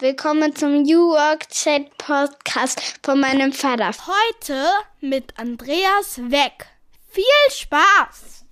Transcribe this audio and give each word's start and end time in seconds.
Willkommen 0.00 0.56
zum 0.56 0.84
New 0.84 1.10
Work 1.10 1.50
Chat 1.50 1.98
Podcast 1.98 2.80
von 3.02 3.20
meinem 3.20 3.52
Vater. 3.52 3.90
Heute 3.90 4.64
mit 5.02 5.38
Andreas 5.38 6.18
Weck. 6.30 6.64
Viel 7.10 7.22
Spaß! 7.50 8.46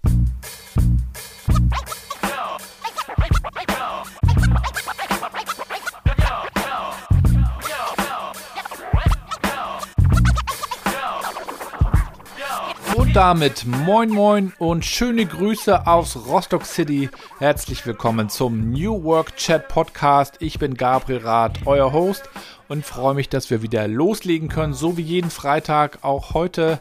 Damit 13.19 13.67
moin 13.67 14.11
moin 14.11 14.53
und 14.59 14.85
schöne 14.85 15.27
Grüße 15.27 15.89
aus 15.89 16.29
Rostock 16.29 16.65
City. 16.65 17.11
Herzlich 17.41 17.85
willkommen 17.85 18.29
zum 18.29 18.71
New 18.71 19.03
Work 19.03 19.35
Chat 19.35 19.67
Podcast. 19.67 20.37
Ich 20.39 20.61
bin 20.61 20.75
Gabriel 20.75 21.19
Rath, 21.27 21.67
euer 21.67 21.93
Host 21.93 22.31
und 22.69 22.87
freue 22.87 23.15
mich, 23.15 23.29
dass 23.29 23.51
wir 23.51 23.61
wieder 23.61 23.89
loslegen 23.89 24.49
können, 24.49 24.73
so 24.73 24.97
wie 24.97 25.03
jeden 25.03 25.31
Freitag 25.31 25.99
auch 26.03 26.33
heute. 26.33 26.79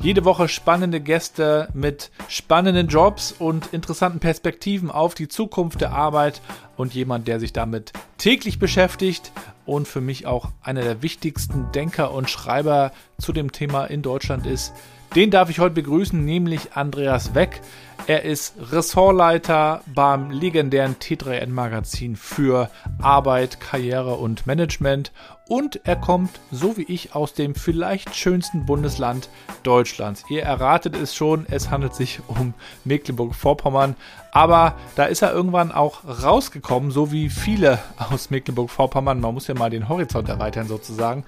Jede 0.00 0.24
Woche 0.24 0.46
spannende 0.46 1.00
Gäste 1.00 1.68
mit 1.74 2.12
spannenden 2.28 2.86
Jobs 2.86 3.34
und 3.36 3.72
interessanten 3.72 4.20
Perspektiven 4.20 4.88
auf 4.88 5.16
die 5.16 5.26
Zukunft 5.26 5.80
der 5.80 5.90
Arbeit 5.90 6.42
und 6.76 6.94
jemand, 6.94 7.26
der 7.26 7.40
sich 7.40 7.52
damit 7.52 7.92
täglich 8.18 8.60
beschäftigt 8.60 9.32
und 9.66 9.88
für 9.88 10.00
mich 10.00 10.26
auch 10.26 10.50
einer 10.62 10.82
der 10.82 11.02
wichtigsten 11.02 11.72
Denker 11.72 12.12
und 12.12 12.30
Schreiber 12.30 12.92
zu 13.18 13.32
dem 13.32 13.50
Thema 13.50 13.86
in 13.86 14.02
Deutschland 14.02 14.46
ist. 14.46 14.72
Den 15.14 15.30
darf 15.30 15.50
ich 15.50 15.58
heute 15.58 15.74
begrüßen, 15.74 16.24
nämlich 16.24 16.72
Andreas 16.74 17.34
Weck. 17.34 17.60
Er 18.06 18.22
ist 18.24 18.54
Ressortleiter 18.72 19.82
beim 19.94 20.30
legendären 20.30 20.96
T3N 20.96 21.50
Magazin 21.50 22.16
für 22.16 22.70
Arbeit, 23.00 23.60
Karriere 23.60 24.14
und 24.14 24.46
Management 24.46 25.12
und 25.48 25.80
er 25.84 25.96
kommt, 25.96 26.40
so 26.50 26.78
wie 26.78 26.84
ich, 26.84 27.14
aus 27.14 27.34
dem 27.34 27.54
vielleicht 27.54 28.16
schönsten 28.16 28.64
Bundesland 28.64 29.28
Deutschlands. 29.64 30.24
Ihr 30.30 30.44
erratet 30.44 30.96
es 30.96 31.14
schon, 31.14 31.44
es 31.50 31.70
handelt 31.70 31.94
sich 31.94 32.20
um 32.26 32.54
Mecklenburg-Vorpommern, 32.84 33.96
aber 34.32 34.76
da 34.96 35.04
ist 35.04 35.20
er 35.20 35.34
irgendwann 35.34 35.72
auch 35.72 36.04
rausgekommen, 36.04 36.90
so 36.90 37.12
wie 37.12 37.28
viele 37.28 37.80
aus 37.98 38.30
Mecklenburg-Vorpommern. 38.30 39.20
Man 39.20 39.34
muss 39.34 39.46
ja 39.46 39.54
mal 39.54 39.68
den 39.68 39.90
Horizont 39.90 40.30
erweitern 40.30 40.68
sozusagen. 40.68 41.24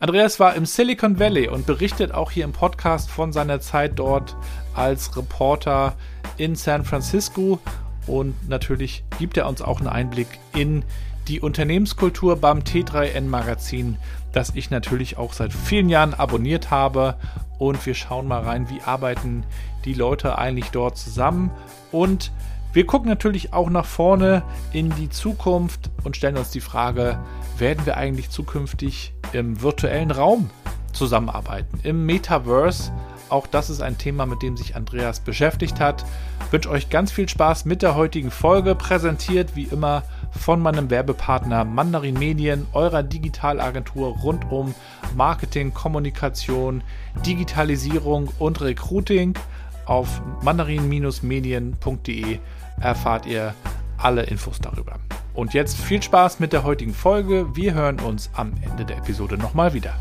Andreas 0.00 0.38
war 0.38 0.54
im 0.54 0.64
Silicon 0.64 1.18
Valley 1.18 1.48
und 1.48 1.66
berichtet 1.66 2.12
auch 2.12 2.30
hier 2.30 2.44
im 2.44 2.52
Podcast 2.52 3.10
von 3.10 3.32
seiner 3.32 3.60
Zeit 3.60 3.98
dort 3.98 4.36
als 4.72 5.16
Reporter 5.16 5.96
in 6.36 6.54
San 6.54 6.84
Francisco. 6.84 7.58
Und 8.06 8.48
natürlich 8.48 9.02
gibt 9.18 9.36
er 9.36 9.48
uns 9.48 9.60
auch 9.60 9.80
einen 9.80 9.88
Einblick 9.88 10.28
in 10.54 10.84
die 11.26 11.40
Unternehmenskultur 11.40 12.36
beim 12.36 12.60
T3N 12.60 13.22
Magazin, 13.22 13.98
das 14.32 14.52
ich 14.54 14.70
natürlich 14.70 15.18
auch 15.18 15.32
seit 15.32 15.52
vielen 15.52 15.88
Jahren 15.88 16.14
abonniert 16.14 16.70
habe. 16.70 17.16
Und 17.58 17.84
wir 17.84 17.94
schauen 17.94 18.28
mal 18.28 18.42
rein, 18.42 18.70
wie 18.70 18.80
arbeiten 18.80 19.42
die 19.84 19.94
Leute 19.94 20.38
eigentlich 20.38 20.70
dort 20.70 20.96
zusammen. 20.96 21.50
Und 21.90 22.30
wir 22.72 22.86
gucken 22.86 23.08
natürlich 23.08 23.52
auch 23.52 23.70
nach 23.70 23.86
vorne 23.86 24.42
in 24.72 24.90
die 24.96 25.08
Zukunft 25.08 25.90
und 26.04 26.16
stellen 26.16 26.36
uns 26.36 26.50
die 26.50 26.60
Frage, 26.60 27.18
werden 27.58 27.86
wir 27.86 27.96
eigentlich 27.96 28.30
zukünftig 28.30 29.14
im 29.32 29.62
virtuellen 29.62 30.10
Raum 30.10 30.50
zusammenarbeiten, 30.92 31.80
im 31.82 32.06
Metaverse? 32.06 32.92
Auch 33.30 33.46
das 33.46 33.68
ist 33.68 33.82
ein 33.82 33.98
Thema, 33.98 34.24
mit 34.24 34.42
dem 34.42 34.56
sich 34.56 34.74
Andreas 34.74 35.20
beschäftigt 35.20 35.80
hat. 35.80 36.04
Ich 36.46 36.52
wünsche 36.52 36.70
euch 36.70 36.88
ganz 36.88 37.12
viel 37.12 37.28
Spaß 37.28 37.66
mit 37.66 37.82
der 37.82 37.94
heutigen 37.94 38.30
Folge, 38.30 38.74
präsentiert 38.74 39.54
wie 39.54 39.64
immer 39.64 40.02
von 40.30 40.60
meinem 40.60 40.88
Werbepartner 40.88 41.64
Mandarin 41.64 42.18
Medien, 42.18 42.66
eurer 42.72 43.02
Digitalagentur 43.02 44.16
rund 44.18 44.50
um 44.50 44.74
Marketing, 45.14 45.74
Kommunikation, 45.74 46.82
Digitalisierung 47.26 48.30
und 48.38 48.60
Recruiting. 48.62 49.34
Auf 49.88 50.20
mandarin-medien.de 50.42 52.38
erfahrt 52.78 53.26
ihr 53.26 53.54
alle 53.96 54.22
Infos 54.24 54.60
darüber. 54.60 54.96
Und 55.32 55.54
jetzt 55.54 55.78
viel 55.78 56.02
Spaß 56.02 56.40
mit 56.40 56.52
der 56.52 56.62
heutigen 56.62 56.92
Folge. 56.92 57.56
Wir 57.56 57.72
hören 57.72 57.98
uns 58.00 58.30
am 58.34 58.52
Ende 58.62 58.84
der 58.84 58.98
Episode 58.98 59.38
nochmal 59.38 59.72
wieder. 59.72 59.94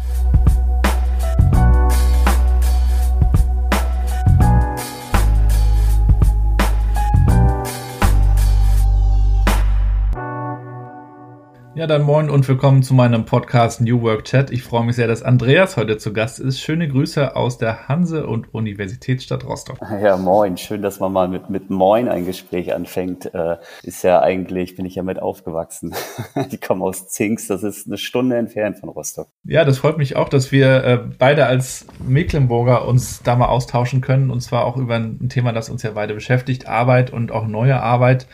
Ja, 11.77 11.85
dann 11.85 12.01
moin 12.01 12.31
und 12.31 12.47
willkommen 12.47 12.81
zu 12.81 12.95
meinem 12.95 13.25
Podcast 13.25 13.81
New 13.81 14.01
Work 14.01 14.23
Chat. 14.23 14.49
Ich 14.49 14.63
freue 14.63 14.83
mich 14.83 14.95
sehr, 14.95 15.07
dass 15.07 15.21
Andreas 15.21 15.77
heute 15.77 15.99
zu 15.99 16.11
Gast 16.11 16.39
ist. 16.39 16.59
Schöne 16.59 16.87
Grüße 16.87 17.35
aus 17.35 17.59
der 17.59 17.87
Hanse- 17.87 18.25
und 18.25 18.51
Universitätsstadt 18.51 19.45
Rostock. 19.45 19.77
Ja, 20.01 20.17
moin. 20.17 20.57
Schön, 20.57 20.81
dass 20.81 20.99
man 20.99 21.13
mal 21.13 21.27
mit, 21.27 21.51
mit 21.51 21.69
Moin 21.69 22.09
ein 22.09 22.25
Gespräch 22.25 22.73
anfängt. 22.73 23.31
Äh, 23.31 23.57
ist 23.83 24.03
ja 24.03 24.23
eigentlich, 24.23 24.75
bin 24.75 24.87
ich 24.87 24.95
ja 24.95 25.03
mit 25.03 25.21
aufgewachsen. 25.21 25.93
Die 26.51 26.57
kommen 26.57 26.81
aus 26.81 27.09
Zinks, 27.09 27.45
das 27.45 27.61
ist 27.61 27.85
eine 27.85 27.99
Stunde 27.99 28.37
entfernt 28.37 28.79
von 28.79 28.89
Rostock. 28.89 29.27
Ja, 29.43 29.63
das 29.63 29.77
freut 29.77 29.99
mich 29.99 30.15
auch, 30.15 30.29
dass 30.29 30.51
wir 30.51 30.83
äh, 30.83 30.99
beide 31.19 31.45
als 31.45 31.85
Mecklenburger 32.03 32.87
uns 32.87 33.21
da 33.21 33.35
mal 33.35 33.49
austauschen 33.49 34.01
können. 34.01 34.31
Und 34.31 34.41
zwar 34.41 34.65
auch 34.65 34.77
über 34.77 34.95
ein 34.95 35.29
Thema, 35.29 35.53
das 35.53 35.69
uns 35.69 35.83
ja 35.83 35.91
beide 35.91 36.15
beschäftigt, 36.15 36.67
Arbeit 36.67 37.13
und 37.13 37.31
auch 37.31 37.45
neue 37.45 37.79
Arbeit. 37.79 38.25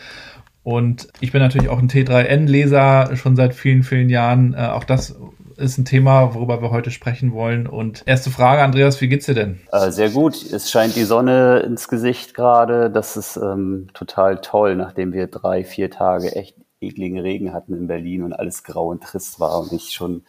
Und 0.63 1.09
ich 1.19 1.31
bin 1.31 1.41
natürlich 1.41 1.69
auch 1.69 1.79
ein 1.79 1.89
T3N-Leser 1.89 3.15
schon 3.15 3.35
seit 3.35 3.53
vielen, 3.53 3.83
vielen 3.83 4.09
Jahren. 4.09 4.53
Äh, 4.53 4.67
auch 4.67 4.85
das 4.85 5.15
ist 5.57 5.77
ein 5.77 5.85
Thema, 5.85 6.33
worüber 6.33 6.61
wir 6.61 6.71
heute 6.71 6.91
sprechen 6.91 7.33
wollen. 7.33 7.67
Und 7.67 8.03
erste 8.05 8.31
Frage, 8.31 8.63
Andreas, 8.63 9.01
wie 9.01 9.07
geht's 9.07 9.25
dir 9.25 9.35
denn? 9.35 9.59
Äh, 9.71 9.91
sehr 9.91 10.09
gut. 10.09 10.35
Es 10.51 10.71
scheint 10.71 10.95
die 10.95 11.03
Sonne 11.03 11.59
ins 11.59 11.87
Gesicht 11.87 12.33
gerade. 12.33 12.89
Das 12.89 13.17
ist 13.17 13.37
ähm, 13.37 13.87
total 13.93 14.39
toll, 14.41 14.75
nachdem 14.75 15.13
wir 15.13 15.27
drei, 15.27 15.63
vier 15.63 15.91
Tage 15.91 16.35
echt 16.35 16.55
ekligen 16.81 17.19
Regen 17.19 17.53
hatten 17.53 17.73
in 17.73 17.87
Berlin 17.87 18.23
und 18.23 18.33
alles 18.33 18.63
grau 18.63 18.87
und 18.87 19.03
trist 19.03 19.39
war 19.39 19.59
und 19.59 19.71
ich 19.71 19.91
schon 19.91 20.23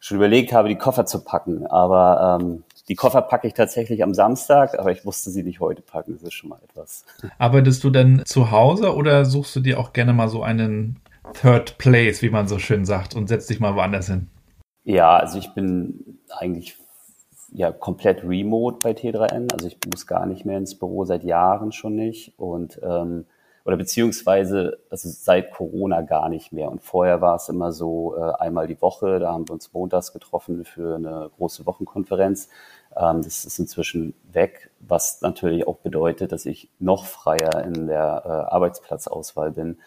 schon 0.00 0.18
überlegt 0.18 0.52
habe, 0.52 0.68
die 0.68 0.76
Koffer 0.76 1.06
zu 1.06 1.24
packen. 1.24 1.66
Aber 1.66 2.38
ähm, 2.38 2.62
die 2.88 2.94
Koffer 2.94 3.22
packe 3.22 3.46
ich 3.46 3.54
tatsächlich 3.54 4.02
am 4.02 4.14
Samstag, 4.14 4.78
aber 4.78 4.92
ich 4.92 5.04
musste 5.04 5.30
sie 5.30 5.42
nicht 5.42 5.60
heute 5.60 5.82
packen. 5.82 6.12
Das 6.12 6.22
ist 6.22 6.34
schon 6.34 6.50
mal 6.50 6.60
etwas. 6.62 7.04
Arbeitest 7.38 7.82
du 7.82 7.90
denn 7.90 8.22
zu 8.26 8.50
Hause 8.50 8.94
oder 8.94 9.24
suchst 9.24 9.56
du 9.56 9.60
dir 9.60 9.80
auch 9.80 9.92
gerne 9.92 10.12
mal 10.12 10.28
so 10.28 10.42
einen 10.42 11.00
Third 11.40 11.78
Place, 11.78 12.20
wie 12.22 12.30
man 12.30 12.46
so 12.46 12.58
schön 12.58 12.84
sagt, 12.84 13.14
und 13.14 13.28
setzt 13.28 13.48
dich 13.48 13.60
mal 13.60 13.74
woanders 13.74 14.08
hin? 14.08 14.28
Ja, 14.84 15.16
also 15.16 15.38
ich 15.38 15.54
bin 15.54 16.18
eigentlich 16.28 16.76
ja 17.52 17.72
komplett 17.72 18.22
remote 18.24 18.78
bei 18.82 18.90
T3N. 18.90 19.52
Also 19.52 19.66
ich 19.66 19.78
muss 19.90 20.06
gar 20.06 20.26
nicht 20.26 20.44
mehr 20.44 20.58
ins 20.58 20.78
Büro, 20.78 21.04
seit 21.04 21.24
Jahren 21.24 21.72
schon 21.72 21.94
nicht. 21.94 22.34
Und 22.38 22.78
ähm, 22.82 23.24
oder 23.64 23.78
beziehungsweise 23.78 24.78
also 24.90 25.08
seit 25.08 25.50
Corona 25.50 26.02
gar 26.02 26.28
nicht 26.28 26.52
mehr. 26.52 26.70
Und 26.70 26.82
vorher 26.82 27.20
war 27.20 27.36
es 27.36 27.48
immer 27.48 27.72
so 27.72 28.14
äh, 28.16 28.32
einmal 28.38 28.66
die 28.66 28.80
Woche, 28.80 29.18
da 29.20 29.32
haben 29.32 29.48
wir 29.48 29.54
uns 29.54 29.72
montags 29.72 30.12
getroffen 30.12 30.64
für 30.64 30.96
eine 30.96 31.30
große 31.36 31.64
Wochenkonferenz. 31.64 32.50
Ähm, 32.96 33.22
das 33.22 33.44
ist 33.44 33.58
inzwischen 33.58 34.14
weg, 34.32 34.70
was 34.80 35.20
natürlich 35.22 35.66
auch 35.66 35.76
bedeutet, 35.76 36.32
dass 36.32 36.46
ich 36.46 36.68
noch 36.78 37.06
freier 37.06 37.64
in 37.64 37.86
der 37.86 38.22
äh, 38.24 38.28
Arbeitsplatzauswahl 38.54 39.52
bin. 39.52 39.78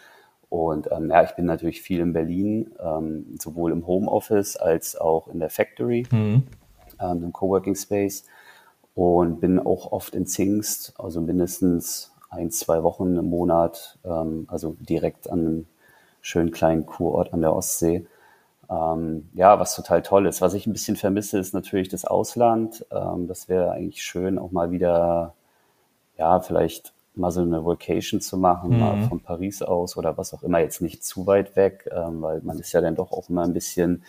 Und 0.49 0.89
ähm, 0.91 1.09
ja, 1.09 1.23
ich 1.23 1.31
bin 1.31 1.45
natürlich 1.45 1.81
viel 1.81 1.99
in 1.99 2.13
Berlin, 2.13 2.71
ähm, 2.79 3.35
sowohl 3.39 3.71
im 3.71 3.85
Homeoffice 3.85 4.55
als 4.55 4.95
auch 4.95 5.27
in 5.27 5.39
der 5.39 5.49
Factory, 5.49 6.05
mhm. 6.09 6.43
ähm, 6.99 7.23
im 7.23 7.33
Coworking 7.33 7.75
Space. 7.75 8.25
Und 8.95 9.41
bin 9.41 9.59
auch 9.59 9.91
oft 9.91 10.15
in 10.15 10.25
Zingst, 10.25 10.93
also 10.97 11.21
mindestens 11.21 12.13
ein, 12.29 12.49
zwei 12.49 12.81
Wochen 12.81 13.15
im 13.15 13.29
Monat, 13.29 13.99
ähm, 14.03 14.47
also 14.49 14.75
direkt 14.79 15.29
an 15.29 15.39
einem 15.39 15.67
schönen 16.21 16.51
kleinen 16.51 16.85
Kurort 16.85 17.33
an 17.33 17.41
der 17.41 17.53
Ostsee. 17.53 18.07
Ähm, 18.69 19.29
ja, 19.33 19.59
was 19.59 19.75
total 19.75 20.01
toll 20.01 20.25
ist. 20.25 20.41
Was 20.41 20.53
ich 20.53 20.67
ein 20.67 20.73
bisschen 20.73 20.97
vermisse, 20.97 21.39
ist 21.39 21.53
natürlich 21.53 21.89
das 21.89 22.05
Ausland. 22.05 22.85
Ähm, 22.91 23.27
das 23.27 23.47
wäre 23.47 23.71
eigentlich 23.71 24.03
schön, 24.03 24.37
auch 24.37 24.51
mal 24.51 24.71
wieder, 24.71 25.33
ja, 26.17 26.39
vielleicht 26.41 26.93
mal 27.15 27.31
so 27.31 27.41
eine 27.41 27.65
Vacation 27.65 28.21
zu 28.21 28.37
machen, 28.37 28.71
mhm. 28.71 28.79
mal 28.79 29.07
von 29.07 29.19
Paris 29.21 29.61
aus 29.61 29.97
oder 29.97 30.17
was 30.17 30.33
auch 30.33 30.43
immer, 30.43 30.59
jetzt 30.59 30.81
nicht 30.81 31.03
zu 31.03 31.25
weit 31.25 31.55
weg, 31.55 31.89
ähm, 31.91 32.21
weil 32.21 32.41
man 32.41 32.59
ist 32.59 32.73
ja 32.73 32.81
dann 32.81 32.95
doch 32.95 33.11
auch 33.11 33.29
immer 33.29 33.43
ein 33.43 33.53
bisschen 33.53 34.03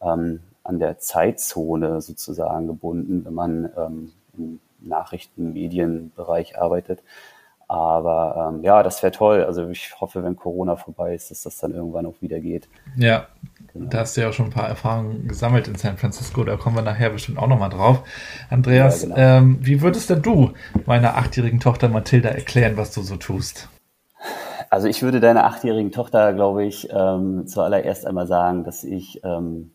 ähm, 0.00 0.40
an 0.64 0.78
der 0.78 0.98
Zeitzone 0.98 2.00
sozusagen 2.00 2.66
gebunden, 2.66 3.24
wenn 3.24 3.34
man 3.34 3.70
ähm, 3.76 4.12
im 4.36 4.60
Nachrichten-, 4.80 5.52
Medienbereich 5.52 6.58
arbeitet. 6.58 7.02
Aber 7.68 8.50
ähm, 8.54 8.64
ja, 8.64 8.82
das 8.82 9.02
wäre 9.02 9.12
toll. 9.12 9.44
Also 9.44 9.68
ich 9.68 10.00
hoffe, 10.00 10.24
wenn 10.24 10.36
Corona 10.36 10.76
vorbei 10.76 11.14
ist, 11.14 11.30
dass 11.30 11.42
das 11.42 11.58
dann 11.58 11.74
irgendwann 11.74 12.06
auch 12.06 12.20
wieder 12.20 12.40
geht. 12.40 12.68
Ja, 12.96 13.26
genau. 13.72 13.90
da 13.90 14.00
hast 14.00 14.16
du 14.16 14.20
ja 14.20 14.28
auch 14.28 14.32
schon 14.32 14.46
ein 14.46 14.52
paar 14.52 14.68
Erfahrungen 14.68 15.28
gesammelt 15.28 15.68
in 15.68 15.76
San 15.76 15.96
Francisco. 15.96 16.44
Da 16.44 16.56
kommen 16.56 16.76
wir 16.76 16.82
nachher 16.82 17.10
bestimmt 17.10 17.38
auch 17.38 17.46
nochmal 17.46 17.70
drauf. 17.70 18.02
Andreas, 18.50 19.02
ja, 19.02 19.08
genau. 19.08 19.18
ähm, 19.18 19.58
wie 19.60 19.82
würdest 19.82 20.10
denn 20.10 20.22
du 20.22 20.52
meiner 20.86 21.16
achtjährigen 21.16 21.60
Tochter 21.60 21.88
Mathilda 21.88 22.28
erklären, 22.28 22.76
was 22.76 22.92
du 22.92 23.02
so 23.02 23.16
tust? 23.16 23.68
Also 24.70 24.86
ich 24.86 25.02
würde 25.02 25.20
deiner 25.20 25.44
achtjährigen 25.44 25.92
Tochter, 25.92 26.34
glaube 26.34 26.64
ich, 26.64 26.88
ähm, 26.92 27.46
zuallererst 27.46 28.06
einmal 28.06 28.26
sagen, 28.26 28.64
dass 28.64 28.84
ich 28.84 29.22
ähm, 29.24 29.70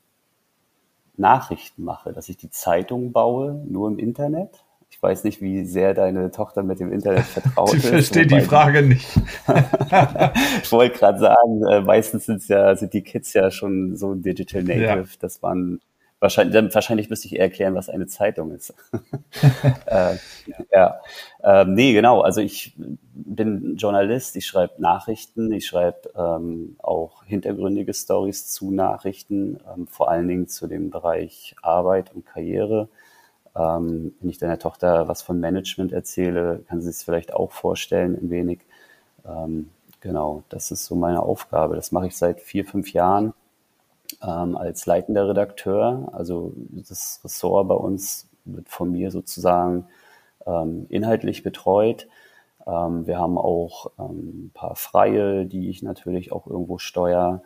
Nachrichten 1.18 1.84
mache, 1.84 2.14
dass 2.14 2.30
ich 2.30 2.38
die 2.38 2.50
Zeitung 2.50 3.12
baue, 3.12 3.62
nur 3.68 3.88
im 3.88 3.98
Internet. 3.98 4.63
Ich 4.94 5.02
weiß 5.02 5.24
nicht, 5.24 5.42
wie 5.42 5.66
sehr 5.66 5.96
deine 5.96 6.30
Tochter 6.30 6.62
mit 6.62 6.80
dem 6.80 6.94
Internet 6.94 7.26
vertraut 7.26 7.74
ist. 7.74 7.84
Ich 7.84 7.90
verstehe 7.90 8.28
die 8.28 8.42
Frage 8.42 8.84
nicht. 8.84 9.08
ich 10.64 10.72
wollte 10.72 10.98
gerade 10.98 11.20
sagen, 11.20 11.64
äh, 11.68 11.82
meistens 11.82 12.28
sind's 12.28 12.48
ja, 12.48 12.76
sind 12.76 12.94
die 12.94 13.02
Kids 13.02 13.34
ja 13.34 13.50
schon 13.50 13.96
so 13.98 14.14
Digital 14.14 14.62
Native, 14.62 14.84
ja. 14.86 15.04
dass 15.20 15.42
man 15.42 15.80
Wahrscheinlich, 16.24 16.74
wahrscheinlich 16.74 17.10
müsste 17.10 17.28
ich 17.28 17.36
eher 17.36 17.42
erklären, 17.42 17.76
was 17.76 17.90
eine 17.90 18.08
Zeitung 18.08 18.52
ist. 18.52 18.74
äh, 19.88 20.16
ja. 20.72 21.02
Ähm, 21.44 21.74
nee, 21.74 21.92
genau. 21.92 22.22
Also 22.22 22.40
ich 22.40 22.78
bin 22.78 23.76
Journalist, 23.76 24.38
ich 24.38 24.46
schreibe 24.46 24.82
Nachrichten, 24.82 25.52
ich 25.52 25.68
schreibe 25.68 26.12
ähm, 26.16 26.78
auch 26.80 27.26
hintergründige 27.26 27.94
Stories 27.94 28.48
zu 28.48 28.72
Nachrichten, 28.72 29.60
ähm, 29.76 29.86
vor 29.88 30.10
allen 30.10 30.30
Dingen 30.30 30.48
zu 30.48 30.68
dem 30.68 30.92
Bereich 30.92 31.58
Arbeit 31.62 32.16
und 32.16 32.26
Karriere. 32.26 32.88
Ähm, 33.56 34.14
wenn 34.20 34.30
ich 34.30 34.40
deiner 34.40 34.60
Tochter 34.60 35.08
was 35.08 35.22
von 35.22 35.40
Management 35.40 35.92
erzähle, 35.94 36.64
kann 36.68 36.82
sie 36.82 36.90
es 36.90 37.04
vielleicht 37.04 37.34
auch 37.34 37.52
vorstellen, 37.52 38.16
ein 38.16 38.30
wenig. 38.30 38.62
Ähm, 39.26 39.70
genau, 40.02 40.44
das 40.50 40.72
ist 40.72 40.86
so 40.86 40.96
meine 40.96 41.22
Aufgabe. 41.24 41.76
Das 41.76 41.92
mache 41.92 42.08
ich 42.08 42.18
seit 42.18 42.42
vier, 42.42 42.66
fünf 42.66 42.94
Jahren 42.94 43.34
ähm, 44.22 44.58
als 44.58 44.86
leitender 44.86 45.30
Redakteur. 45.30 46.10
Also 46.14 46.54
das 46.72 47.20
Ressort 47.24 47.68
bei 47.68 47.76
uns 47.76 48.28
wird 48.46 48.70
von 48.70 48.92
mir 48.92 49.12
sozusagen 49.12 49.88
ähm, 50.46 50.86
inhaltlich 50.90 51.44
betreut. 51.44 52.08
Ähm, 52.66 53.08
wir 53.08 53.20
haben 53.20 53.38
auch 53.38 53.92
ähm, 54.00 54.48
ein 54.48 54.52
paar 54.54 54.76
Freie, 54.76 55.46
die 55.46 55.70
ich 55.70 55.84
natürlich 55.84 56.32
auch 56.32 56.48
irgendwo 56.48 56.78
steuere. 56.78 57.42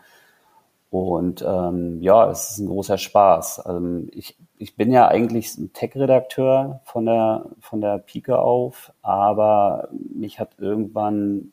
Und 0.90 1.44
ähm, 1.46 2.02
ja, 2.02 2.30
es 2.30 2.52
ist 2.52 2.60
ein 2.60 2.68
großer 2.68 2.98
Spaß. 2.98 3.60
Also 3.60 4.08
ich, 4.12 4.38
ich 4.58 4.76
bin 4.76 4.92
ja 4.92 5.08
eigentlich 5.08 5.58
ein 5.58 5.74
Tech-Redakteur 5.74 6.82
von 6.86 7.06
der, 7.06 7.46
von 7.60 7.82
der 7.82 7.98
Pike 7.98 8.40
auf, 8.40 8.94
aber 9.02 9.90
mich 9.92 10.40
hat 10.40 10.52
irgendwann 10.58 11.52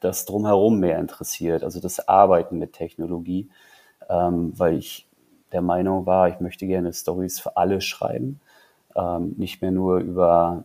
das 0.00 0.24
drumherum 0.26 0.80
mehr 0.80 0.98
interessiert, 0.98 1.64
also 1.64 1.80
das 1.80 2.08
Arbeiten 2.08 2.58
mit 2.58 2.72
Technologie 2.72 3.48
ähm, 4.08 4.52
weil 4.56 4.78
ich 4.78 5.06
der 5.52 5.62
Meinung 5.62 6.06
war, 6.06 6.28
ich 6.28 6.40
möchte 6.40 6.66
gerne 6.66 6.92
Stories 6.92 7.40
für 7.40 7.56
alle 7.56 7.80
schreiben, 7.80 8.40
ähm, 8.94 9.34
nicht 9.36 9.62
mehr 9.62 9.70
nur 9.70 9.98
über, 9.98 10.64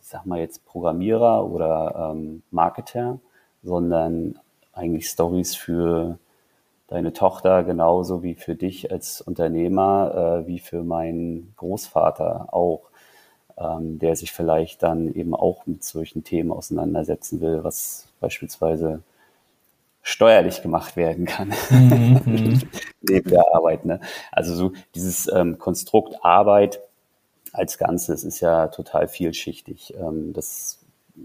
ich 0.00 0.06
sag 0.06 0.26
mal 0.26 0.38
jetzt 0.38 0.64
Programmierer 0.66 1.46
oder 1.46 2.12
ähm, 2.12 2.42
Marketer, 2.50 3.18
sondern 3.62 4.38
eigentlich 4.72 5.08
Stories 5.08 5.54
für 5.54 6.18
deine 6.88 7.12
Tochter 7.12 7.64
genauso 7.64 8.22
wie 8.22 8.34
für 8.34 8.54
dich 8.54 8.92
als 8.92 9.20
Unternehmer, 9.20 10.42
äh, 10.44 10.46
wie 10.46 10.58
für 10.58 10.82
meinen 10.82 11.52
Großvater 11.56 12.48
auch, 12.52 12.82
ähm, 13.58 13.98
der 13.98 14.16
sich 14.16 14.32
vielleicht 14.32 14.82
dann 14.82 15.12
eben 15.12 15.34
auch 15.34 15.66
mit 15.66 15.82
solchen 15.82 16.24
Themen 16.24 16.52
auseinandersetzen 16.52 17.40
will, 17.40 17.64
was 17.64 18.08
beispielsweise 18.20 19.02
steuerlich 20.02 20.62
gemacht 20.62 20.96
werden 20.96 21.26
kann 21.26 21.52
mhm. 21.70 22.62
neben 23.00 23.30
der 23.30 23.44
Arbeit. 23.52 23.84
Ne? 23.84 24.00
Also 24.30 24.54
so 24.54 24.72
dieses 24.94 25.26
ähm, 25.32 25.58
Konstrukt 25.58 26.16
Arbeit 26.22 26.80
als 27.52 27.76
Ganzes 27.76 28.22
ist 28.22 28.38
ja 28.40 28.68
total 28.68 29.08
vielschichtig. 29.08 29.94
Ähm, 29.98 30.32
das 30.32 30.78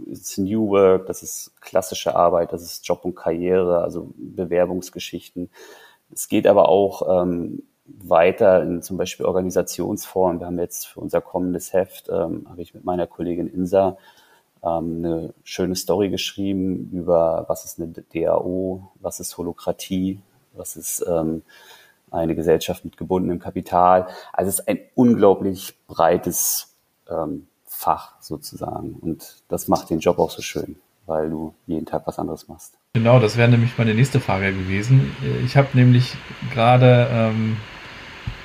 ist 0.07 0.37
New 0.37 0.69
Work, 0.69 1.07
das 1.07 1.23
ist 1.23 1.53
klassische 1.61 2.15
Arbeit, 2.15 2.53
das 2.53 2.63
ist 2.63 2.87
Job 2.87 3.03
und 3.03 3.15
Karriere, 3.15 3.83
also 3.83 4.11
Bewerbungsgeschichten. 4.15 5.49
Es 6.13 6.27
geht 6.27 6.47
aber 6.47 6.69
auch 6.69 7.23
ähm, 7.23 7.63
weiter 7.85 8.61
in 8.63 8.81
zum 8.81 8.97
Beispiel 8.97 9.25
Organisationsformen. 9.25 10.39
Wir 10.39 10.47
haben 10.47 10.59
jetzt 10.59 10.87
für 10.87 10.99
unser 10.99 11.21
kommendes 11.21 11.73
Heft, 11.73 12.09
ähm, 12.09 12.45
habe 12.49 12.61
ich 12.61 12.73
mit 12.73 12.83
meiner 12.83 13.07
Kollegin 13.07 13.47
Insa 13.47 13.97
ähm, 14.63 15.03
eine 15.03 15.33
schöne 15.43 15.75
Story 15.75 16.09
geschrieben 16.09 16.89
über, 16.91 17.45
was 17.47 17.65
ist 17.65 17.79
eine 17.79 17.91
DAO, 17.91 18.91
was 18.99 19.19
ist 19.19 19.37
Holokratie, 19.37 20.19
was 20.53 20.75
ist 20.75 21.05
ähm, 21.07 21.43
eine 22.11 22.35
Gesellschaft 22.35 22.83
mit 22.85 22.97
gebundenem 22.97 23.39
Kapital. 23.39 24.07
Also 24.33 24.49
es 24.49 24.59
ist 24.59 24.67
ein 24.67 24.79
unglaublich 24.95 25.77
breites 25.87 26.75
ähm, 27.09 27.47
Fach 27.81 28.13
sozusagen. 28.19 28.93
Und 29.01 29.41
das 29.49 29.67
macht 29.67 29.89
den 29.89 29.99
Job 29.99 30.19
auch 30.19 30.29
so 30.29 30.43
schön, 30.43 30.75
weil 31.07 31.31
du 31.31 31.55
jeden 31.65 31.87
Tag 31.87 32.03
was 32.05 32.19
anderes 32.19 32.47
machst. 32.47 32.77
Genau, 32.93 33.19
das 33.19 33.37
wäre 33.37 33.49
nämlich 33.49 33.75
meine 33.75 33.95
nächste 33.95 34.19
Frage 34.19 34.53
gewesen. 34.53 35.15
Ich 35.43 35.57
habe 35.57 35.69
nämlich 35.73 36.15
gerade 36.53 37.07
ähm, 37.11 37.57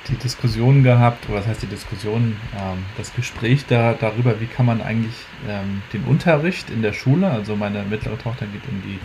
die 0.07 0.15
Diskussion 0.15 0.81
gehabt, 0.81 1.29
oder 1.29 1.39
was 1.39 1.45
heißt 1.45 1.61
die 1.61 1.67
Diskussion, 1.67 2.35
ähm, 2.57 2.85
das 2.97 3.13
Gespräch 3.13 3.67
da, 3.67 3.93
darüber, 3.93 4.41
wie 4.41 4.47
kann 4.47 4.65
man 4.65 4.81
eigentlich 4.81 5.13
ähm, 5.47 5.83
den 5.93 6.05
Unterricht 6.05 6.71
in 6.71 6.81
der 6.81 6.93
Schule, 6.93 7.29
also 7.29 7.55
meine 7.55 7.83
mittlere 7.83 8.17
Tochter 8.17 8.47
geht 8.47 8.65
in 8.67 8.81
die, 8.81 8.99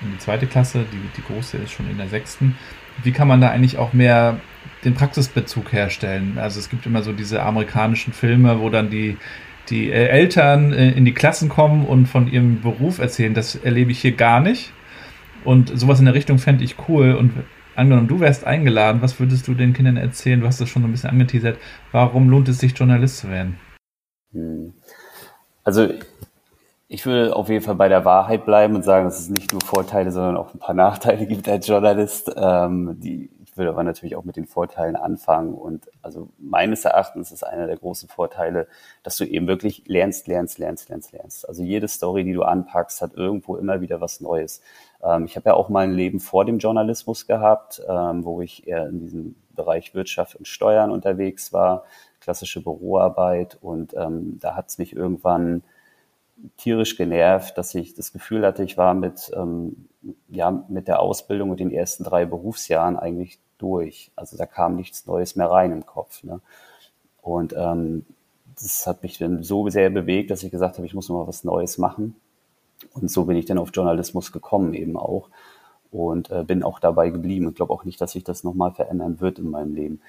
in 0.00 0.12
die 0.12 0.18
zweite 0.18 0.46
Klasse, 0.46 0.86
die, 0.90 1.10
die 1.18 1.22
große 1.22 1.58
ist 1.58 1.72
schon 1.72 1.90
in 1.90 1.98
der 1.98 2.08
sechsten, 2.08 2.56
wie 3.02 3.12
kann 3.12 3.28
man 3.28 3.42
da 3.42 3.50
eigentlich 3.50 3.76
auch 3.76 3.92
mehr 3.92 4.40
den 4.84 4.94
Praxisbezug 4.94 5.70
herstellen? 5.72 6.38
Also 6.38 6.60
es 6.60 6.70
gibt 6.70 6.86
immer 6.86 7.02
so 7.02 7.12
diese 7.12 7.42
amerikanischen 7.42 8.14
Filme, 8.14 8.60
wo 8.60 8.70
dann 8.70 8.88
die, 8.88 9.18
die 9.70 9.90
Eltern 9.90 10.72
äh, 10.72 10.90
in 10.92 11.04
die 11.04 11.14
Klassen 11.14 11.48
kommen 11.48 11.86
und 11.86 12.06
von 12.06 12.30
ihrem 12.30 12.60
Beruf 12.60 12.98
erzählen. 12.98 13.34
Das 13.34 13.54
erlebe 13.56 13.90
ich 13.90 14.00
hier 14.00 14.12
gar 14.12 14.40
nicht. 14.40 14.72
Und 15.44 15.78
sowas 15.78 15.98
in 15.98 16.06
der 16.06 16.14
Richtung 16.14 16.38
fände 16.38 16.64
ich 16.64 16.76
cool. 16.88 17.14
Und 17.14 17.32
angenommen, 17.76 18.08
du 18.08 18.20
wärst 18.20 18.44
eingeladen, 18.44 19.02
was 19.02 19.18
würdest 19.20 19.46
du 19.48 19.54
den 19.54 19.72
Kindern 19.72 19.96
erzählen? 19.96 20.40
Du 20.40 20.46
hast 20.46 20.60
das 20.60 20.68
schon 20.68 20.82
so 20.82 20.88
ein 20.88 20.92
bisschen 20.92 21.10
angeteasert. 21.10 21.58
Warum 21.92 22.28
lohnt 22.28 22.48
es 22.48 22.58
sich, 22.58 22.76
Journalist 22.76 23.18
zu 23.18 23.30
werden? 23.30 23.58
Hm. 24.32 24.74
Also 25.62 25.88
ich 26.88 27.04
würde 27.04 27.34
auf 27.34 27.48
jeden 27.48 27.64
Fall 27.64 27.74
bei 27.74 27.88
der 27.88 28.04
Wahrheit 28.04 28.44
bleiben 28.44 28.76
und 28.76 28.84
sagen, 28.84 29.06
dass 29.06 29.18
es 29.18 29.28
nicht 29.28 29.52
nur 29.52 29.60
Vorteile, 29.60 30.10
sondern 30.12 30.36
auch 30.36 30.54
ein 30.54 30.60
paar 30.60 30.74
Nachteile 30.74 31.26
gibt 31.26 31.48
als 31.48 31.66
Journalist. 31.66 32.32
Ähm, 32.36 32.96
die, 33.00 33.30
ich 33.56 33.58
würde 33.58 33.70
aber 33.70 33.84
natürlich 33.84 34.16
auch 34.16 34.24
mit 34.24 34.36
den 34.36 34.44
Vorteilen 34.44 34.96
anfangen. 34.96 35.54
Und 35.54 35.90
also 36.02 36.28
meines 36.36 36.84
Erachtens 36.84 37.32
ist 37.32 37.42
einer 37.42 37.66
der 37.66 37.78
großen 37.78 38.06
Vorteile, 38.06 38.68
dass 39.02 39.16
du 39.16 39.24
eben 39.24 39.46
wirklich 39.46 39.84
lernst, 39.86 40.28
lernst, 40.28 40.58
lernst, 40.58 40.90
lernst, 40.90 41.12
lernst. 41.12 41.48
Also 41.48 41.62
jede 41.62 41.88
Story, 41.88 42.22
die 42.24 42.34
du 42.34 42.42
anpackst, 42.42 43.00
hat 43.00 43.14
irgendwo 43.14 43.56
immer 43.56 43.80
wieder 43.80 44.02
was 44.02 44.20
Neues. 44.20 44.60
Ähm, 45.02 45.24
ich 45.24 45.36
habe 45.36 45.48
ja 45.48 45.54
auch 45.54 45.70
mal 45.70 45.84
ein 45.84 45.94
Leben 45.94 46.20
vor 46.20 46.44
dem 46.44 46.58
Journalismus 46.58 47.26
gehabt, 47.26 47.80
ähm, 47.88 48.26
wo 48.26 48.42
ich 48.42 48.66
eher 48.66 48.88
in 48.88 49.00
diesem 49.00 49.36
Bereich 49.54 49.94
Wirtschaft 49.94 50.34
und 50.36 50.46
Steuern 50.46 50.90
unterwegs 50.90 51.54
war, 51.54 51.84
klassische 52.20 52.62
Büroarbeit. 52.62 53.56
Und 53.62 53.94
ähm, 53.94 54.38
da 54.38 54.54
hat 54.54 54.68
es 54.68 54.76
mich 54.76 54.94
irgendwann 54.94 55.62
tierisch 56.56 56.96
genervt, 56.96 57.56
dass 57.56 57.74
ich 57.74 57.94
das 57.94 58.12
Gefühl 58.12 58.44
hatte, 58.44 58.62
ich 58.62 58.76
war 58.76 58.94
mit, 58.94 59.30
ähm, 59.34 59.88
ja, 60.28 60.64
mit 60.68 60.88
der 60.88 61.00
Ausbildung 61.00 61.50
und 61.50 61.60
den 61.60 61.70
ersten 61.70 62.04
drei 62.04 62.26
Berufsjahren 62.26 62.96
eigentlich 62.96 63.40
durch. 63.58 64.10
Also 64.16 64.36
da 64.36 64.46
kam 64.46 64.76
nichts 64.76 65.06
Neues 65.06 65.36
mehr 65.36 65.50
rein 65.50 65.72
im 65.72 65.86
Kopf. 65.86 66.22
Ne? 66.22 66.40
Und 67.22 67.54
ähm, 67.56 68.04
das 68.60 68.86
hat 68.86 69.02
mich 69.02 69.18
dann 69.18 69.42
so 69.42 69.68
sehr 69.68 69.90
bewegt, 69.90 70.30
dass 70.30 70.42
ich 70.42 70.50
gesagt 70.50 70.76
habe, 70.76 70.86
ich 70.86 70.94
muss 70.94 71.08
noch 71.08 71.16
mal 71.16 71.26
was 71.28 71.44
Neues 71.44 71.78
machen. 71.78 72.16
Und 72.94 73.10
so 73.10 73.24
bin 73.24 73.36
ich 73.36 73.46
dann 73.46 73.58
auf 73.58 73.70
Journalismus 73.72 74.32
gekommen 74.32 74.74
eben 74.74 74.96
auch 74.96 75.28
und 75.90 76.30
äh, 76.30 76.44
bin 76.44 76.62
auch 76.62 76.78
dabei 76.78 77.10
geblieben 77.10 77.46
und 77.46 77.56
glaube 77.56 77.72
auch 77.72 77.84
nicht, 77.84 78.00
dass 78.00 78.12
sich 78.12 78.24
das 78.24 78.44
nochmal 78.44 78.72
verändern 78.72 79.20
wird 79.20 79.38
in 79.38 79.50
meinem 79.50 79.74
Leben. 79.74 80.00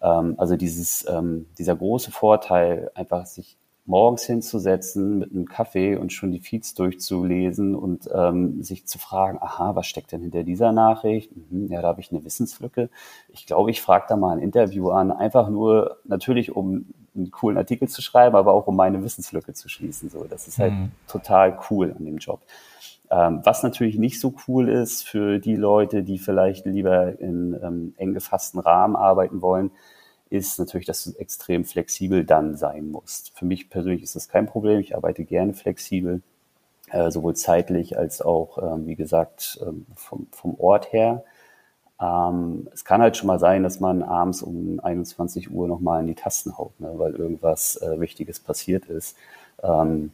Ähm, 0.00 0.34
also 0.38 0.56
dieses, 0.56 1.06
ähm, 1.08 1.46
dieser 1.58 1.76
große 1.76 2.10
Vorteil, 2.10 2.90
einfach 2.94 3.26
sich 3.26 3.56
morgens 3.86 4.24
hinzusetzen 4.24 5.18
mit 5.18 5.30
einem 5.30 5.46
Kaffee 5.46 5.96
und 5.96 6.12
schon 6.12 6.32
die 6.32 6.40
Feeds 6.40 6.74
durchzulesen 6.74 7.74
und 7.74 8.08
ähm, 8.12 8.62
sich 8.62 8.84
zu 8.86 8.98
fragen, 8.98 9.38
aha, 9.40 9.76
was 9.76 9.86
steckt 9.86 10.12
denn 10.12 10.22
hinter 10.22 10.42
dieser 10.42 10.72
Nachricht? 10.72 11.30
Mhm, 11.50 11.68
ja, 11.70 11.80
da 11.82 11.88
habe 11.88 12.00
ich 12.00 12.10
eine 12.10 12.24
Wissenslücke. 12.24 12.90
Ich 13.28 13.46
glaube, 13.46 13.70
ich 13.70 13.80
frage 13.80 14.06
da 14.08 14.16
mal 14.16 14.36
ein 14.36 14.42
Interview 14.42 14.90
an, 14.90 15.12
einfach 15.12 15.48
nur 15.48 15.98
natürlich, 16.04 16.54
um 16.54 16.86
einen 17.14 17.30
coolen 17.30 17.56
Artikel 17.56 17.88
zu 17.88 18.02
schreiben, 18.02 18.36
aber 18.36 18.52
auch 18.52 18.66
um 18.66 18.76
meine 18.76 19.02
Wissenslücke 19.02 19.54
zu 19.54 19.68
schließen. 19.68 20.10
So, 20.10 20.24
das 20.24 20.48
ist 20.48 20.58
halt 20.58 20.72
mhm. 20.72 20.92
total 21.06 21.58
cool 21.70 21.94
an 21.96 22.04
dem 22.04 22.18
Job. 22.18 22.40
Ähm, 23.08 23.40
was 23.44 23.62
natürlich 23.62 23.98
nicht 23.98 24.20
so 24.20 24.34
cool 24.48 24.68
ist 24.68 25.06
für 25.06 25.38
die 25.38 25.54
Leute, 25.54 26.02
die 26.02 26.18
vielleicht 26.18 26.66
lieber 26.66 27.18
in 27.20 27.56
ähm, 27.62 27.94
eng 27.98 28.14
gefassten 28.14 28.58
Rahmen 28.58 28.96
arbeiten 28.96 29.42
wollen, 29.42 29.70
ist 30.30 30.58
natürlich, 30.58 30.86
dass 30.86 31.04
du 31.04 31.12
extrem 31.18 31.64
flexibel 31.64 32.24
dann 32.24 32.56
sein 32.56 32.90
musst. 32.90 33.36
Für 33.38 33.44
mich 33.44 33.70
persönlich 33.70 34.02
ist 34.02 34.16
das 34.16 34.28
kein 34.28 34.46
Problem. 34.46 34.80
Ich 34.80 34.96
arbeite 34.96 35.24
gerne 35.24 35.54
flexibel, 35.54 36.22
äh, 36.90 37.10
sowohl 37.10 37.36
zeitlich 37.36 37.98
als 37.98 38.22
auch, 38.22 38.58
ähm, 38.58 38.86
wie 38.86 38.96
gesagt, 38.96 39.58
ähm, 39.62 39.86
vom, 39.94 40.26
vom 40.32 40.58
Ort 40.58 40.92
her. 40.92 41.24
Ähm, 42.00 42.68
es 42.72 42.84
kann 42.84 43.00
halt 43.00 43.16
schon 43.16 43.28
mal 43.28 43.38
sein, 43.38 43.62
dass 43.62 43.80
man 43.80 44.02
abends 44.02 44.42
um 44.42 44.80
21 44.80 45.50
Uhr 45.50 45.68
nochmal 45.68 46.00
in 46.00 46.08
die 46.08 46.14
Tasten 46.14 46.58
haut, 46.58 46.78
ne, 46.80 46.92
weil 46.96 47.14
irgendwas 47.14 47.76
äh, 47.76 48.00
Wichtiges 48.00 48.40
passiert 48.40 48.86
ist. 48.86 49.16
Ähm, 49.62 50.12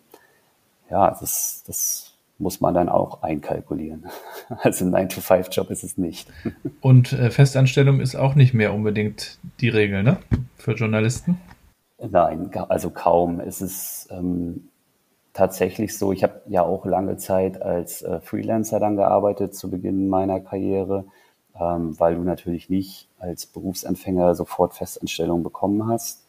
ja, 0.90 1.10
das, 1.10 1.64
das 1.66 2.11
muss 2.42 2.60
man 2.60 2.74
dann 2.74 2.88
auch 2.88 3.22
einkalkulieren. 3.22 4.06
Also 4.62 4.84
ein 4.84 5.08
9-to-5-Job 5.08 5.70
ist 5.70 5.82
es 5.82 5.96
nicht. 5.96 6.28
Und 6.80 7.12
äh, 7.12 7.30
Festanstellung 7.30 8.00
ist 8.00 8.16
auch 8.16 8.34
nicht 8.34 8.52
mehr 8.52 8.74
unbedingt 8.74 9.38
die 9.60 9.70
Regel, 9.70 10.02
ne? 10.02 10.18
Für 10.56 10.72
Journalisten? 10.72 11.38
Nein, 11.98 12.50
also 12.68 12.90
kaum. 12.90 13.40
Es 13.40 13.62
ist 13.62 14.08
ähm, 14.10 14.68
tatsächlich 15.32 15.96
so, 15.96 16.12
ich 16.12 16.22
habe 16.22 16.42
ja 16.48 16.62
auch 16.62 16.84
lange 16.84 17.16
Zeit 17.16 17.62
als 17.62 18.02
äh, 18.02 18.20
Freelancer 18.20 18.78
dann 18.80 18.96
gearbeitet 18.96 19.54
zu 19.54 19.70
Beginn 19.70 20.08
meiner 20.08 20.40
Karriere, 20.40 21.04
ähm, 21.58 21.98
weil 21.98 22.16
du 22.16 22.22
natürlich 22.22 22.68
nicht 22.68 23.08
als 23.18 23.46
Berufsanfänger 23.46 24.34
sofort 24.34 24.74
Festanstellung 24.74 25.42
bekommen 25.42 25.88
hast 25.88 26.21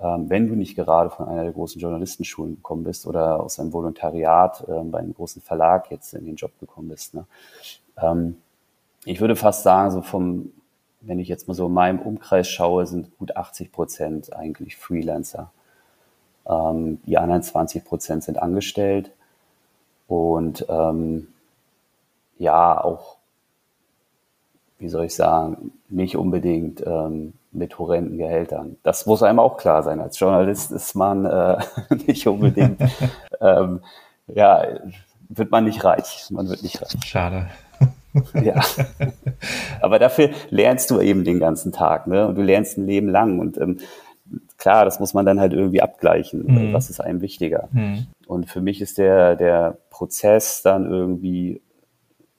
wenn 0.00 0.48
du 0.48 0.54
nicht 0.54 0.76
gerade 0.76 1.10
von 1.10 1.28
einer 1.28 1.42
der 1.42 1.52
großen 1.52 1.80
Journalistenschulen 1.80 2.56
gekommen 2.56 2.84
bist 2.84 3.06
oder 3.06 3.42
aus 3.42 3.60
einem 3.60 3.72
Volontariat 3.72 4.64
äh, 4.66 4.82
bei 4.84 4.98
einem 4.98 5.14
großen 5.14 5.42
Verlag 5.42 5.90
jetzt 5.90 6.14
in 6.14 6.24
den 6.24 6.36
Job 6.36 6.52
gekommen 6.58 6.88
bist. 6.88 7.14
Ne? 7.14 7.26
Ähm, 8.00 8.38
ich 9.04 9.20
würde 9.20 9.36
fast 9.36 9.62
sagen, 9.62 9.90
so 9.90 10.02
vom, 10.02 10.52
wenn 11.00 11.18
ich 11.18 11.28
jetzt 11.28 11.48
mal 11.48 11.54
so 11.54 11.66
in 11.66 11.74
meinem 11.74 12.00
Umkreis 12.00 12.48
schaue, 12.48 12.86
sind 12.86 13.16
gut 13.18 13.36
80 13.36 13.72
Prozent 13.72 14.32
eigentlich 14.34 14.76
Freelancer. 14.76 15.50
Ähm, 16.46 17.00
die 17.06 17.18
anderen 17.18 17.42
20 17.42 17.84
Prozent 17.84 18.24
sind 18.24 18.40
angestellt 18.40 19.10
und 20.08 20.64
ähm, 20.68 21.28
ja, 22.38 22.82
auch, 22.82 23.16
wie 24.78 24.88
soll 24.88 25.04
ich 25.04 25.14
sagen, 25.14 25.72
nicht 25.90 26.16
unbedingt 26.16 26.82
ähm, 26.86 27.34
mit 27.52 27.78
horrenden 27.78 28.18
Gehältern. 28.18 28.76
Das 28.82 29.06
muss 29.06 29.22
einem 29.22 29.38
auch 29.38 29.56
klar 29.56 29.82
sein. 29.82 30.00
Als 30.00 30.18
Journalist 30.18 30.70
ist 30.72 30.94
man 30.94 31.24
äh, 31.24 31.58
nicht 32.06 32.26
unbedingt, 32.26 32.80
ähm, 33.40 33.80
ja, 34.26 34.64
wird 35.28 35.50
man 35.50 35.64
nicht 35.64 35.84
reich. 35.84 36.26
Man 36.30 36.48
wird 36.48 36.62
nicht 36.62 36.80
reich. 36.80 36.96
Schade. 37.04 37.48
ja. 38.42 38.60
Aber 39.80 39.98
dafür 39.98 40.30
lernst 40.50 40.90
du 40.90 41.00
eben 41.00 41.24
den 41.24 41.38
ganzen 41.38 41.72
Tag, 41.72 42.06
ne? 42.06 42.26
Und 42.26 42.34
du 42.34 42.42
lernst 42.42 42.76
ein 42.76 42.86
Leben 42.86 43.08
lang. 43.08 43.38
Und 43.38 43.56
ähm, 43.58 43.78
klar, 44.56 44.84
das 44.84 45.00
muss 45.00 45.14
man 45.14 45.26
dann 45.26 45.40
halt 45.40 45.52
irgendwie 45.52 45.82
abgleichen. 45.82 46.44
Mhm. 46.46 46.72
Was 46.72 46.90
ist 46.90 47.00
einem 47.00 47.20
wichtiger? 47.20 47.68
Mhm. 47.72 48.06
Und 48.26 48.50
für 48.50 48.60
mich 48.60 48.80
ist 48.80 48.98
der, 48.98 49.36
der 49.36 49.78
Prozess 49.90 50.62
dann 50.62 50.90
irgendwie 50.90 51.62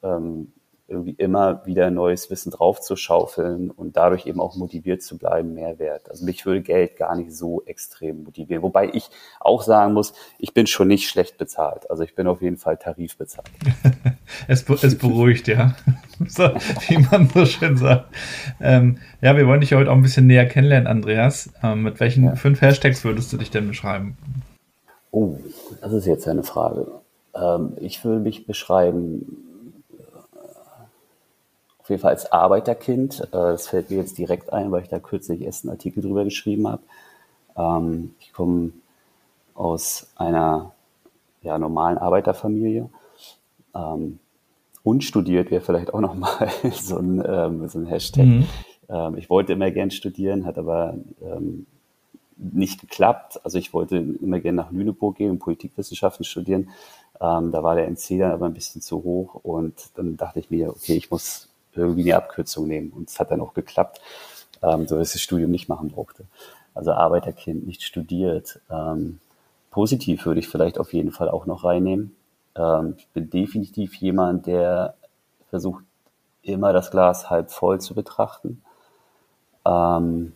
ähm, 0.03 0.53
irgendwie 0.91 1.15
immer 1.17 1.65
wieder 1.65 1.89
neues 1.89 2.29
Wissen 2.29 2.51
draufzuschaufeln 2.51 3.71
und 3.71 3.97
dadurch 3.97 4.25
eben 4.27 4.39
auch 4.39 4.55
motiviert 4.55 5.01
zu 5.01 5.17
bleiben, 5.17 5.53
mehr 5.53 5.79
wert. 5.79 6.09
Also 6.09 6.25
mich 6.25 6.45
würde 6.45 6.61
Geld 6.61 6.97
gar 6.97 7.15
nicht 7.15 7.33
so 7.35 7.63
extrem 7.65 8.23
motivieren. 8.23 8.61
Wobei 8.61 8.89
ich 8.93 9.09
auch 9.39 9.63
sagen 9.63 9.93
muss, 9.93 10.13
ich 10.37 10.53
bin 10.53 10.67
schon 10.67 10.89
nicht 10.89 11.07
schlecht 11.09 11.37
bezahlt. 11.37 11.89
Also 11.89 12.03
ich 12.03 12.13
bin 12.13 12.27
auf 12.27 12.41
jeden 12.41 12.57
Fall 12.57 12.77
tarifbezahlt. 12.77 13.49
es, 14.47 14.69
es 14.69 14.97
beruhigt, 14.97 15.47
ja. 15.47 15.75
so, 16.27 16.43
wie 16.87 16.97
man 16.97 17.29
so 17.29 17.45
schön 17.45 17.77
sagt. 17.77 18.13
Ähm, 18.59 18.99
ja, 19.21 19.35
wir 19.37 19.47
wollen 19.47 19.61
dich 19.61 19.73
heute 19.73 19.89
auch 19.89 19.95
ein 19.95 20.01
bisschen 20.01 20.27
näher 20.27 20.45
kennenlernen, 20.45 20.87
Andreas. 20.87 21.49
Ähm, 21.63 21.83
mit 21.83 21.99
welchen 21.99 22.25
ja. 22.25 22.35
fünf 22.35 22.61
Hashtags 22.61 23.03
würdest 23.03 23.31
du 23.31 23.37
dich 23.37 23.49
denn 23.49 23.67
beschreiben? 23.67 24.17
Oh, 25.11 25.37
das 25.81 25.93
ist 25.93 26.05
jetzt 26.05 26.27
eine 26.27 26.43
Frage. 26.43 26.87
Ähm, 27.33 27.73
ich 27.79 28.03
würde 28.03 28.19
mich 28.19 28.45
beschreiben 28.45 29.50
jeden 31.91 32.01
Fall 32.01 32.11
als 32.11 32.31
Arbeiterkind. 32.31 33.21
Äh, 33.21 33.27
das 33.31 33.67
fällt 33.67 33.91
mir 33.91 33.97
jetzt 33.97 34.17
direkt 34.17 34.51
ein, 34.51 34.71
weil 34.71 34.83
ich 34.83 34.89
da 34.89 34.99
kürzlich 34.99 35.41
erst 35.41 35.63
einen 35.63 35.71
Artikel 35.71 36.01
drüber 36.01 36.23
geschrieben 36.23 36.67
habe. 36.67 36.81
Ähm, 37.55 38.15
ich 38.19 38.33
komme 38.33 38.71
aus 39.53 40.07
einer 40.15 40.71
ja, 41.43 41.57
normalen 41.59 41.97
Arbeiterfamilie. 41.97 42.89
Ähm, 43.75 44.19
unstudiert 44.83 45.51
wäre 45.51 45.61
vielleicht 45.61 45.93
auch 45.93 46.01
nochmal 46.01 46.49
so 46.71 46.97
ein, 46.97 47.23
ähm, 47.25 47.67
so 47.67 47.79
ein 47.79 47.85
Hashtag. 47.85 48.25
Mhm. 48.25 48.47
Ich 49.15 49.29
wollte 49.29 49.53
immer 49.53 49.71
gern 49.71 49.89
studieren, 49.89 50.45
hat 50.45 50.57
aber 50.57 50.95
nicht 52.35 52.81
geklappt. 52.81 53.39
Also 53.45 53.57
ich 53.57 53.73
wollte 53.73 53.95
immer 53.95 54.41
gern 54.41 54.55
nach 54.55 54.69
Lüneburg 54.69 55.15
gehen 55.15 55.31
und 55.31 55.39
Politikwissenschaften 55.39 56.25
studieren. 56.25 56.67
Ähm, 57.21 57.51
da 57.51 57.63
war 57.63 57.75
der 57.75 57.87
NC 57.87 58.19
dann 58.19 58.31
aber 58.31 58.47
ein 58.47 58.53
bisschen 58.53 58.81
zu 58.81 59.03
hoch 59.03 59.35
und 59.35 59.91
dann 59.95 60.17
dachte 60.17 60.39
ich 60.39 60.49
mir, 60.49 60.69
okay, 60.69 60.95
ich 60.95 61.11
muss 61.11 61.50
irgendwie 61.73 62.03
eine 62.03 62.17
Abkürzung 62.17 62.67
nehmen. 62.67 62.91
Und 62.91 63.09
es 63.09 63.19
hat 63.19 63.31
dann 63.31 63.41
auch 63.41 63.53
geklappt, 63.53 64.01
ähm, 64.61 64.87
so 64.87 64.97
dass 64.97 65.09
ich 65.09 65.13
das 65.13 65.21
Studium 65.21 65.51
nicht 65.51 65.69
machen 65.69 65.89
brauchte. 65.89 66.25
Also 66.73 66.91
Arbeiterkind, 66.93 67.65
nicht 67.67 67.83
studiert. 67.83 68.59
Ähm, 68.69 69.19
positiv 69.71 70.25
würde 70.25 70.39
ich 70.39 70.47
vielleicht 70.47 70.79
auf 70.79 70.93
jeden 70.93 71.11
Fall 71.11 71.29
auch 71.29 71.45
noch 71.45 71.63
reinnehmen. 71.63 72.15
Ähm, 72.55 72.95
ich 72.97 73.07
bin 73.09 73.29
definitiv 73.29 73.95
jemand, 73.95 74.47
der 74.47 74.95
versucht, 75.49 75.83
immer 76.43 76.73
das 76.73 76.89
Glas 76.91 77.29
halb 77.29 77.51
voll 77.51 77.79
zu 77.79 77.93
betrachten. 77.93 78.63
Ähm, 79.65 80.33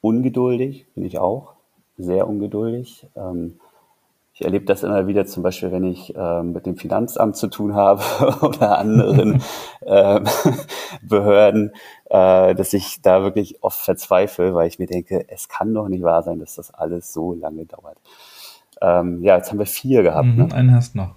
ungeduldig 0.00 0.86
bin 0.94 1.04
ich 1.04 1.18
auch, 1.18 1.54
sehr 1.96 2.28
ungeduldig. 2.28 3.06
Ähm, 3.16 3.58
ich 4.34 4.44
erlebe 4.44 4.64
das 4.64 4.82
immer 4.82 5.06
wieder, 5.06 5.26
zum 5.26 5.44
Beispiel, 5.44 5.70
wenn 5.70 5.84
ich 5.84 6.14
äh, 6.16 6.42
mit 6.42 6.66
dem 6.66 6.76
Finanzamt 6.76 7.36
zu 7.36 7.46
tun 7.46 7.74
habe 7.74 8.02
oder 8.42 8.78
anderen 8.78 9.40
äh, 9.82 10.20
Behörden, 11.02 11.72
äh, 12.06 12.54
dass 12.56 12.72
ich 12.72 13.00
da 13.00 13.22
wirklich 13.22 13.62
oft 13.62 13.78
verzweifle, 13.78 14.52
weil 14.52 14.66
ich 14.66 14.80
mir 14.80 14.88
denke, 14.88 15.24
es 15.28 15.48
kann 15.48 15.72
doch 15.72 15.88
nicht 15.88 16.02
wahr 16.02 16.24
sein, 16.24 16.40
dass 16.40 16.56
das 16.56 16.74
alles 16.74 17.12
so 17.12 17.32
lange 17.32 17.64
dauert. 17.64 17.96
Ähm, 18.80 19.22
ja, 19.22 19.36
jetzt 19.36 19.52
haben 19.52 19.60
wir 19.60 19.66
vier 19.66 20.02
gehabt. 20.02 20.26
Mhm, 20.26 20.46
ne? 20.46 20.52
Einen 20.52 20.74
hast 20.74 20.94
du 20.94 20.98
noch. 20.98 21.14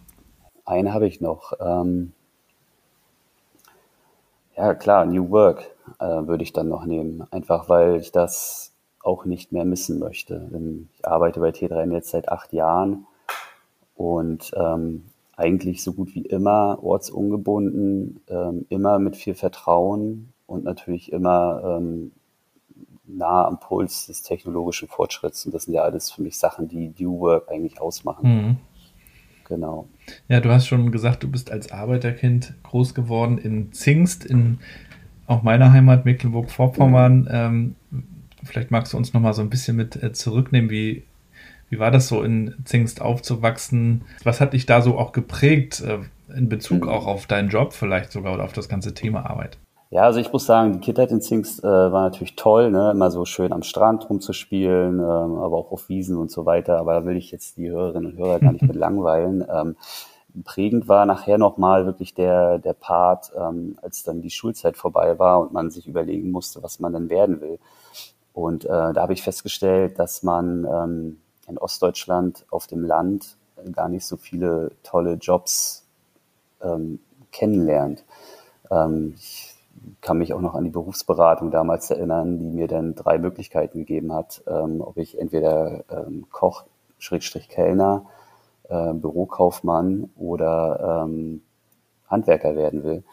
Einen 0.66 0.94
habe 0.94 1.08
ich 1.08 1.20
noch. 1.20 1.54
Ähm, 1.60 2.14
ja, 4.56 4.76
klar, 4.76 5.08
New 5.08 5.32
Work 5.32 5.66
äh, 6.00 6.06
würde 6.06 6.44
ich 6.44 6.54
dann 6.54 6.70
noch 6.70 6.86
nehmen. 6.86 7.26
Einfach 7.32 7.68
weil 7.68 7.96
ich 7.96 8.12
das 8.12 8.77
auch 9.08 9.26
nicht 9.26 9.52
mehr 9.52 9.66
missen 9.66 10.00
möchte. 10.00 10.50
Ich 10.94 11.06
arbeite 11.06 11.40
bei 11.40 11.50
T3N 11.50 11.94
jetzt 11.94 12.10
seit 12.10 12.30
acht 12.30 12.52
Jahren 12.54 13.08
und 13.96 14.52
ähm, 14.56 15.06
eigentlich 15.36 15.84
so 15.84 15.94
gut 15.94 16.14
wie 16.14 16.26
immer 16.26 16.80
ortsungebunden, 16.84 18.20
ähm, 18.28 18.66
immer 18.70 19.00
mit 19.00 19.16
viel 19.16 19.34
Vertrauen 19.34 20.34
und 20.46 20.66
natürlich 20.66 21.12
immer 21.12 21.78
ähm, 21.80 22.12
nah 23.06 23.48
am 23.48 23.60
Puls 23.60 24.08
des 24.08 24.24
technologischen 24.24 24.90
Fortschritts. 24.90 25.46
Und 25.46 25.56
das 25.56 25.64
sind 25.64 25.74
ja 25.74 25.84
alles 25.84 26.12
für 26.12 26.22
mich 26.22 26.38
Sachen, 26.38 26.68
die 26.68 26.94
New 27.00 27.20
Work 27.22 27.50
eigentlich 27.50 27.80
ausmachen. 27.80 28.30
Mhm. 28.30 28.58
Genau. 29.48 29.88
Ja, 30.28 30.42
du 30.42 30.52
hast 30.52 30.68
schon 30.68 30.92
gesagt, 30.92 31.24
du 31.24 31.32
bist 31.32 31.52
als 31.52 31.72
Arbeiterkind 31.72 32.56
groß 32.64 32.94
geworden 32.94 33.38
in 33.38 33.72
Zingst, 33.72 34.26
in 34.26 34.60
auch 35.26 35.44
meiner 35.44 35.72
Heimat 35.72 36.04
Mecklenburg-Vorpommern. 36.04 37.20
Mhm. 37.20 37.28
Ähm, 37.32 37.76
Vielleicht 38.44 38.72
magst 38.72 38.94
du 38.94 38.98
uns 38.98 39.14
noch 39.14 39.22
mal 39.22 39.34
so 39.34 39.42
ein 39.42 39.50
bisschen 39.50 39.76
mit 39.76 40.02
äh, 40.02 40.14
zurücknehmen, 40.14 40.70
wie, 40.70 41.04
wie 41.70 41.80
war 41.80 41.92
das 41.92 42.08
so 42.08 42.24
in 42.24 42.56
Zingst 42.66 43.02
aufzuwachsen? 43.02 44.04
Was 44.24 44.42
hat 44.42 44.54
dich 44.54 44.66
da 44.66 44.82
so 44.82 44.98
auch 44.98 45.12
geprägt 45.12 45.82
äh, 45.82 46.00
in 46.36 46.50
Bezug 46.50 46.84
mhm. 46.84 46.90
auch 46.90 47.08
auf 47.08 47.28
deinen 47.28 47.50
Job 47.50 47.74
vielleicht 47.74 48.12
sogar 48.12 48.34
oder 48.34 48.44
auf 48.44 48.54
das 48.54 48.70
ganze 48.70 48.94
Thema 48.94 49.30
Arbeit? 49.30 49.58
Ja, 49.90 50.02
also 50.02 50.20
ich 50.20 50.34
muss 50.34 50.46
sagen, 50.46 50.74
die 50.74 50.80
Kindheit 50.80 51.12
in 51.12 51.22
Zingst 51.22 51.64
äh, 51.64 51.68
war 51.68 52.04
natürlich 52.04 52.36
toll, 52.36 52.72
ne? 52.72 52.92
immer 52.92 53.10
so 53.10 53.24
schön 53.24 53.54
am 53.54 53.64
Strand 53.64 54.10
rumzuspielen, 54.10 55.00
ähm, 55.00 55.02
aber 55.02 55.58
auch 55.58 55.72
auf 55.72 55.88
Wiesen 55.88 56.18
und 56.18 56.30
so 56.30 56.46
weiter. 56.46 56.78
Aber 56.78 56.94
da 56.94 57.06
will 57.06 57.16
ich 57.16 57.32
jetzt 57.32 57.56
die 57.56 57.70
Hörerinnen 57.70 58.12
und 58.12 58.18
Hörer 58.18 58.40
gar 58.40 58.52
nicht 58.52 58.64
mit 58.64 58.76
langweilen. 58.76 59.46
Ähm, 59.50 59.78
prägend 60.44 60.90
war 60.90 61.06
nachher 61.06 61.38
nochmal 61.38 61.86
wirklich 61.86 62.14
der, 62.14 62.60
der 62.60 62.74
Part, 62.74 63.32
ähm, 63.38 63.78
als 63.82 64.04
dann 64.04 64.22
die 64.22 64.30
Schulzeit 64.30 64.76
vorbei 64.76 65.18
war 65.20 65.40
und 65.40 65.54
man 65.54 65.72
sich 65.72 65.88
überlegen 65.88 66.32
musste, 66.32 66.62
was 66.62 66.80
man 66.82 66.92
denn 66.92 67.10
werden 67.10 67.40
will. 67.40 67.58
Und 68.38 68.66
äh, 68.66 68.68
da 68.68 68.98
habe 68.98 69.14
ich 69.14 69.24
festgestellt, 69.24 69.98
dass 69.98 70.22
man 70.22 70.64
ähm, 70.64 71.18
in 71.48 71.58
Ostdeutschland 71.58 72.46
auf 72.52 72.68
dem 72.68 72.86
Land 72.86 73.36
gar 73.72 73.90
nicht 73.90 74.06
so 74.06 74.16
viele 74.16 74.74
tolle 74.84 75.14
Jobs 75.14 75.88
ähm, 76.62 77.00
kennenlernt. 77.32 78.04
Ähm, 78.70 79.16
ich 79.18 79.56
kann 80.02 80.20
mich 80.20 80.36
auch 80.36 80.42
noch 80.42 80.54
an 80.54 80.66
die 80.66 80.70
Berufsberatung 80.70 81.50
damals 81.50 81.90
erinnern, 81.90 82.38
die 82.38 82.52
mir 82.52 82.68
dann 82.68 82.94
drei 82.94 83.18
Möglichkeiten 83.18 83.80
gegeben 83.80 84.14
hat, 84.14 84.44
ähm, 84.46 84.82
ob 84.82 84.98
ich 84.98 85.20
entweder 85.20 85.84
ähm, 85.90 86.28
Koch, 86.30 86.66
Schrägstrich 87.00 87.50
Kellner, 87.50 88.06
äh, 88.70 88.94
Bürokaufmann 88.94 90.12
oder 90.16 91.06
ähm, 91.08 91.42
Handwerker 92.06 92.56
werden 92.56 92.84
will. 92.84 93.04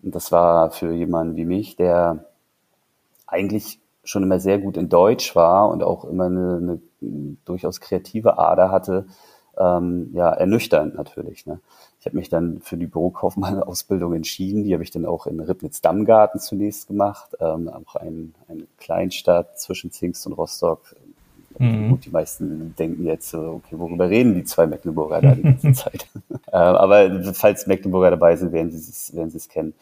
Und 0.00 0.14
das 0.14 0.30
war 0.30 0.70
für 0.70 0.92
jemanden 0.92 1.34
wie 1.34 1.44
mich, 1.44 1.74
der 1.74 2.26
eigentlich 3.26 3.79
schon 4.04 4.22
immer 4.22 4.40
sehr 4.40 4.58
gut 4.58 4.76
in 4.76 4.88
Deutsch 4.88 5.36
war 5.36 5.68
und 5.68 5.82
auch 5.82 6.04
immer 6.04 6.26
eine, 6.26 6.80
eine 7.00 7.36
durchaus 7.44 7.80
kreative 7.80 8.38
Ader 8.38 8.70
hatte, 8.70 9.06
ähm, 9.58 10.10
ja, 10.14 10.30
ernüchternd 10.30 10.94
natürlich. 10.94 11.46
Ne? 11.46 11.60
Ich 11.98 12.06
habe 12.06 12.16
mich 12.16 12.28
dann 12.28 12.60
für 12.60 12.76
die 12.76 12.86
Bürokaufmann-Ausbildung 12.86 14.14
entschieden. 14.14 14.64
Die 14.64 14.72
habe 14.72 14.82
ich 14.82 14.90
dann 14.90 15.04
auch 15.04 15.26
in 15.26 15.40
Ribnitz-Dammgarten 15.40 16.40
zunächst 16.40 16.88
gemacht, 16.88 17.36
ähm, 17.40 17.68
auch 17.68 17.96
ein, 17.96 18.34
eine 18.48 18.66
Kleinstadt 18.78 19.60
zwischen 19.60 19.90
Zingst 19.90 20.26
und 20.26 20.32
Rostock, 20.32 20.94
Mhm. 21.60 21.90
Gut, 21.90 22.06
die 22.06 22.10
meisten 22.10 22.74
denken 22.78 23.04
jetzt 23.04 23.34
okay, 23.34 23.78
worüber 23.78 24.08
reden 24.08 24.34
die 24.34 24.44
zwei 24.44 24.66
Mecklenburger 24.66 25.20
da 25.20 25.34
die 25.34 25.42
ganze 25.42 25.72
Zeit? 25.74 26.08
äh, 26.46 26.56
aber 26.56 27.22
falls 27.34 27.66
Mecklenburger 27.66 28.10
dabei 28.10 28.36
sind, 28.36 28.52
werden 28.52 28.70
sie 28.70 28.78
es, 28.78 29.14
werden 29.14 29.28
sie 29.28 29.36
es 29.36 29.48
kennen. 29.48 29.74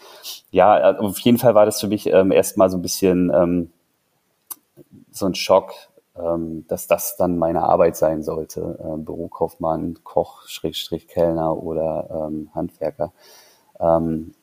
Ja, 0.50 0.92
äh, 0.92 0.98
auf 0.98 1.20
jeden 1.20 1.38
Fall 1.38 1.54
war 1.54 1.66
das 1.66 1.80
für 1.80 1.86
mich 1.86 2.08
ähm, 2.08 2.32
erstmal 2.32 2.68
so 2.68 2.78
ein 2.78 2.82
bisschen 2.82 3.30
ähm, 3.32 3.70
so 5.18 5.26
ein 5.26 5.34
Schock, 5.34 5.74
ähm, 6.16 6.64
dass 6.68 6.86
das 6.86 7.16
dann 7.16 7.38
meine 7.38 7.62
Arbeit 7.62 7.96
sein 7.96 8.22
sollte. 8.22 8.78
Ähm, 8.82 9.04
Bürokaufmann, 9.04 9.98
Koch, 10.04 10.46
Schrägstrich, 10.46 11.08
Kellner 11.08 11.62
oder 11.62 12.28
ähm, 12.28 12.50
Handwerker. 12.54 13.12
Ähm, 13.80 14.34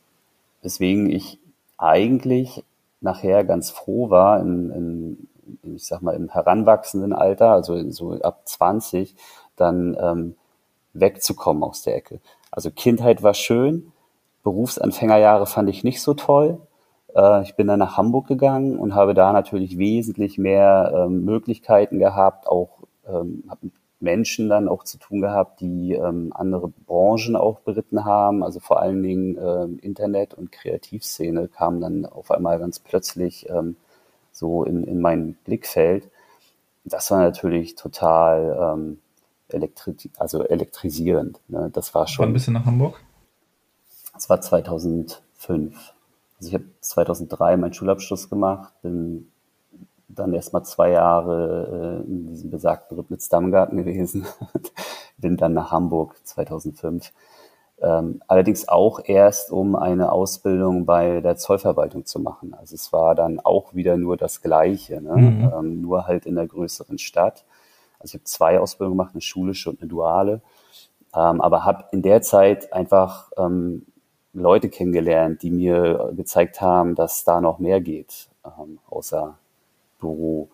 deswegen 0.64 1.10
ich 1.10 1.40
eigentlich 1.78 2.64
nachher 3.02 3.44
ganz 3.44 3.70
froh 3.70 4.10
war, 4.10 4.40
in, 4.40 5.28
in, 5.64 5.76
ich 5.76 5.86
sag 5.86 6.02
mal, 6.02 6.16
im 6.16 6.30
heranwachsenden 6.30 7.14
Alter, 7.14 7.52
also 7.52 7.90
so 7.92 8.14
ab 8.22 8.42
20, 8.46 9.16
dann 9.56 9.96
ähm, 10.00 10.36
wegzukommen 10.94 11.64
aus 11.64 11.84
der 11.84 11.96
Ecke. 11.96 12.20
Also 12.52 12.72
Kindheit 12.72 13.22
war 13.22 13.34
schön, 13.34 13.92
Berufsanfängerjahre 14.44 15.46
fand 15.46 15.70
ich 15.70 15.84
nicht 15.84 16.02
so 16.02 16.14
toll. 16.14 16.60
Äh, 17.16 17.44
ich 17.44 17.56
bin 17.56 17.68
dann 17.68 17.80
nach 17.80 17.98
Hamburg 17.98 18.28
gegangen 18.28 18.78
und 18.78 18.94
habe 18.94 19.14
da 19.14 19.34
natürlich 19.34 19.78
wesentlich 19.78 20.38
mehr 20.38 20.92
ähm, 20.96 21.24
Möglichkeiten 21.26 22.00
gehabt, 22.00 22.48
auch 22.48 22.80
ähm, 23.08 23.44
habe 23.50 23.60
mit 23.64 23.74
Menschen 24.00 24.50
dann 24.50 24.68
auch 24.68 24.84
zu 24.84 24.98
tun 24.98 25.22
gehabt, 25.22 25.62
die 25.62 25.94
ähm, 25.94 26.32
andere 26.36 26.68
Branchen 26.68 27.36
auch 27.36 27.60
beritten 27.62 28.06
haben. 28.06 28.44
Also 28.44 28.60
vor 28.60 28.82
allen 28.82 29.02
Dingen 29.02 29.38
ähm, 29.42 29.80
Internet 29.82 30.34
und 30.34 30.52
Kreativszene 30.52 31.48
kamen 31.48 31.82
dann 31.82 32.06
auf 32.06 32.30
einmal 32.30 32.60
ganz 32.60 32.80
plötzlich 32.80 33.50
ähm, 33.50 33.78
so 34.32 34.64
in, 34.64 34.84
in 34.84 35.00
mein 35.00 35.36
Blickfeld. 35.46 36.10
Das 36.84 37.10
war 37.10 37.20
natürlich 37.20 37.76
total 37.76 38.76
ähm, 38.78 39.00
elektri 39.48 39.96
also 40.18 40.44
elektrisierend. 40.44 41.40
Ne? 41.48 41.70
Das 41.74 41.96
war 41.96 42.08
schon. 42.08 42.26
Wann 42.26 42.34
bist 42.34 42.48
du 42.48 42.52
nach 42.52 42.66
Hamburg? 42.66 43.02
Das 44.14 44.30
war 44.30 44.40
2005. 44.42 45.95
Also 46.38 46.50
ich 46.50 46.54
habe 46.54 46.66
2003 46.82 47.58
meinen 47.58 47.74
Schulabschluss 47.74 48.30
gemacht, 48.30 48.74
bin 48.82 49.32
dann 50.08 50.34
erstmal 50.34 50.64
zwei 50.64 50.92
Jahre 50.92 52.04
äh, 52.04 52.08
in 52.08 52.28
diesem 52.28 52.50
besagten 52.50 52.98
Rübnitz-Dammgarten 52.98 53.78
gewesen, 53.84 54.26
bin 55.18 55.38
dann 55.38 55.54
nach 55.54 55.72
Hamburg 55.72 56.16
2005. 56.24 57.12
Ähm, 57.82 58.22
allerdings 58.28 58.70
auch 58.70 59.02
erst, 59.04 59.52
um 59.52 59.76
eine 59.76 60.12
Ausbildung 60.12 60.86
bei 60.86 61.20
der 61.20 61.36
Zollverwaltung 61.36 62.06
zu 62.06 62.20
machen. 62.20 62.54
Also 62.54 62.76
es 62.76 62.94
war 62.94 63.16
dann 63.16 63.42
auch 63.42 63.74
wieder 63.74 63.98
nur 63.98 64.16
das 64.16 64.42
Gleiche, 64.42 65.02
ne? 65.02 65.16
Mhm. 65.18 65.54
Ähm, 65.54 65.82
nur 65.82 66.08
halt 66.08 66.26
in 66.26 66.36
der 66.36 66.48
größeren 66.48 66.98
Stadt. 66.98 67.44
Also 68.00 68.12
ich 68.12 68.22
habe 68.22 68.24
zwei 68.24 68.60
Ausbildungen 68.60 68.98
gemacht, 68.98 69.14
eine 69.14 69.22
schulische 69.22 69.70
und 69.70 69.82
eine 69.82 69.90
duale, 69.90 70.42
ähm, 71.14 71.42
aber 71.42 71.66
habe 71.66 71.86
in 71.92 72.02
der 72.02 72.22
Zeit 72.22 72.72
einfach 72.72 73.32
ähm, 73.38 73.86
Leute 74.36 74.70
kennengelernt, 74.70 75.42
die 75.42 75.52
mir 75.52 76.12
gezeigt 76.16 76.62
haben, 76.62 76.96
dass 76.96 77.24
da 77.24 77.42
noch 77.42 77.60
mehr 77.60 77.82
geht, 77.82 78.28
ähm, 78.46 78.80
außer 78.88 79.38
Büro. 80.00 80.50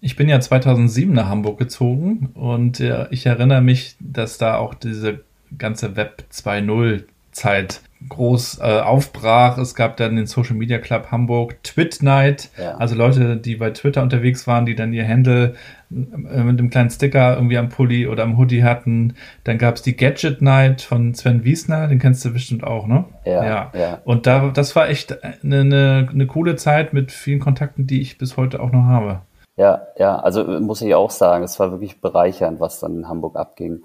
Ich 0.00 0.16
bin 0.16 0.28
ja 0.28 0.40
2007 0.40 1.12
nach 1.12 1.28
Hamburg 1.28 1.58
gezogen 1.58 2.30
und 2.34 2.80
äh, 2.80 3.06
ich 3.10 3.26
erinnere 3.26 3.62
mich, 3.62 3.96
dass 4.00 4.38
da 4.38 4.56
auch 4.56 4.74
diese 4.74 5.20
ganze 5.56 5.96
Web 5.96 6.24
2.0 6.32 7.04
Zeit 7.36 7.82
groß 8.08 8.60
äh, 8.60 8.80
aufbrach. 8.80 9.58
Es 9.58 9.74
gab 9.74 9.96
dann 9.96 10.16
den 10.16 10.26
Social 10.26 10.54
Media 10.54 10.78
Club 10.78 11.10
Hamburg 11.10 11.62
Twit 11.62 12.02
Night, 12.02 12.50
ja. 12.58 12.76
also 12.76 12.94
Leute, 12.94 13.36
die 13.36 13.56
bei 13.56 13.70
Twitter 13.70 14.02
unterwegs 14.02 14.46
waren, 14.46 14.66
die 14.66 14.74
dann 14.74 14.92
ihr 14.92 15.06
Handle 15.06 15.54
äh, 15.90 15.94
mit 16.42 16.58
einem 16.58 16.70
kleinen 16.70 16.90
Sticker 16.90 17.34
irgendwie 17.34 17.58
am 17.58 17.68
Pulli 17.68 18.06
oder 18.06 18.22
am 18.22 18.38
Hoodie 18.38 18.64
hatten. 18.64 19.14
Dann 19.44 19.58
gab 19.58 19.76
es 19.76 19.82
die 19.82 19.96
Gadget 19.96 20.42
Night 20.42 20.82
von 20.82 21.14
Sven 21.14 21.44
Wiesner, 21.44 21.88
den 21.88 21.98
kennst 21.98 22.24
du 22.24 22.32
bestimmt 22.32 22.64
auch, 22.64 22.86
ne? 22.86 23.04
Ja. 23.24 23.44
ja. 23.44 23.72
ja. 23.74 23.98
Und 24.04 24.26
da, 24.26 24.50
das 24.50 24.76
war 24.76 24.88
echt 24.88 25.22
eine, 25.22 25.60
eine, 25.60 26.08
eine 26.10 26.26
coole 26.26 26.56
Zeit 26.56 26.92
mit 26.92 27.12
vielen 27.12 27.40
Kontakten, 27.40 27.86
die 27.86 28.00
ich 28.00 28.18
bis 28.18 28.36
heute 28.36 28.60
auch 28.60 28.72
noch 28.72 28.84
habe. 28.84 29.20
Ja, 29.56 29.86
ja, 29.96 30.18
also 30.18 30.44
muss 30.44 30.82
ich 30.82 30.94
auch 30.94 31.10
sagen, 31.10 31.42
es 31.42 31.58
war 31.58 31.70
wirklich 31.70 32.00
bereichernd, 32.02 32.60
was 32.60 32.78
dann 32.78 32.96
in 32.96 33.08
Hamburg 33.08 33.36
abging. 33.36 33.82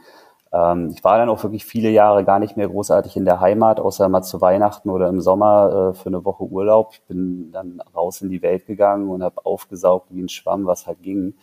Ähm, 0.53 0.89
ich 0.93 1.03
war 1.03 1.17
dann 1.17 1.29
auch 1.29 1.43
wirklich 1.43 1.65
viele 1.65 1.89
Jahre 1.89 2.23
gar 2.25 2.39
nicht 2.39 2.57
mehr 2.57 2.67
großartig 2.67 3.15
in 3.15 3.25
der 3.25 3.39
Heimat, 3.39 3.79
außer 3.79 4.09
mal 4.09 4.21
zu 4.21 4.41
Weihnachten 4.41 4.89
oder 4.89 5.07
im 5.09 5.21
Sommer 5.21 5.91
äh, 5.91 5.93
für 5.93 6.07
eine 6.07 6.25
Woche 6.25 6.43
Urlaub. 6.43 6.89
Ich 6.93 7.01
bin 7.03 7.51
dann 7.51 7.81
raus 7.95 8.21
in 8.21 8.29
die 8.29 8.41
Welt 8.41 8.65
gegangen 8.65 9.09
und 9.09 9.23
habe 9.23 9.45
aufgesaugt 9.45 10.07
wie 10.11 10.21
ein 10.21 10.29
Schwamm, 10.29 10.65
was 10.65 10.87
halt 10.87 11.01
ging. 11.01 11.35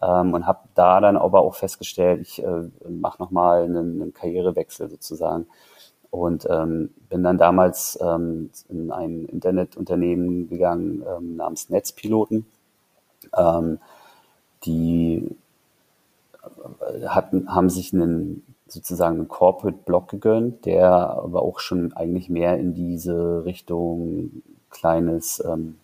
Ähm, 0.00 0.34
und 0.34 0.46
habe 0.46 0.60
da 0.74 1.00
dann 1.00 1.16
aber 1.16 1.40
auch 1.42 1.54
festgestellt, 1.54 2.20
ich 2.20 2.42
äh, 2.42 2.68
mache 2.88 3.22
nochmal 3.22 3.64
einen, 3.64 4.02
einen 4.02 4.14
Karrierewechsel 4.14 4.88
sozusagen. 4.88 5.46
Und 6.10 6.46
ähm, 6.48 6.90
bin 7.08 7.24
dann 7.24 7.38
damals 7.38 7.98
ähm, 8.00 8.50
in 8.68 8.92
ein 8.92 9.24
Internetunternehmen 9.24 10.48
gegangen 10.48 11.02
ähm, 11.08 11.36
namens 11.36 11.70
Netzpiloten. 11.70 12.46
Ähm, 13.36 13.80
die 14.64 15.36
hatten, 17.06 17.54
haben 17.54 17.70
sich 17.70 17.92
einen 17.92 18.44
sozusagen 18.66 19.16
einen 19.16 19.28
Corporate 19.28 19.78
Block 19.84 20.08
gegönnt, 20.08 20.64
der 20.64 20.90
aber 20.90 21.42
auch 21.42 21.60
schon 21.60 21.92
eigentlich 21.92 22.28
mehr 22.28 22.58
in 22.58 22.74
diese 22.74 23.44
Richtung 23.44 24.42
kleines, 24.70 25.42
ähm, 25.44 25.78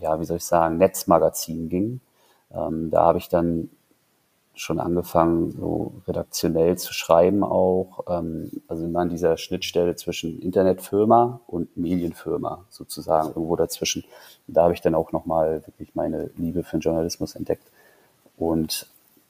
ja, 0.00 0.20
wie 0.20 0.24
soll 0.24 0.38
ich 0.38 0.44
sagen, 0.44 0.78
Netzmagazin 0.78 1.68
ging. 1.68 2.00
Ähm, 2.52 2.90
da 2.90 3.04
habe 3.04 3.18
ich 3.18 3.28
dann 3.28 3.70
schon 4.54 4.78
angefangen, 4.78 5.50
so 5.50 5.94
redaktionell 6.06 6.78
zu 6.78 6.92
schreiben 6.92 7.42
auch, 7.42 8.04
ähm, 8.08 8.50
also 8.68 8.84
immer 8.84 9.00
an 9.00 9.08
dieser 9.08 9.36
Schnittstelle 9.36 9.96
zwischen 9.96 10.40
Internetfirma 10.40 11.40
und 11.46 11.76
Medienfirma 11.76 12.64
sozusagen, 12.70 13.28
irgendwo 13.28 13.56
dazwischen. 13.56 14.04
Da 14.46 14.64
habe 14.64 14.74
ich 14.74 14.80
dann 14.80 14.94
auch 14.94 15.10
nochmal 15.12 15.66
wirklich 15.66 15.94
meine 15.94 16.30
Liebe 16.36 16.62
für 16.62 16.76
den 16.76 16.82
Journalismus 16.82 17.34
entdeckt. 17.34 17.66
Und 18.36 18.86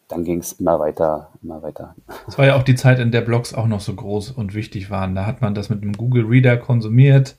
dann 0.09 0.25
ging 0.25 0.41
es 0.41 0.53
immer 0.53 0.79
weiter, 0.79 1.31
immer 1.43 1.63
weiter. 1.63 1.95
Es 2.29 2.39
war 2.39 2.47
ja 2.47 2.57
auch 2.57 2.63
die 2.63 2.75
Zeit, 2.75 2.99
in 2.99 3.11
der 3.11 3.23
Blogs 3.23 3.55
auch 3.55 3.67
noch 3.67 3.81
so 3.81 3.95
groß 3.95 4.31
und 4.33 4.55
wichtig 4.55 4.91
waren. 4.91 5.15
Da 5.15 5.27
hat 5.27 5.41
man 5.41 5.55
das 5.55 5.71
mit 5.71 5.83
einem 5.83 5.93
Google 5.95 6.25
Reader 6.27 6.57
konsumiert 6.57 7.37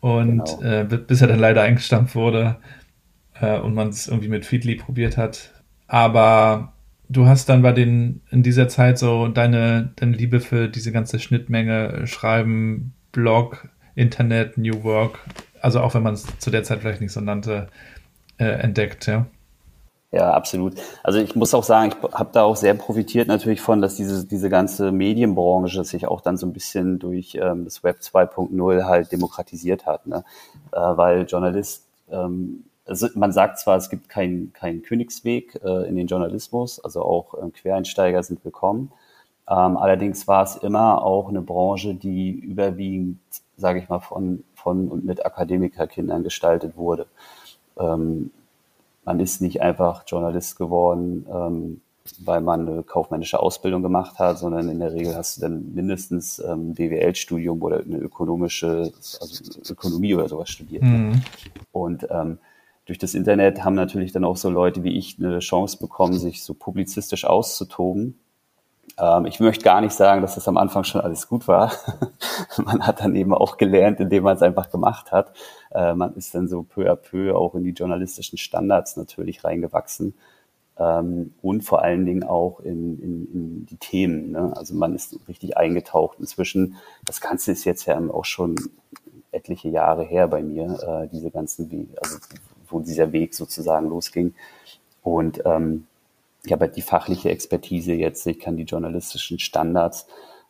und 0.00 0.44
genau. 0.44 0.62
äh, 0.62 0.84
bis 0.84 1.20
er 1.20 1.28
dann 1.28 1.40
leider 1.40 1.62
eingestampft 1.62 2.14
wurde 2.14 2.56
äh, 3.40 3.58
und 3.58 3.74
man 3.74 3.88
es 3.88 4.08
irgendwie 4.08 4.28
mit 4.28 4.46
Feedly 4.46 4.76
probiert 4.76 5.16
hat. 5.16 5.52
Aber 5.86 6.72
du 7.08 7.26
hast 7.26 7.48
dann 7.48 7.62
bei 7.62 7.72
den 7.72 8.20
in 8.30 8.42
dieser 8.42 8.68
Zeit 8.68 8.98
so 8.98 9.28
deine, 9.28 9.90
deine 9.96 10.16
Liebe 10.16 10.40
für 10.40 10.68
diese 10.68 10.92
ganze 10.92 11.18
Schnittmenge 11.18 12.06
Schreiben, 12.06 12.92
Blog, 13.12 13.68
Internet, 13.94 14.58
New 14.58 14.84
Work, 14.84 15.18
also 15.60 15.80
auch 15.80 15.94
wenn 15.94 16.02
man 16.02 16.14
es 16.14 16.26
zu 16.38 16.50
der 16.50 16.62
Zeit 16.62 16.80
vielleicht 16.80 17.00
nicht 17.00 17.12
so 17.12 17.20
nannte, 17.20 17.68
äh, 18.38 18.44
entdeckt, 18.44 19.06
ja. 19.06 19.26
Ja, 20.10 20.32
absolut. 20.32 20.74
Also 21.02 21.18
ich 21.18 21.36
muss 21.36 21.52
auch 21.52 21.64
sagen, 21.64 21.92
ich 21.92 22.12
habe 22.14 22.30
da 22.32 22.42
auch 22.44 22.56
sehr 22.56 22.72
profitiert 22.72 23.28
natürlich 23.28 23.60
von, 23.60 23.82
dass 23.82 23.96
diese, 23.96 24.26
diese 24.26 24.48
ganze 24.48 24.90
Medienbranche 24.90 25.84
sich 25.84 26.06
auch 26.06 26.22
dann 26.22 26.38
so 26.38 26.46
ein 26.46 26.54
bisschen 26.54 26.98
durch 26.98 27.34
ähm, 27.34 27.64
das 27.64 27.84
Web 27.84 27.98
2.0 28.00 28.84
halt 28.84 29.12
demokratisiert 29.12 29.84
hat. 29.84 30.06
Ne? 30.06 30.24
Äh, 30.72 30.78
weil 30.78 31.26
Journalist, 31.26 31.86
ähm, 32.10 32.64
also 32.86 33.06
man 33.16 33.32
sagt 33.32 33.58
zwar, 33.58 33.76
es 33.76 33.90
gibt 33.90 34.08
keinen 34.08 34.54
kein 34.54 34.80
Königsweg 34.80 35.60
äh, 35.62 35.86
in 35.86 35.96
den 35.96 36.06
Journalismus, 36.06 36.82
also 36.82 37.02
auch 37.02 37.34
ähm, 37.42 37.52
Quereinsteiger 37.52 38.22
sind 38.22 38.42
willkommen. 38.46 38.90
Ähm, 39.46 39.76
allerdings 39.76 40.26
war 40.26 40.42
es 40.42 40.56
immer 40.56 41.02
auch 41.04 41.28
eine 41.28 41.42
Branche, 41.42 41.94
die 41.94 42.30
überwiegend, 42.30 43.18
sage 43.58 43.80
ich 43.80 43.90
mal, 43.90 44.00
von, 44.00 44.42
von 44.54 44.88
und 44.88 45.04
mit 45.04 45.26
Akademikerkindern 45.26 46.22
gestaltet 46.22 46.78
wurde. 46.78 47.06
Ähm, 47.78 48.30
man 49.08 49.20
ist 49.20 49.40
nicht 49.40 49.62
einfach 49.62 50.04
Journalist 50.06 50.58
geworden, 50.58 51.24
ähm, 51.32 51.80
weil 52.18 52.42
man 52.42 52.68
eine 52.68 52.82
kaufmännische 52.82 53.40
Ausbildung 53.40 53.82
gemacht 53.82 54.18
hat, 54.18 54.38
sondern 54.38 54.68
in 54.68 54.80
der 54.80 54.92
Regel 54.92 55.16
hast 55.16 55.38
du 55.38 55.40
dann 55.40 55.72
mindestens 55.74 56.38
ähm, 56.40 56.74
BWL-Studium 56.74 57.62
oder 57.62 57.80
eine 57.80 57.96
ökonomische, 57.96 58.92
also 59.18 59.72
Ökonomie 59.72 60.14
oder 60.14 60.28
sowas 60.28 60.50
studiert. 60.50 60.82
Mhm. 60.82 61.22
Und 61.72 62.06
ähm, 62.10 62.36
durch 62.84 62.98
das 62.98 63.14
Internet 63.14 63.64
haben 63.64 63.74
natürlich 63.74 64.12
dann 64.12 64.24
auch 64.24 64.36
so 64.36 64.50
Leute 64.50 64.82
wie 64.84 64.98
ich 64.98 65.16
eine 65.18 65.38
Chance 65.38 65.78
bekommen, 65.78 66.18
sich 66.18 66.42
so 66.42 66.52
publizistisch 66.52 67.24
auszutoben 67.24 68.18
ähm, 69.00 69.26
ich 69.26 69.40
möchte 69.40 69.64
gar 69.64 69.80
nicht 69.80 69.94
sagen, 69.94 70.22
dass 70.22 70.34
das 70.34 70.48
am 70.48 70.56
Anfang 70.56 70.84
schon 70.84 71.00
alles 71.00 71.28
gut 71.28 71.48
war. 71.48 71.72
man 72.64 72.86
hat 72.86 73.00
dann 73.00 73.14
eben 73.14 73.34
auch 73.34 73.56
gelernt, 73.56 74.00
indem 74.00 74.24
man 74.24 74.36
es 74.36 74.42
einfach 74.42 74.70
gemacht 74.70 75.12
hat. 75.12 75.32
Äh, 75.70 75.94
man 75.94 76.14
ist 76.14 76.34
dann 76.34 76.48
so 76.48 76.62
peu 76.62 76.90
à 76.90 76.96
peu 76.96 77.34
auch 77.34 77.54
in 77.54 77.64
die 77.64 77.70
journalistischen 77.70 78.38
Standards 78.38 78.96
natürlich 78.96 79.44
reingewachsen. 79.44 80.14
Ähm, 80.78 81.34
und 81.42 81.62
vor 81.62 81.82
allen 81.82 82.06
Dingen 82.06 82.22
auch 82.22 82.60
in, 82.60 83.00
in, 83.00 83.32
in 83.32 83.66
die 83.66 83.76
Themen. 83.76 84.32
Ne? 84.32 84.52
Also 84.56 84.74
man 84.74 84.94
ist 84.94 85.18
richtig 85.28 85.56
eingetaucht. 85.56 86.18
Inzwischen, 86.20 86.76
das 87.04 87.20
Ganze 87.20 87.52
ist 87.52 87.64
jetzt 87.64 87.86
ja 87.86 88.00
auch 88.10 88.24
schon 88.24 88.54
etliche 89.32 89.68
Jahre 89.68 90.04
her 90.04 90.28
bei 90.28 90.42
mir, 90.42 90.78
äh, 90.82 91.08
diese 91.08 91.30
ganzen, 91.30 91.90
also 92.00 92.18
wo 92.68 92.80
dieser 92.80 93.12
Weg 93.12 93.34
sozusagen 93.34 93.88
losging. 93.88 94.34
Und 95.02 95.42
ähm, 95.44 95.86
ich 96.48 96.52
habe 96.52 96.64
halt 96.64 96.76
die 96.76 96.82
fachliche 96.82 97.28
Expertise 97.28 97.92
jetzt, 97.92 98.26
ich 98.26 98.38
kann 98.38 98.56
die 98.56 98.62
journalistischen 98.62 99.38
Standards. 99.38 100.06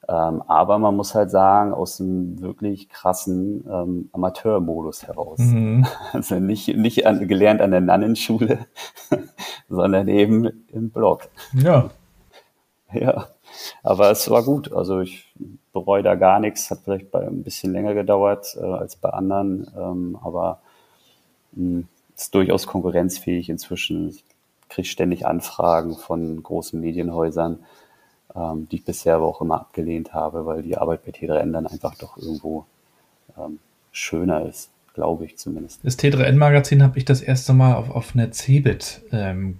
Ähm, 0.08 0.42
aber 0.46 0.78
man 0.78 0.96
muss 0.96 1.16
halt 1.16 1.32
sagen, 1.32 1.74
aus 1.74 2.00
einem 2.00 2.40
wirklich 2.40 2.88
krassen 2.88 3.64
ähm, 3.68 4.08
Amateurmodus 4.12 5.08
heraus. 5.08 5.40
Mhm. 5.40 5.86
Also 6.12 6.36
nicht, 6.36 6.68
nicht 6.68 7.04
an, 7.04 7.26
gelernt 7.26 7.60
an 7.60 7.72
der 7.72 7.80
Nannenschule, 7.80 8.66
sondern 9.68 10.06
eben 10.06 10.64
im 10.68 10.90
Blog. 10.90 11.28
Ja. 11.52 11.90
Ja, 12.92 13.26
aber 13.82 14.12
es 14.12 14.30
war 14.30 14.44
gut. 14.44 14.72
Also 14.72 15.00
ich 15.00 15.34
bereue 15.72 16.04
da 16.04 16.14
gar 16.14 16.38
nichts. 16.38 16.70
Hat 16.70 16.78
vielleicht 16.84 17.10
bei, 17.10 17.26
ein 17.26 17.42
bisschen 17.42 17.72
länger 17.72 17.94
gedauert 17.94 18.56
äh, 18.56 18.64
als 18.64 18.94
bei 18.94 19.10
anderen, 19.10 19.68
ähm, 19.76 20.18
aber 20.22 20.60
mh, 21.52 21.80
hm, 21.80 21.88
ist 22.16 22.34
durchaus 22.34 22.68
konkurrenzfähig 22.68 23.50
inzwischen. 23.50 24.10
Ich 24.10 24.24
kriege 24.68 24.88
ständig 24.88 25.26
Anfragen 25.26 25.96
von 25.96 26.42
großen 26.42 26.80
Medienhäusern, 26.80 27.60
ähm, 28.34 28.68
die 28.70 28.76
ich 28.76 28.84
bisher 28.84 29.16
aber 29.16 29.26
auch 29.26 29.40
immer 29.40 29.60
abgelehnt 29.60 30.14
habe, 30.14 30.46
weil 30.46 30.62
die 30.62 30.76
Arbeit 30.76 31.04
bei 31.04 31.12
T3N 31.12 31.52
dann 31.52 31.66
einfach 31.66 31.94
doch 31.96 32.16
irgendwo 32.16 32.66
ähm, 33.36 33.58
schöner 33.92 34.46
ist, 34.46 34.70
glaube 34.94 35.24
ich 35.24 35.36
zumindest. 35.36 35.80
Das 35.84 35.98
T3N-Magazin 35.98 36.82
habe 36.82 36.98
ich 36.98 37.04
das 37.04 37.20
erste 37.20 37.52
Mal 37.52 37.74
auf, 37.74 37.90
auf 37.90 38.14
einer 38.14 38.30
Cebit 38.32 39.02
ähm, 39.12 39.58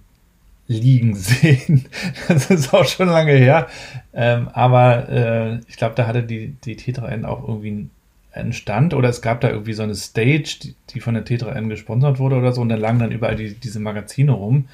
liegen 0.67 1.15
sehen. 1.15 1.85
Das 2.27 2.49
ist 2.49 2.73
auch 2.73 2.85
schon 2.85 3.07
lange 3.07 3.33
her. 3.33 3.67
Ähm, 4.13 4.47
aber 4.53 5.09
äh, 5.09 5.59
ich 5.67 5.77
glaube, 5.77 5.95
da 5.95 6.07
hatte 6.07 6.23
die, 6.23 6.55
die 6.63 6.77
T3N 6.77 7.25
auch 7.25 7.47
irgendwie 7.47 7.89
einen 8.31 8.53
Stand 8.53 8.93
oder 8.93 9.09
es 9.09 9.21
gab 9.21 9.41
da 9.41 9.49
irgendwie 9.49 9.73
so 9.73 9.83
eine 9.83 9.95
Stage, 9.95 10.59
die, 10.61 10.75
die 10.91 10.99
von 10.99 11.15
der 11.15 11.25
T3N 11.25 11.67
gesponsert 11.67 12.19
wurde 12.19 12.35
oder 12.35 12.53
so 12.53 12.61
und 12.61 12.69
da 12.69 12.75
lagen 12.75 12.99
dann 12.99 13.11
überall 13.11 13.35
die, 13.35 13.55
diese 13.55 13.79
Magazine 13.79 14.31
rum. 14.31 14.67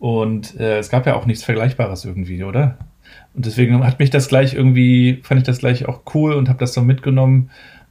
Und 0.00 0.58
äh, 0.58 0.78
es 0.78 0.88
gab 0.88 1.06
ja 1.06 1.14
auch 1.14 1.26
nichts 1.26 1.44
Vergleichbares 1.44 2.04
irgendwie, 2.04 2.42
oder? 2.42 2.78
Und 3.34 3.46
deswegen 3.46 3.84
hat 3.86 4.00
mich 4.00 4.10
das 4.10 4.26
gleich 4.26 4.54
irgendwie, 4.54 5.20
fand 5.22 5.40
ich 5.40 5.46
das 5.46 5.58
gleich 5.58 5.86
auch 5.86 6.00
cool 6.14 6.32
und 6.32 6.48
habe 6.48 6.58
das 6.58 6.74
so 6.74 6.82
mitgenommen 6.82 7.50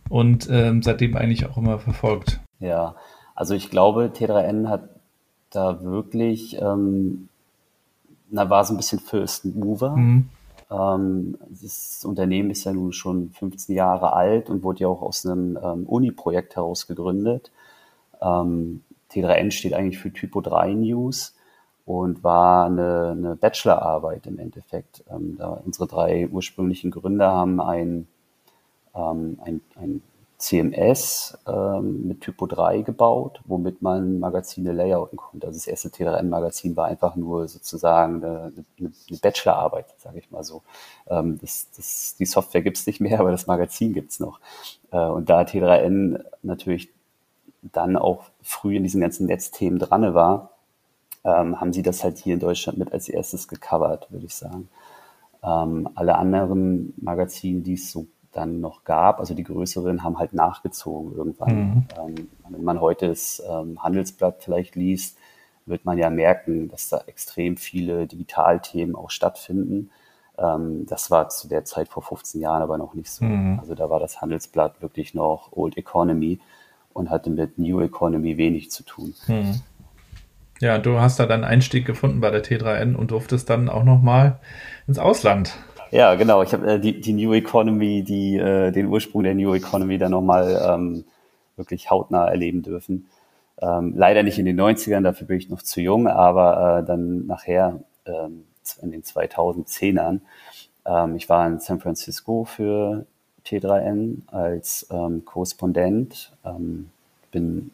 und 0.09 0.49
ähm, 0.51 0.81
seitdem 0.83 1.15
eigentlich 1.15 1.45
auch 1.45 1.55
immer 1.55 1.79
verfolgt. 1.79 2.41
Ja, 2.59 2.95
also 3.35 3.53
ich 3.53 3.69
glaube, 3.69 4.11
T3N 4.13 4.67
hat 4.67 4.89
da 5.51 5.81
wirklich 5.81 6.57
ähm, 6.59 7.29
na, 8.29 8.49
war 8.49 8.63
so 8.63 8.73
ein 8.73 8.77
bisschen 8.77 8.99
First 8.99 9.45
Mover. 9.45 9.95
Mhm. 9.95 10.29
Ähm, 10.71 11.37
das 11.49 12.05
Unternehmen 12.05 12.51
ist 12.51 12.63
ja 12.65 12.73
nun 12.73 12.93
schon 12.93 13.31
15 13.31 13.75
Jahre 13.75 14.13
alt 14.13 14.49
und 14.49 14.63
wurde 14.63 14.81
ja 14.81 14.87
auch 14.87 15.01
aus 15.01 15.25
einem 15.25 15.57
ähm, 15.61 15.85
Uni-Projekt 15.85 16.55
heraus 16.55 16.87
gegründet. 16.87 17.51
Ähm, 18.21 18.83
T3N 19.11 19.51
steht 19.51 19.73
eigentlich 19.73 19.97
für 19.97 20.13
Typo 20.13 20.41
3 20.41 20.73
News 20.73 21.35
und 21.89 22.23
war 22.23 22.67
eine, 22.67 23.15
eine 23.17 23.35
Bachelorarbeit 23.35 24.27
im 24.27 24.37
Endeffekt. 24.37 25.03
Ähm, 25.09 25.37
da 25.39 25.59
unsere 25.65 25.87
drei 25.87 26.27
ursprünglichen 26.27 26.91
Gründer 26.91 27.33
haben 27.33 27.59
ein, 27.59 28.07
ähm, 28.93 29.39
ein, 29.43 29.61
ein 29.73 30.03
CMS 30.37 31.35
ähm, 31.47 32.07
mit 32.07 32.21
Typo 32.21 32.45
3 32.45 32.83
gebaut, 32.83 33.41
womit 33.45 33.81
man 33.81 34.19
Magazine 34.19 34.71
layouten 34.71 35.17
konnte. 35.17 35.47
Also 35.47 35.57
das 35.57 35.65
erste 35.65 35.89
T3N-Magazin 35.89 36.77
war 36.77 36.85
einfach 36.85 37.15
nur 37.15 37.47
sozusagen 37.47 38.23
eine, 38.23 38.53
eine, 38.77 38.91
eine 39.09 39.17
Bachelorarbeit, 39.19 39.87
sage 39.97 40.19
ich 40.19 40.29
mal 40.29 40.43
so. 40.43 40.61
Ähm, 41.07 41.39
das, 41.41 41.71
das, 41.75 42.15
die 42.19 42.27
Software 42.27 42.61
gibt's 42.61 42.85
nicht 42.85 43.01
mehr, 43.01 43.19
aber 43.19 43.31
das 43.31 43.47
Magazin 43.47 43.93
gibt's 43.93 44.19
noch. 44.19 44.39
Äh, 44.91 44.99
und 44.99 45.27
da 45.31 45.41
T3N 45.41 46.23
natürlich 46.43 46.89
dann 47.63 47.97
auch 47.97 48.25
früh 48.43 48.75
in 48.75 48.83
diesen 48.83 49.01
ganzen 49.01 49.25
Netzthemen 49.25 49.79
dran 49.79 50.13
war, 50.13 50.51
ähm, 51.23 51.59
haben 51.59 51.73
sie 51.73 51.81
das 51.81 52.03
halt 52.03 52.17
hier 52.17 52.33
in 52.33 52.39
Deutschland 52.39 52.77
mit 52.77 52.91
als 52.93 53.09
erstes 53.09 53.47
gecovert, 53.47 54.11
würde 54.11 54.25
ich 54.25 54.35
sagen. 54.35 54.69
Ähm, 55.43 55.89
alle 55.95 56.17
anderen 56.17 56.93
Magazine, 56.97 57.61
die 57.61 57.73
es 57.73 57.91
so 57.91 58.07
dann 58.31 58.61
noch 58.61 58.83
gab. 58.83 59.19
Also 59.19 59.33
die 59.33 59.43
größeren 59.43 60.03
haben 60.03 60.19
halt 60.19 60.33
nachgezogen 60.33 61.15
irgendwann. 61.15 61.55
Mhm. 61.55 61.85
Ähm, 61.97 62.27
wenn 62.49 62.63
man 62.63 62.81
heute 62.81 63.07
das 63.07 63.41
ähm, 63.47 63.81
Handelsblatt 63.81 64.43
vielleicht 64.43 64.75
liest, 64.75 65.17
wird 65.65 65.85
man 65.85 65.97
ja 65.97 66.09
merken, 66.09 66.69
dass 66.69 66.89
da 66.89 67.01
extrem 67.05 67.57
viele 67.57 68.07
Digitalthemen 68.07 68.95
auch 68.95 69.11
stattfinden. 69.11 69.89
Ähm, 70.37 70.85
das 70.85 71.11
war 71.11 71.29
zu 71.29 71.47
der 71.47 71.65
Zeit 71.65 71.89
vor 71.89 72.03
15 72.03 72.41
Jahren 72.41 72.61
aber 72.61 72.77
noch 72.77 72.93
nicht 72.93 73.11
so. 73.11 73.25
Mhm. 73.25 73.59
Also 73.59 73.75
da 73.75 73.89
war 73.89 73.99
das 73.99 74.21
Handelsblatt 74.21 74.81
wirklich 74.81 75.13
noch 75.13 75.49
Old 75.51 75.77
Economy 75.77 76.39
und 76.93 77.09
hatte 77.09 77.29
mit 77.29 77.57
New 77.57 77.81
Economy 77.81 78.37
wenig 78.37 78.71
zu 78.71 78.83
tun. 78.83 79.13
Mhm. 79.27 79.61
Ja, 80.59 80.77
du 80.77 80.99
hast 80.99 81.19
da 81.19 81.25
deinen 81.25 81.45
Einstieg 81.45 81.85
gefunden 81.85 82.19
bei 82.19 82.31
der 82.31 82.43
T3N 82.43 82.95
und 82.95 83.11
durftest 83.11 83.49
dann 83.49 83.69
auch 83.69 83.83
nochmal 83.83 84.39
ins 84.87 84.99
Ausland. 84.99 85.55
Ja, 85.91 86.15
genau. 86.15 86.43
Ich 86.43 86.53
habe 86.53 86.73
äh, 86.73 86.79
die, 86.79 86.99
die 86.99 87.13
New 87.13 87.33
Economy, 87.33 88.03
die, 88.03 88.37
äh, 88.37 88.71
den 88.71 88.87
Ursprung 88.87 89.23
der 89.23 89.35
New 89.35 89.53
Economy 89.53 89.97
dann 89.97 90.11
nochmal 90.11 90.61
ähm, 90.67 91.05
wirklich 91.55 91.89
hautnah 91.89 92.27
erleben 92.27 92.61
dürfen. 92.61 93.09
Ähm, 93.61 93.93
leider 93.95 94.23
nicht 94.23 94.37
in 94.37 94.45
den 94.45 94.59
90ern, 94.59 95.01
dafür 95.01 95.27
bin 95.27 95.37
ich 95.37 95.49
noch 95.49 95.61
zu 95.61 95.81
jung, 95.81 96.07
aber 96.07 96.79
äh, 96.79 96.85
dann 96.85 97.25
nachher 97.25 97.79
ähm, 98.05 98.45
in 98.81 98.91
den 98.91 99.03
2010ern. 99.03 100.19
Ähm, 100.85 101.15
ich 101.15 101.27
war 101.29 101.47
in 101.47 101.59
San 101.59 101.79
Francisco 101.79 102.45
für 102.45 103.05
T3N 103.45 104.27
als 104.27 104.87
ähm, 104.91 105.23
Korrespondent. 105.25 106.31
Ähm, 106.45 106.89
bin 107.31 107.71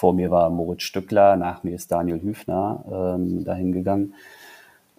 vor 0.00 0.14
mir 0.14 0.30
war 0.30 0.48
Moritz 0.48 0.82
Stückler, 0.82 1.36
nach 1.36 1.62
mir 1.62 1.74
ist 1.74 1.92
Daniel 1.92 2.22
Hüfner 2.22 2.84
ähm, 2.90 3.44
dahin 3.44 3.70
gegangen. 3.70 4.14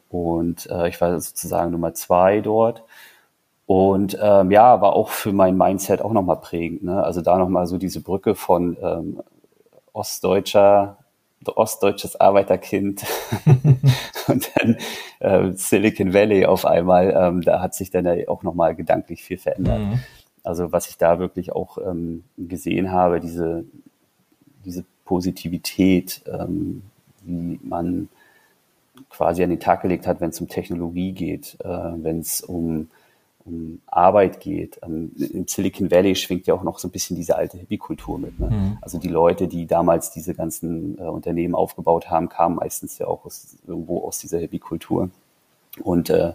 Und 0.10 0.70
äh, 0.70 0.90
ich 0.90 1.02
war 1.02 1.20
sozusagen 1.20 1.72
Nummer 1.72 1.96
zwei 1.96 2.40
dort. 2.42 2.84
Und 3.66 4.16
ähm, 4.22 4.52
ja, 4.52 4.80
war 4.80 4.94
auch 4.94 5.10
für 5.10 5.34
mein 5.34 5.58
Mindset 5.58 6.04
auch 6.04 6.14
nochmal 6.14 6.40
prägend. 6.40 6.84
Ne? 6.84 7.04
Also 7.04 7.22
da 7.22 7.40
nochmal 7.40 7.66
so 7.66 7.80
diese 7.80 8.02
Brücke 8.02 8.36
von 8.36 8.78
ähm, 8.80 9.24
ostdeutscher, 9.92 10.98
ostdeutsches 11.48 12.20
Arbeiterkind 12.22 13.04
und 14.28 14.52
dann 14.56 14.78
äh, 15.20 15.52
Silicon 15.54 16.14
Valley 16.14 16.46
auf 16.46 16.64
einmal. 16.64 17.12
Ähm, 17.18 17.42
da 17.42 17.60
hat 17.60 17.74
sich 17.74 17.90
dann 17.90 18.06
ja 18.06 18.28
auch 18.28 18.44
nochmal 18.44 18.76
gedanklich 18.76 19.24
viel 19.24 19.40
verändert. 19.40 19.80
Mhm. 19.80 20.00
Also 20.44 20.72
was 20.72 20.90
ich 20.90 20.98
da 21.00 21.18
wirklich 21.18 21.54
auch 21.54 21.80
ähm, 21.80 22.24
gesehen 22.38 22.92
habe, 22.92 23.20
diese, 23.20 23.66
diese 24.64 24.86
Positivität, 25.12 26.22
ähm, 26.26 26.84
wie 27.24 27.60
man 27.64 28.08
quasi 29.10 29.44
an 29.44 29.50
den 29.50 29.60
Tag 29.60 29.82
gelegt 29.82 30.08
hat, 30.08 30.22
wenn 30.22 30.30
es 30.30 30.40
um 30.40 30.48
Technologie 30.48 31.12
geht, 31.12 31.58
äh, 31.60 31.68
wenn 31.68 32.22
es 32.22 32.40
um, 32.40 32.90
um 33.44 33.82
Arbeit 33.88 34.40
geht. 34.40 34.80
Ähm, 34.84 35.12
Im 35.34 35.50
Silicon 35.50 35.92
Valley 35.92 36.16
schwingt 36.16 36.48
ja 36.48 36.54
auch 36.54 36.64
noch 36.64 36.80
so 36.80 36.88
ein 36.88 36.92
bisschen 36.92 37.18
diese 37.18 37.36
alte 37.36 37.58
Hippie-Kultur 37.58 38.20
mit. 38.20 38.40
Ne? 38.40 38.52
Mhm. 38.52 38.78
Also 38.80 39.00
die 39.00 39.10
Leute, 39.10 39.50
die 39.50 39.66
damals 39.66 40.12
diese 40.12 40.34
ganzen 40.34 40.98
äh, 40.98 41.02
Unternehmen 41.02 41.56
aufgebaut 41.56 42.10
haben, 42.10 42.30
kamen 42.30 42.56
meistens 42.56 42.98
ja 42.98 43.08
auch 43.08 43.26
aus, 43.26 43.58
irgendwo 43.68 44.06
aus 44.08 44.20
dieser 44.20 44.40
Hippie-Kultur. 44.40 45.10
Und 45.84 46.10
äh, 46.10 46.32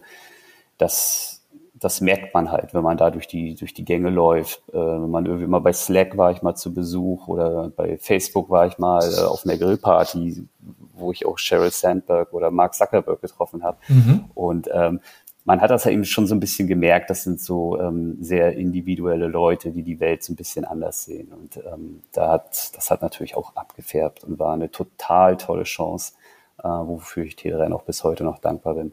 das, 0.76 1.35
das 1.78 2.00
merkt 2.00 2.32
man 2.32 2.50
halt, 2.50 2.72
wenn 2.72 2.82
man 2.82 2.96
da 2.96 3.10
durch 3.10 3.26
die, 3.26 3.54
durch 3.54 3.74
die 3.74 3.84
Gänge 3.84 4.10
läuft. 4.10 4.62
Äh, 4.70 4.76
wenn 4.76 5.10
man 5.10 5.26
irgendwie 5.26 5.46
mal 5.46 5.60
bei 5.60 5.72
Slack 5.72 6.16
war 6.16 6.30
ich 6.30 6.42
mal 6.42 6.54
zu 6.54 6.72
Besuch 6.72 7.28
oder 7.28 7.68
bei 7.68 7.98
Facebook 7.98 8.48
war 8.48 8.66
ich 8.66 8.78
mal 8.78 9.02
äh, 9.02 9.22
auf 9.22 9.44
einer 9.44 9.58
Grillparty, 9.58 10.46
wo 10.94 11.12
ich 11.12 11.26
auch 11.26 11.38
Sheryl 11.38 11.70
Sandberg 11.70 12.32
oder 12.32 12.50
Mark 12.50 12.74
Zuckerberg 12.74 13.20
getroffen 13.20 13.62
habe. 13.62 13.76
Mhm. 13.88 14.24
Und 14.34 14.68
ähm, 14.72 15.00
man 15.44 15.60
hat 15.60 15.70
das 15.70 15.84
ja 15.84 15.92
eben 15.92 16.04
schon 16.04 16.26
so 16.26 16.34
ein 16.34 16.40
bisschen 16.40 16.66
gemerkt, 16.66 17.08
das 17.08 17.22
sind 17.22 17.40
so 17.40 17.78
ähm, 17.78 18.16
sehr 18.20 18.56
individuelle 18.56 19.28
Leute, 19.28 19.70
die 19.70 19.84
die 19.84 20.00
Welt 20.00 20.24
so 20.24 20.32
ein 20.32 20.36
bisschen 20.36 20.64
anders 20.64 21.04
sehen. 21.04 21.32
Und 21.32 21.58
ähm, 21.58 22.02
da 22.12 22.32
hat, 22.32 22.76
das 22.76 22.90
hat 22.90 23.02
natürlich 23.02 23.36
auch 23.36 23.54
abgefärbt 23.54 24.24
und 24.24 24.38
war 24.38 24.54
eine 24.54 24.70
total 24.70 25.36
tolle 25.36 25.62
Chance, 25.62 26.14
äh, 26.58 26.68
wofür 26.68 27.24
ich 27.24 27.36
Teleran 27.36 27.72
auch 27.72 27.82
bis 27.82 28.02
heute 28.02 28.24
noch 28.24 28.38
dankbar 28.38 28.74
bin. 28.74 28.92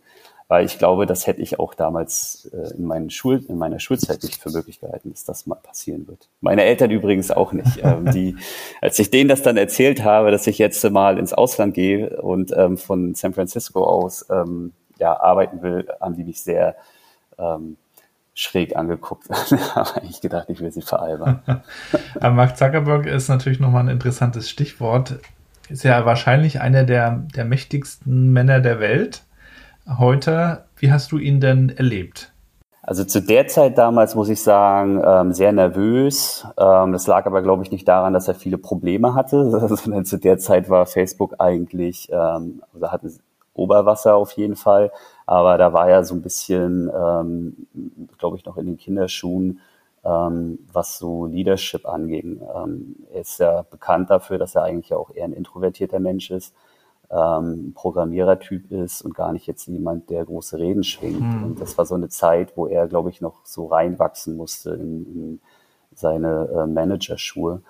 Weil 0.54 0.68
ich 0.68 0.78
glaube, 0.78 1.08
das 1.08 1.26
hätte 1.26 1.42
ich 1.42 1.60
auch 1.60 1.74
damals 1.74 2.48
äh, 2.54 2.78
in, 2.78 2.86
meinen 2.86 3.10
Schul 3.10 3.44
in 3.50 3.58
meiner 3.58 3.80
Schulzeit 3.80 4.22
nicht 4.22 4.40
für 4.40 4.52
möglich 4.52 4.80
gehalten, 4.80 5.10
dass 5.10 5.26
das 5.26 5.48
mal 5.48 5.56
passieren 5.56 6.08
wird. 6.08 6.30
Meine 6.42 6.64
Eltern 6.64 6.92
übrigens 6.92 7.32
auch 7.32 7.54
nicht. 7.54 7.80
Ähm, 7.82 8.06
die, 8.14 8.36
als 8.80 9.00
ich 9.00 9.10
denen 9.10 9.30
das 9.30 9.42
dann 9.42 9.58
erzählt 9.58 10.04
habe, 10.04 10.30
dass 10.30 10.46
ich 10.46 10.60
jetzt 10.60 10.88
mal 10.92 11.18
ins 11.18 11.34
Ausland 11.34 11.74
gehe 11.74 12.22
und 12.22 12.54
ähm, 12.56 12.78
von 12.78 13.16
San 13.16 13.34
Francisco 13.34 13.84
aus 13.84 14.28
ähm, 14.30 14.74
ja, 15.00 15.20
arbeiten 15.20 15.64
will, 15.64 15.88
haben 16.00 16.16
die 16.16 16.24
mich 16.24 16.44
sehr 16.44 16.76
ähm, 17.40 17.78
schräg 18.36 18.76
angeguckt. 18.76 19.30
habe 19.76 20.06
ich 20.08 20.22
gedacht, 20.22 20.52
ich 20.52 20.62
will 20.62 20.72
sie 20.72 20.84
veralbern. 20.84 21.42
Mark 22.22 22.58
Zuckerberg 22.60 23.08
ist 23.08 23.28
natürlich 23.28 23.60
nochmal 23.60 23.86
ein 23.86 23.90
interessantes 23.90 24.52
Stichwort. 24.52 25.18
Ist 25.70 25.84
ja 25.84 26.06
wahrscheinlich 26.06 26.62
einer 26.62 26.84
der, 26.84 27.26
der 27.36 27.44
mächtigsten 27.44 28.32
Männer 28.32 28.60
der 28.60 28.80
Welt 28.80 29.24
heute. 29.88 30.66
Wie 30.78 30.92
hast 30.92 31.12
du 31.12 31.18
ihn 31.18 31.40
denn 31.40 31.70
erlebt? 31.70 32.34
Also 32.86 33.06
zu 33.06 33.22
der 33.22 33.48
Zeit 33.48 33.78
damals 33.78 34.14
muss 34.14 34.28
ich 34.28 34.44
sagen, 34.44 35.02
ähm, 35.06 35.32
sehr 35.32 35.54
nervös. 35.54 36.46
Ähm, 36.58 36.92
das 36.92 37.08
lag 37.08 37.26
aber, 37.26 37.42
glaube 37.42 37.64
ich, 37.64 37.72
nicht 37.72 37.88
daran, 37.88 38.14
dass 38.14 38.28
er 38.28 38.36
viele 38.36 38.58
Probleme 38.58 39.16
hatte, 39.16 39.50
sondern 39.76 40.04
zu 40.04 40.18
der 40.18 40.38
Zeit 40.38 40.70
war 40.70 40.86
Facebook 40.86 41.36
eigentlich, 41.40 42.10
ähm, 42.12 42.62
also 42.74 42.92
hatte 42.92 43.10
Oberwasser 43.54 44.16
auf 44.16 44.32
jeden 44.34 44.58
Fall. 44.58 44.92
Aber 45.26 45.58
da 45.58 45.72
war 45.72 45.88
er 45.88 46.04
so 46.04 46.14
ein 46.14 46.22
bisschen, 46.22 46.92
ähm, 46.94 47.68
glaube 48.18 48.36
ich, 48.36 48.46
noch 48.46 48.58
in 48.58 48.66
den 48.66 48.78
Kinderschuhen, 48.78 49.62
ähm, 50.04 50.60
was 50.74 50.98
so 50.98 51.26
Leadership 51.26 51.88
anging. 51.88 52.42
Ähm, 52.54 52.98
er 53.14 53.22
ist 53.22 53.40
ja 53.40 53.62
bekannt 53.70 54.10
dafür, 54.10 54.38
dass 54.38 54.56
er 54.56 54.64
eigentlich 54.64 54.94
auch 54.94 55.10
eher 55.10 55.24
ein 55.26 55.34
introvertierter 55.34 56.00
Mensch 56.00 56.32
ist, 56.32 56.54
ähm, 57.14 57.74
Programmierertyp 57.76 58.72
ist 58.72 59.02
und 59.02 59.14
gar 59.14 59.34
nicht 59.34 59.46
jetzt 59.48 59.68
jemand, 59.68 60.10
der 60.10 60.26
große 60.26 60.58
Reden 60.58 60.84
schwingt. 60.84 61.22
Mhm. 61.22 61.44
Und 61.44 61.62
das 61.62 61.78
war 61.78 61.86
so 61.86 61.96
eine 61.96 62.10
Zeit, 62.10 62.58
wo 62.58 62.68
er, 62.68 62.88
glaube 62.88 63.10
ich, 63.10 63.22
noch 63.22 63.46
so 63.46 63.68
reinwachsen 63.68 64.36
musste 64.36 64.72
in, 64.72 65.06
in 65.06 65.42
seine 65.94 66.50
äh, 66.50 66.66
Managerschuhe. 66.66 67.62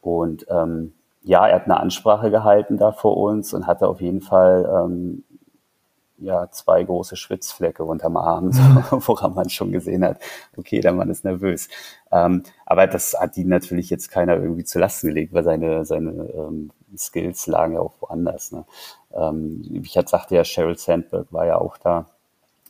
Und 0.00 0.46
ähm, 0.50 0.92
ja, 1.22 1.46
er 1.46 1.56
hat 1.56 1.64
eine 1.64 1.80
Ansprache 1.80 2.30
gehalten 2.30 2.76
da 2.76 2.92
vor 2.92 3.16
uns 3.16 3.54
und 3.54 3.66
hatte 3.66 3.88
auf 3.88 4.00
jeden 4.00 4.20
Fall 4.20 4.68
ähm, 4.72 5.24
ja 6.18 6.48
zwei 6.50 6.84
große 6.84 7.16
Schwitzflecke 7.16 7.84
unterm 7.84 8.16
Arm, 8.16 8.52
so, 8.52 8.62
woran 9.08 9.34
man 9.34 9.50
schon 9.50 9.72
gesehen 9.72 10.04
hat, 10.04 10.20
okay, 10.56 10.80
der 10.80 10.92
Mann 10.92 11.10
ist 11.10 11.24
nervös. 11.24 11.68
Ähm, 12.12 12.42
aber 12.64 12.86
das 12.86 13.16
hat 13.18 13.36
ihn 13.36 13.48
natürlich 13.48 13.90
jetzt 13.90 14.10
keiner 14.10 14.36
irgendwie 14.36 14.64
zu 14.64 14.78
Lasten 14.78 15.08
gelegt, 15.08 15.32
weil 15.32 15.44
seine, 15.44 15.84
seine 15.84 16.10
ähm, 16.10 16.70
Skills 16.98 17.46
lagen 17.46 17.74
ja 17.74 17.80
auch 17.80 17.94
woanders. 18.00 18.52
Ne? 18.52 18.64
Ähm, 19.14 19.62
ich 19.82 19.96
hatte, 19.96 20.08
sagte 20.08 20.34
ja, 20.34 20.44
Sheryl 20.44 20.78
Sandberg 20.78 21.32
war 21.32 21.46
ja 21.46 21.58
auch 21.58 21.76
da. 21.78 22.06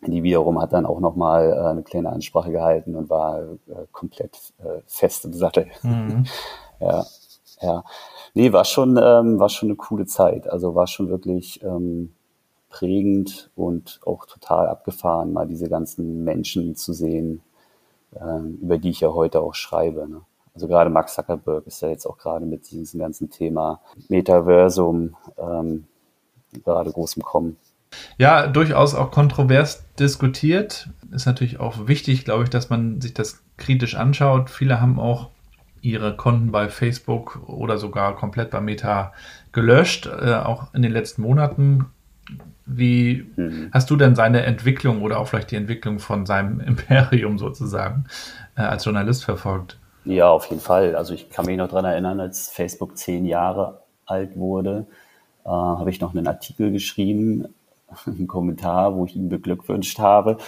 Die 0.03 0.23
wiederum 0.23 0.61
hat 0.61 0.73
dann 0.73 0.87
auch 0.87 1.01
nochmal 1.01 1.53
äh, 1.53 1.71
eine 1.71 1.83
kleine 1.83 2.11
Ansprache 2.11 2.53
gehalten 2.53 2.95
und 2.97 3.09
war 3.09 3.41
äh, 3.41 3.87
komplett 3.93 4.37
äh, 4.59 4.81
fest 4.87 5.25
im 5.25 5.33
Sattel. 5.33 5.67
Mhm. 5.83 6.27
ja, 6.81 7.05
ja. 7.63 7.85
Nee, 8.35 8.53
war 8.53 8.65
schon, 8.65 8.99
ähm, 9.03 9.39
war 9.39 9.49
schon 9.49 9.71
eine 9.71 9.77
coole 9.77 10.07
Zeit. 10.07 10.49
Also 10.49 10.75
war 10.75 10.87
schon 10.87 11.09
wirklich 11.09 11.63
ähm, 11.63 12.13
prägend 12.69 13.51
und 13.57 14.01
auch 14.05 14.27
total 14.27 14.69
abgefahren, 14.69 15.33
mal 15.33 15.47
diese 15.47 15.69
ganzen 15.69 16.25
Menschen 16.25 16.77
zu 16.77 16.93
sehen, 16.93 17.41
äh, 18.15 18.41
über 18.61 18.77
die 18.77 18.91
ich 18.91 19.01
ja 19.01 19.15
heute 19.15 19.41
auch 19.41 19.55
schreibe. 19.55 20.07
Ne? 20.09 20.21
Also 20.57 20.69
gerade 20.69 20.89
Max 20.89 21.15
Zuckerberg 21.15 21.67
ist 21.67 21.83
ja 21.83 21.91
jetzt 21.91 22.07
auch 22.07 22.17
gerade 22.17 22.47
mit 22.47 22.71
diesem 22.71 22.99
ganzen 22.99 23.29
Thema 23.29 23.83
Metaversum 24.09 25.15
ähm, 25.37 25.85
gerade 26.65 26.91
groß 26.91 27.19
im 27.19 27.23
Kommen. 27.23 27.57
Ja, 28.17 28.47
durchaus 28.47 28.95
auch 28.95 29.11
kontrovers 29.11 29.85
diskutiert. 29.97 30.89
Ist 31.11 31.27
natürlich 31.27 31.61
auch 31.61 31.89
wichtig, 31.89 32.25
glaube 32.25 32.45
ich, 32.45 32.49
dass 32.49 32.71
man 32.71 33.03
sich 33.03 33.13
das 33.13 33.43
kritisch 33.59 33.97
anschaut. 33.97 34.49
Viele 34.49 34.81
haben 34.81 34.99
auch 34.99 35.29
ihre 35.83 36.17
Konten 36.17 36.53
bei 36.53 36.71
Facebook 36.71 37.47
oder 37.47 37.77
sogar 37.77 38.17
komplett 38.17 38.51
bei 38.51 38.63
Meta 38.63 39.13
gelöscht, 39.53 40.07
äh, 40.07 40.37
auch 40.37 40.73
in 40.73 40.81
den 40.81 40.93
letzten 40.93 41.21
Monaten. 41.21 41.85
Wie 42.65 43.31
mhm. 43.37 43.69
hast 43.73 43.91
du 43.91 43.97
denn 43.97 44.15
seine 44.15 44.43
Entwicklung 44.45 45.03
oder 45.03 45.21
auch 45.21 45.29
vielleicht 45.29 45.51
die 45.51 45.57
Entwicklung 45.57 45.99
von 45.99 46.25
seinem 46.25 46.61
Imperium 46.67 47.37
sozusagen 47.37 48.07
äh, 48.57 48.63
als 48.63 48.87
Journalist 48.87 49.23
verfolgt? 49.23 49.79
Ja, 50.07 50.31
auf 50.31 50.47
jeden 50.47 50.63
Fall. 50.63 50.95
Also 50.95 51.15
ich 51.15 51.31
kann 51.31 51.47
mich 51.47 51.57
noch 51.57 51.69
daran 51.69 51.85
erinnern, 51.85 52.21
als 52.21 52.49
Facebook 52.49 52.97
zehn 52.97 53.25
Jahre 53.27 53.83
alt 54.07 54.37
wurde, 54.39 54.87
äh, 55.45 55.49
habe 55.49 55.91
ich 55.91 56.01
noch 56.01 56.15
einen 56.15 56.29
Artikel 56.29 56.71
geschrieben, 56.71 57.53
einen 58.07 58.29
Kommentar, 58.29 58.95
wo 58.95 59.05
ich 59.07 59.17
ihn 59.17 59.29
beglückwünscht 59.29 59.99
habe 59.99 60.39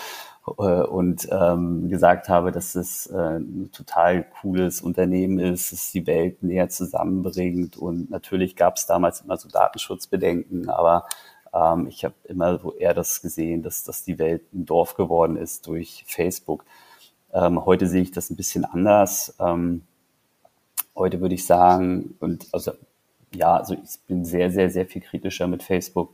äh, 0.47 0.83
und 0.83 1.29
ähm, 1.33 1.89
gesagt 1.89 2.29
habe, 2.29 2.53
dass 2.53 2.77
es 2.77 3.09
äh, 3.09 3.39
ein 3.39 3.71
total 3.73 4.25
cooles 4.41 4.81
Unternehmen 4.81 5.41
ist, 5.41 5.73
es 5.73 5.91
die 5.91 6.07
Welt 6.07 6.41
näher 6.45 6.69
zusammenbringt. 6.69 7.77
Und 7.77 8.11
natürlich 8.11 8.55
gab 8.55 8.77
es 8.77 8.87
damals 8.87 9.23
immer 9.23 9.39
so 9.39 9.49
Datenschutzbedenken, 9.49 10.71
aber 10.71 11.07
ähm, 11.53 11.89
ich 11.89 12.05
habe 12.05 12.15
immer 12.25 12.59
so 12.61 12.75
eher 12.75 12.95
das 12.95 13.23
gesehen, 13.23 13.65
dass, 13.65 13.83
dass 13.83 14.05
die 14.05 14.21
Welt 14.21 14.43
ein 14.55 14.67
Dorf 14.67 14.95
geworden 14.95 15.37
ist 15.37 15.67
durch 15.67 16.05
Facebook. 16.07 16.65
Ähm, 17.33 17.65
heute 17.65 17.87
sehe 17.87 18.03
ich 18.03 18.11
das 18.11 18.31
ein 18.31 18.37
bisschen 18.37 18.65
anders. 18.65 19.35
Ähm, 19.39 19.83
heute 20.97 21.21
würde 21.21 21.35
ich 21.35 21.47
sagen, 21.47 22.17
und 22.21 22.47
also 22.53 22.73
ja, 23.35 23.57
also 23.57 23.75
ich 23.75 23.99
bin 24.07 24.25
sehr, 24.25 24.51
sehr, 24.51 24.71
sehr 24.71 24.87
viel 24.87 25.03
kritischer 25.03 25.47
mit 25.47 25.63
Facebook. 25.63 26.11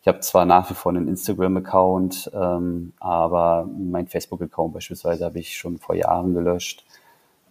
Ich 0.00 0.08
habe 0.08 0.20
zwar 0.20 0.44
nach 0.44 0.70
wie 0.70 0.74
vor 0.74 0.92
einen 0.92 1.08
Instagram-Account, 1.08 2.30
ähm, 2.34 2.92
aber 2.98 3.68
mein 3.76 4.06
Facebook-Account 4.06 4.74
beispielsweise 4.74 5.24
habe 5.24 5.38
ich 5.38 5.56
schon 5.56 5.78
vor 5.78 5.94
Jahren 5.94 6.34
gelöscht, 6.34 6.84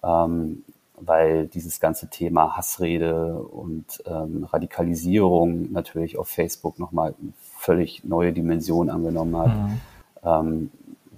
ähm, 0.04 0.64
weil 1.00 1.48
dieses 1.48 1.80
ganze 1.80 2.10
Thema 2.10 2.58
Hassrede 2.58 3.36
und 3.36 4.04
ähm, 4.06 4.46
Radikalisierung 4.46 5.72
natürlich 5.72 6.18
auf 6.18 6.30
Facebook 6.30 6.80
nochmal 6.80 7.14
völlig 7.58 8.04
neue 8.04 8.34
Dimension 8.34 8.90
angenommen 8.90 9.38
hat, 9.38 9.52
mhm. 10.24 10.70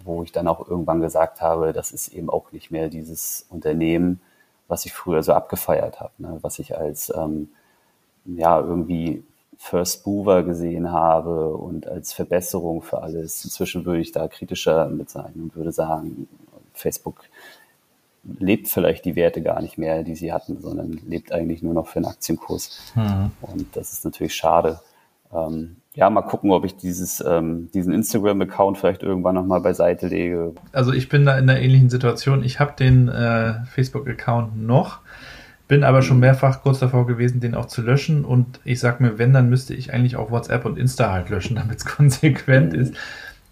Wo 0.10 0.24
ich 0.24 0.32
dann 0.32 0.48
auch 0.48 0.68
irgendwann 0.68 1.02
gesagt 1.02 1.42
habe, 1.42 1.72
das 1.72 1.92
ist 1.92 2.10
eben 2.10 2.30
auch 2.30 2.52
nicht 2.52 2.72
mehr 2.72 2.90
dieses 2.90 3.46
Unternehmen, 3.50 4.22
was 4.68 4.86
ich 4.86 4.94
früher 4.94 5.22
so 5.22 5.34
abgefeiert 5.34 6.00
habe, 6.00 6.12
ne? 6.18 6.40
was 6.42 6.60
ich 6.60 6.78
als 6.78 7.14
ähm, 7.16 7.50
ja 8.26 8.60
irgendwie 8.60 9.24
First 9.58 10.08
Mover 10.08 10.44
gesehen 10.44 10.92
habe 10.92 11.54
und 11.54 11.86
als 11.86 12.14
Verbesserung 12.14 12.82
für 12.82 13.02
alles. 13.02 13.44
Inzwischen 13.44 13.86
würde 13.86 14.02
ich 14.02 14.12
da 14.12 14.28
kritischer 14.28 14.88
mit 14.90 15.10
sein 15.10 15.34
und 15.36 15.56
würde 15.56 15.72
sagen, 15.72 16.28
Facebook 16.74 17.22
lebt 18.24 18.68
vielleicht 18.68 19.06
die 19.06 19.16
Werte 19.16 19.42
gar 19.42 19.62
nicht 19.62 19.78
mehr, 19.78 20.04
die 20.04 20.16
sie 20.16 20.34
hatten, 20.34 20.60
sondern 20.60 21.00
lebt 21.08 21.32
eigentlich 21.32 21.62
nur 21.62 21.74
noch 21.74 21.88
für 21.88 21.98
einen 21.98 22.06
Aktienkurs. 22.06 22.94
Mhm. 22.96 23.32
Und 23.42 23.76
das 23.76 23.94
ist 23.94 24.06
natürlich 24.06 24.36
schade. 24.36 24.80
Ähm, 25.34 25.78
ja, 26.00 26.10
mal 26.10 26.22
gucken, 26.22 26.52
ob 26.52 26.64
ich 26.64 26.78
dieses, 26.78 27.22
ähm, 27.28 27.70
diesen 27.74 27.92
Instagram-Account 27.92 28.78
vielleicht 28.78 29.04
irgendwann 29.04 29.36
nochmal 29.36 29.60
beiseite 29.60 30.08
lege. 30.08 30.54
Also 30.72 30.94
ich 30.94 31.10
bin 31.10 31.26
da 31.26 31.38
in 31.38 31.50
einer 31.50 31.60
ähnlichen 31.60 31.90
Situation. 31.90 32.42
Ich 32.42 32.62
habe 32.62 32.72
den 32.80 33.10
äh, 33.10 33.66
Facebook-Account 33.66 34.66
noch. 34.66 35.00
Bin 35.68 35.84
aber 35.84 36.02
schon 36.02 36.22
mehrfach 36.22 36.62
kurz 36.62 36.80
davor 36.80 37.06
gewesen, 37.06 37.42
den 37.42 37.54
auch 37.54 37.66
zu 37.66 37.82
löschen. 37.82 38.24
Und 38.24 38.62
ich 38.64 38.80
sag 38.80 39.02
mir, 39.02 39.18
wenn, 39.20 39.34
dann 39.34 39.50
müsste 39.50 39.74
ich 39.74 39.94
eigentlich 39.94 40.16
auch 40.16 40.32
WhatsApp 40.32 40.64
und 40.64 40.78
Insta 40.78 41.12
halt 41.12 41.30
löschen, 41.30 41.56
damit 41.58 41.80
es 41.80 41.86
konsequent 41.86 42.74
ist. 42.74 42.96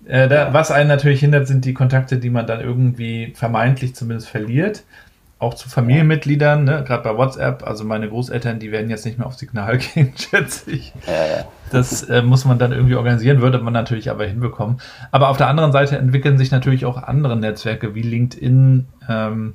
Äh, 0.05 0.29
da, 0.29 0.53
was 0.53 0.71
einen 0.71 0.87
natürlich 0.87 1.19
hindert, 1.19 1.47
sind 1.47 1.65
die 1.65 1.73
Kontakte, 1.73 2.17
die 2.17 2.29
man 2.29 2.47
dann 2.47 2.61
irgendwie 2.61 3.33
vermeintlich 3.35 3.93
zumindest 3.93 4.29
verliert. 4.29 4.83
Auch 5.39 5.53
zu 5.53 5.69
Familienmitgliedern, 5.69 6.63
ne? 6.63 6.83
gerade 6.83 7.03
bei 7.03 7.15
WhatsApp. 7.15 7.65
Also 7.65 7.83
meine 7.83 8.09
Großeltern, 8.09 8.59
die 8.59 8.71
werden 8.71 8.89
jetzt 8.89 9.05
nicht 9.05 9.19
mehr 9.19 9.27
auf 9.27 9.35
Signal 9.35 9.77
gehen, 9.93 10.13
schätze 10.17 10.71
ich. 10.71 10.93
Das 11.71 12.03
äh, 12.03 12.23
muss 12.23 12.45
man 12.45 12.57
dann 12.57 12.71
irgendwie 12.71 12.95
organisieren, 12.95 13.41
würde 13.41 13.59
man 13.59 13.73
natürlich 13.73 14.09
aber 14.09 14.25
hinbekommen. 14.25 14.81
Aber 15.11 15.29
auf 15.29 15.37
der 15.37 15.47
anderen 15.47 15.71
Seite 15.71 15.97
entwickeln 15.97 16.37
sich 16.39 16.49
natürlich 16.49 16.85
auch 16.85 16.97
andere 16.97 17.35
Netzwerke 17.35 17.93
wie 17.93 18.01
LinkedIn, 18.01 18.87
ähm, 19.07 19.53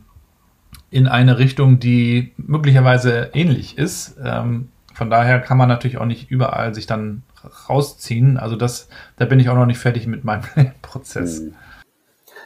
in 0.90 1.08
eine 1.08 1.38
Richtung, 1.38 1.80
die 1.80 2.32
möglicherweise 2.36 3.30
ähnlich 3.32 3.78
ist. 3.78 4.16
Ähm, 4.22 4.68
von 4.94 5.10
daher 5.10 5.40
kann 5.40 5.56
man 5.56 5.68
natürlich 5.68 5.96
auch 5.96 6.06
nicht 6.06 6.30
überall 6.30 6.74
sich 6.74 6.86
dann 6.86 7.22
rausziehen. 7.68 8.36
Also 8.36 8.56
das, 8.56 8.88
da 9.16 9.24
bin 9.24 9.40
ich 9.40 9.48
auch 9.48 9.54
noch 9.56 9.66
nicht 9.66 9.78
fertig 9.78 10.06
mit 10.06 10.22
meinem 10.24 10.42
Prozess. 10.82 11.40
Hm. 11.40 11.54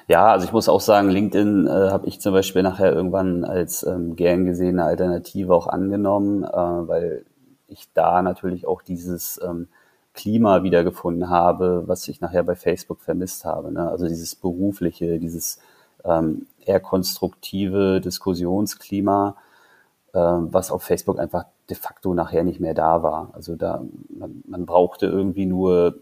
Ja, 0.09 0.29
also 0.29 0.47
ich 0.47 0.53
muss 0.53 0.69
auch 0.69 0.81
sagen, 0.81 1.11
LinkedIn 1.11 1.67
äh, 1.67 1.71
habe 1.91 2.07
ich 2.07 2.21
zum 2.21 2.33
Beispiel 2.33 2.63
nachher 2.63 2.93
irgendwann 2.93 3.45
als 3.45 3.83
ähm, 3.85 4.15
gern 4.15 4.45
gesehene 4.47 4.85
Alternative 4.85 5.53
auch 5.53 5.67
angenommen, 5.67 6.45
äh, 6.45 6.49
weil 6.57 7.25
ich 7.67 7.93
da 7.93 8.23
natürlich 8.23 8.67
auch 8.69 8.83
dieses 8.83 9.41
ähm, 9.45 9.69
Klima 10.15 10.63
wiedergefunden 10.63 11.29
habe, 11.29 11.85
was 11.87 12.07
ich 12.07 12.21
nachher 12.21 12.45
bei 12.45 12.55
Facebook 12.55 13.01
vermisst 13.03 13.45
habe. 13.45 13.73
Ne? 13.73 13.91
Also 13.91 14.07
dieses 14.07 14.37
berufliche, 14.37 15.19
dieses 15.19 15.59
ähm, 16.05 16.47
eher 16.65 16.79
konstruktive 16.79 18.01
Diskussionsklima, 18.01 19.37
äh, 20.13 20.19
was 20.19 20.71
auf 20.71 20.85
Facebook 20.85 21.19
einfach 21.19 21.47
de 21.69 21.77
facto 21.77 22.15
nachher 22.15 22.45
nicht 22.45 22.61
mehr 22.61 22.75
da 22.75 23.03
war. 23.03 23.31
Also 23.33 23.57
da, 23.57 23.83
man, 24.09 24.45
man 24.47 24.67
brauchte 24.67 25.07
irgendwie 25.07 25.47
nur 25.47 25.97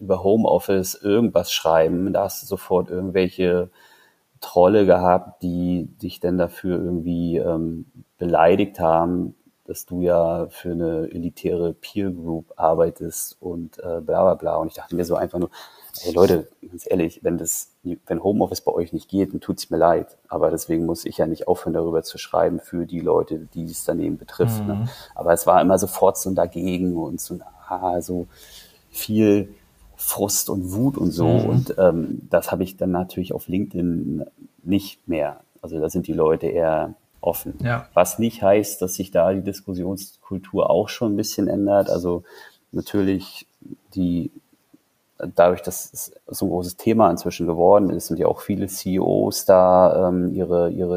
über 0.00 0.22
Homeoffice 0.22 0.94
irgendwas 0.94 1.52
schreiben. 1.52 2.12
Da 2.12 2.24
hast 2.24 2.42
du 2.42 2.46
sofort 2.46 2.90
irgendwelche 2.90 3.70
Trolle 4.40 4.86
gehabt, 4.86 5.42
die 5.42 5.86
dich 6.02 6.20
dann 6.20 6.38
dafür 6.38 6.82
irgendwie 6.82 7.36
ähm, 7.36 7.86
beleidigt 8.18 8.80
haben, 8.80 9.34
dass 9.64 9.86
du 9.86 10.00
ja 10.00 10.48
für 10.48 10.72
eine 10.72 11.10
elitäre 11.12 11.74
Peer 11.74 12.10
Group 12.10 12.52
arbeitest 12.56 13.36
und 13.40 13.78
äh, 13.78 14.00
bla 14.00 14.22
bla 14.22 14.34
bla. 14.34 14.56
Und 14.56 14.68
ich 14.68 14.74
dachte 14.74 14.96
mir 14.96 15.04
so 15.04 15.14
einfach 15.14 15.38
nur, 15.38 15.50
Hey 15.98 16.12
Leute, 16.12 16.48
ganz 16.66 16.86
ehrlich, 16.88 17.20
wenn 17.22 17.36
das, 17.36 17.72
wenn 17.82 18.22
Homeoffice 18.22 18.62
bei 18.62 18.72
euch 18.72 18.92
nicht 18.92 19.08
geht, 19.08 19.32
dann 19.32 19.40
tut's 19.40 19.70
mir 19.70 19.76
leid. 19.76 20.16
Aber 20.28 20.50
deswegen 20.50 20.86
muss 20.86 21.04
ich 21.04 21.18
ja 21.18 21.26
nicht 21.26 21.48
aufhören, 21.48 21.74
darüber 21.74 22.02
zu 22.02 22.16
schreiben 22.16 22.60
für 22.60 22.86
die 22.86 23.00
Leute, 23.00 23.48
die 23.52 23.64
es 23.64 23.84
daneben 23.84 24.16
betrifft. 24.16 24.66
Ne? 24.66 24.74
Mhm. 24.74 24.80
Ne? 24.82 24.88
Aber 25.14 25.32
es 25.32 25.46
war 25.46 25.60
immer 25.60 25.78
sofort 25.78 26.16
so 26.16 26.30
ein 26.30 26.34
Dagegen 26.34 26.96
und 26.96 27.20
so, 27.20 27.38
ah, 27.68 28.00
so 28.00 28.28
viel 28.88 29.54
Frust 30.00 30.48
und 30.48 30.72
Wut 30.72 30.96
und 30.96 31.10
so. 31.10 31.28
Mhm. 31.28 31.44
Und 31.46 31.74
ähm, 31.78 32.22
das 32.30 32.50
habe 32.50 32.64
ich 32.64 32.76
dann 32.76 32.90
natürlich 32.90 33.32
auf 33.32 33.48
LinkedIn 33.48 34.24
nicht 34.62 35.06
mehr. 35.06 35.40
Also 35.62 35.78
da 35.78 35.90
sind 35.90 36.06
die 36.06 36.14
Leute 36.14 36.46
eher 36.46 36.94
offen. 37.20 37.54
Ja. 37.62 37.86
Was 37.92 38.18
nicht 38.18 38.42
heißt, 38.42 38.80
dass 38.80 38.94
sich 38.94 39.10
da 39.10 39.32
die 39.32 39.42
Diskussionskultur 39.42 40.70
auch 40.70 40.88
schon 40.88 41.12
ein 41.12 41.16
bisschen 41.16 41.48
ändert. 41.48 41.90
Also 41.90 42.24
natürlich 42.72 43.46
die 43.94 44.30
dadurch, 45.34 45.60
dass 45.60 45.92
es 45.92 46.12
so 46.26 46.46
ein 46.46 46.48
großes 46.48 46.78
Thema 46.78 47.10
inzwischen 47.10 47.46
geworden 47.46 47.90
ist 47.90 48.10
und 48.10 48.18
ja 48.18 48.26
auch 48.26 48.40
viele 48.40 48.68
CEOs 48.68 49.44
da 49.44 50.08
ähm, 50.08 50.32
ihre, 50.32 50.70
ihre 50.70 50.96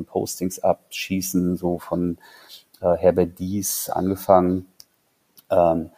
äh, 0.00 0.02
Postings 0.02 0.58
abschießen, 0.58 1.56
so 1.56 1.78
von 1.78 2.18
äh, 2.80 2.96
Herbert 2.96 3.38
Dies 3.38 3.88
angefangen 3.88 4.66
ähm, 5.50 5.90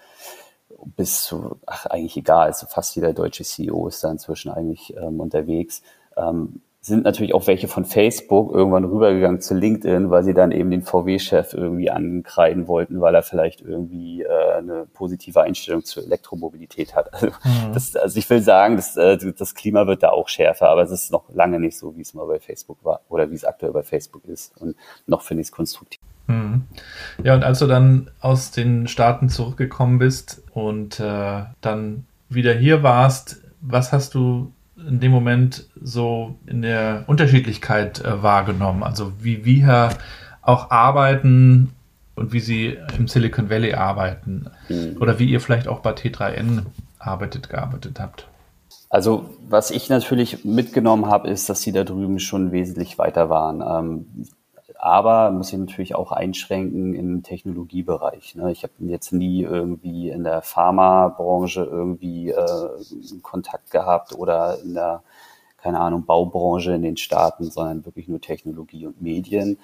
bis 0.97 1.25
zu, 1.25 1.57
ach 1.66 1.87
eigentlich 1.87 2.16
egal, 2.16 2.47
also 2.47 2.66
fast 2.66 2.95
jeder 2.97 3.12
deutsche 3.12 3.45
CEO 3.45 3.88
ist 3.88 4.03
da 4.05 4.11
inzwischen 4.11 4.51
eigentlich 4.51 4.95
ähm, 4.97 5.21
unterwegs. 5.21 5.83
Ähm, 6.16 6.61
sind 6.85 7.05
natürlich 7.05 7.33
auch 7.33 7.47
welche 7.47 7.68
von 7.68 7.85
Facebook 7.85 8.53
irgendwann 8.53 8.85
rübergegangen 8.85 9.40
zu 9.40 9.55
LinkedIn, 9.55 10.11
weil 10.11 10.25
sie 10.25 10.35
dann 10.35 10.51
eben 10.51 10.68
den 10.73 10.83
VW-Chef 10.83 11.55
irgendwie 11.55 11.90
ankreiden 11.90 12.66
wollten, 12.66 13.01
weil 13.01 13.14
er 13.14 13.23
vielleicht 13.23 13.61
irgendwie 13.61 14.23
äh, 14.23 14.55
eine 14.55 14.87
positive 14.92 15.40
Einstellung 15.40 15.85
zur 15.85 16.03
Elektromobilität 16.03 16.97
hat. 16.97 17.12
Also, 17.14 17.29
mhm. 17.29 17.73
das, 17.73 17.95
also 17.95 18.18
ich 18.18 18.29
will 18.29 18.42
sagen, 18.42 18.75
das, 18.75 18.97
äh, 18.97 19.16
das 19.16 19.55
Klima 19.55 19.87
wird 19.87 20.03
da 20.03 20.11
auch 20.11 20.29
schärfer, 20.29 20.71
aber 20.71 20.83
es 20.83 20.90
ist 20.90 21.12
noch 21.12 21.33
lange 21.33 21.61
nicht 21.61 21.79
so, 21.79 21.97
wie 21.97 22.01
es 22.01 22.14
mal 22.14 22.27
bei 22.27 22.40
Facebook 22.40 22.85
war 22.85 23.03
oder 23.09 23.31
wie 23.31 23.37
es 23.37 23.45
aktuell 23.45 23.73
bei 23.73 23.85
Facebook 23.85 24.25
ist. 24.25 24.61
Und 24.61 24.75
noch 25.07 25.23
finde 25.23 25.42
ich 25.42 25.49
es 25.49 25.53
konstruktiv. 25.53 26.01
Mhm. 26.27 26.63
Ja, 27.23 27.35
und 27.35 27.45
als 27.45 27.59
du 27.59 27.67
dann 27.67 28.11
aus 28.21 28.51
den 28.51 28.89
Staaten 28.89 29.29
zurückgekommen 29.29 29.99
bist 29.99 30.43
und 30.53 31.01
äh, 31.01 31.43
dann 31.61 32.05
wieder 32.29 32.55
hier 32.55 32.83
warst, 32.83 33.43
was 33.61 33.93
hast 33.93 34.15
du 34.15 34.53
in 34.77 35.01
dem 35.01 35.13
Moment 35.13 35.69
so 35.81 36.37
in 36.47 36.63
der 36.63 37.05
Unterschiedlichkeit 37.07 38.05
äh, 38.05 38.23
wahrgenommen? 38.23 38.83
Also 38.83 39.13
wie 39.21 39.45
wir 39.45 39.91
auch 40.43 40.71
arbeiten 40.71 41.73
und 42.15 42.33
wie 42.33 42.41
sie 42.41 42.79
im 42.99 43.09
Silicon 43.09 43.49
Valley 43.49 43.75
arbeiten 43.75 44.47
mhm. 44.69 44.97
oder 45.01 45.19
wie 45.19 45.27
ihr 45.27 45.41
vielleicht 45.41 45.69
auch 45.69 45.81
bei 45.81 45.93
T3N 45.93 46.63
arbeitet, 46.99 47.49
gearbeitet 47.49 48.01
habt? 48.01 48.27
Also 48.91 49.31
was 49.49 49.71
ich 49.71 49.89
natürlich 49.89 50.45
mitgenommen 50.45 51.07
habe, 51.07 51.29
ist, 51.29 51.49
dass 51.49 51.63
sie 51.63 51.73
da 51.73 51.85
drüben 51.85 52.19
schon 52.19 52.53
wesentlich 52.53 52.99
weiter 52.99 53.31
waren. 53.31 53.63
Ähm, 53.63 54.27
aber 54.83 55.31
muss 55.31 55.53
ich 55.53 55.59
natürlich 55.61 55.95
auch 55.95 56.11
einschränken 56.11 56.92
im 56.92 57.23
Technologiebereich. 57.23 58.35
Ne? 58.35 58.51
Ich 58.51 58.64
habe 58.64 58.73
jetzt 58.81 59.12
nie 59.12 59.42
irgendwie 59.42 60.11
in 60.11 60.25
der 60.25 60.42
Pharmabranche 60.42 61.62
irgendwie 61.62 62.31
äh, 62.31 62.68
Kontakt 63.23 63.71
gehabt 63.71 64.12
oder 64.12 64.59
in 64.61 64.75
der, 64.75 65.05
keine 65.59 65.79
Ahnung, 65.79 66.05
Baubranche 66.05 66.73
in 66.73 66.83
den 66.83 66.97
Staaten, 66.97 67.49
sondern 67.49 67.87
wirklich 67.87 68.09
nur 68.09 68.21
Technologie 68.21 68.87
und 68.87 69.01
Medien. 69.01 69.61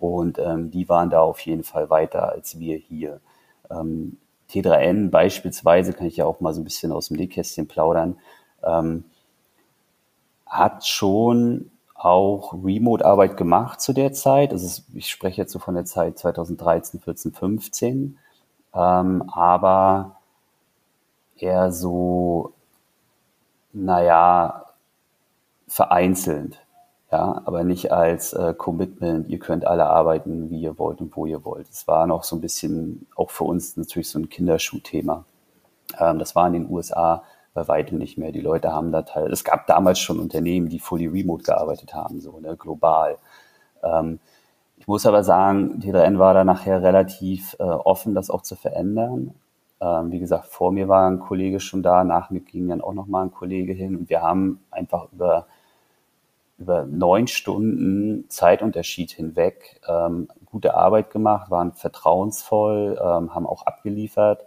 Und 0.00 0.40
ähm, 0.40 0.72
die 0.72 0.88
waren 0.88 1.10
da 1.10 1.20
auf 1.20 1.38
jeden 1.42 1.62
Fall 1.62 1.88
weiter 1.88 2.32
als 2.32 2.58
wir 2.58 2.76
hier. 2.76 3.20
Ähm, 3.70 4.16
T3N 4.50 5.10
beispielsweise, 5.10 5.92
kann 5.92 6.08
ich 6.08 6.16
ja 6.16 6.24
auch 6.24 6.40
mal 6.40 6.52
so 6.52 6.60
ein 6.60 6.64
bisschen 6.64 6.90
aus 6.90 7.06
dem 7.06 7.18
Nähkästchen 7.18 7.68
plaudern, 7.68 8.18
ähm, 8.64 9.04
hat 10.44 10.84
schon 10.84 11.70
auch 11.96 12.52
Remote-Arbeit 12.52 13.36
gemacht 13.36 13.80
zu 13.80 13.92
der 13.92 14.12
Zeit. 14.12 14.52
Also 14.52 14.82
ich 14.94 15.08
spreche 15.08 15.40
jetzt 15.40 15.52
so 15.52 15.58
von 15.58 15.74
der 15.74 15.84
Zeit 15.84 16.18
2013, 16.18 17.00
14, 17.00 17.32
15. 17.32 18.18
Ähm, 18.74 19.30
aber 19.30 20.16
eher 21.38 21.72
so, 21.72 22.52
naja, 23.72 24.66
vereinzelt. 25.68 26.60
Ja, 27.12 27.40
aber 27.44 27.62
nicht 27.62 27.92
als 27.92 28.32
äh, 28.32 28.52
Commitment, 28.52 29.28
ihr 29.28 29.38
könnt 29.38 29.64
alle 29.64 29.86
arbeiten, 29.86 30.50
wie 30.50 30.60
ihr 30.60 30.76
wollt 30.78 31.00
und 31.00 31.16
wo 31.16 31.24
ihr 31.24 31.44
wollt. 31.44 31.68
Es 31.70 31.86
war 31.86 32.06
noch 32.06 32.24
so 32.24 32.36
ein 32.36 32.40
bisschen, 32.40 33.06
auch 33.14 33.30
für 33.30 33.44
uns 33.44 33.76
natürlich 33.76 34.08
so 34.08 34.18
ein 34.18 34.28
Kinderschuhthema. 34.28 35.24
Ähm, 35.98 36.18
das 36.18 36.34
war 36.34 36.48
in 36.48 36.54
den 36.54 36.70
USA 36.70 37.22
bei 37.56 37.66
weitem 37.66 37.98
nicht 37.98 38.18
mehr. 38.18 38.30
Die 38.30 38.40
Leute 38.40 38.72
haben 38.72 38.92
da 38.92 39.02
teil. 39.02 39.32
Es 39.32 39.42
gab 39.42 39.66
damals 39.66 39.98
schon 39.98 40.20
Unternehmen, 40.20 40.68
die 40.68 40.78
fully 40.78 41.06
remote 41.06 41.42
gearbeitet 41.42 41.94
haben, 41.94 42.20
so 42.20 42.38
ne, 42.38 42.56
global. 42.56 43.16
Ähm, 43.82 44.20
ich 44.76 44.86
muss 44.86 45.06
aber 45.06 45.24
sagen, 45.24 45.80
T3N 45.80 46.18
war 46.18 46.34
da 46.34 46.44
nachher 46.44 46.82
relativ 46.82 47.56
äh, 47.58 47.64
offen, 47.64 48.14
das 48.14 48.30
auch 48.30 48.42
zu 48.42 48.54
verändern. 48.54 49.34
Ähm, 49.80 50.12
wie 50.12 50.20
gesagt, 50.20 50.46
vor 50.46 50.70
mir 50.70 50.86
war 50.88 51.10
ein 51.10 51.18
Kollege 51.18 51.58
schon 51.58 51.82
da, 51.82 52.04
nach 52.04 52.30
mir 52.30 52.40
ging 52.40 52.68
dann 52.68 52.82
auch 52.82 52.92
noch 52.92 53.06
mal 53.06 53.22
ein 53.22 53.32
Kollege 53.32 53.72
hin 53.72 53.96
und 53.96 54.10
wir 54.10 54.22
haben 54.22 54.60
einfach 54.70 55.08
über 55.12 55.46
über 56.58 56.86
neun 56.86 57.26
Stunden 57.26 58.24
Zeitunterschied 58.30 59.10
hinweg 59.10 59.78
ähm, 59.86 60.28
gute 60.46 60.74
Arbeit 60.74 61.10
gemacht, 61.10 61.50
waren 61.50 61.72
vertrauensvoll, 61.72 62.98
ähm, 62.98 63.34
haben 63.34 63.46
auch 63.46 63.66
abgeliefert 63.66 64.42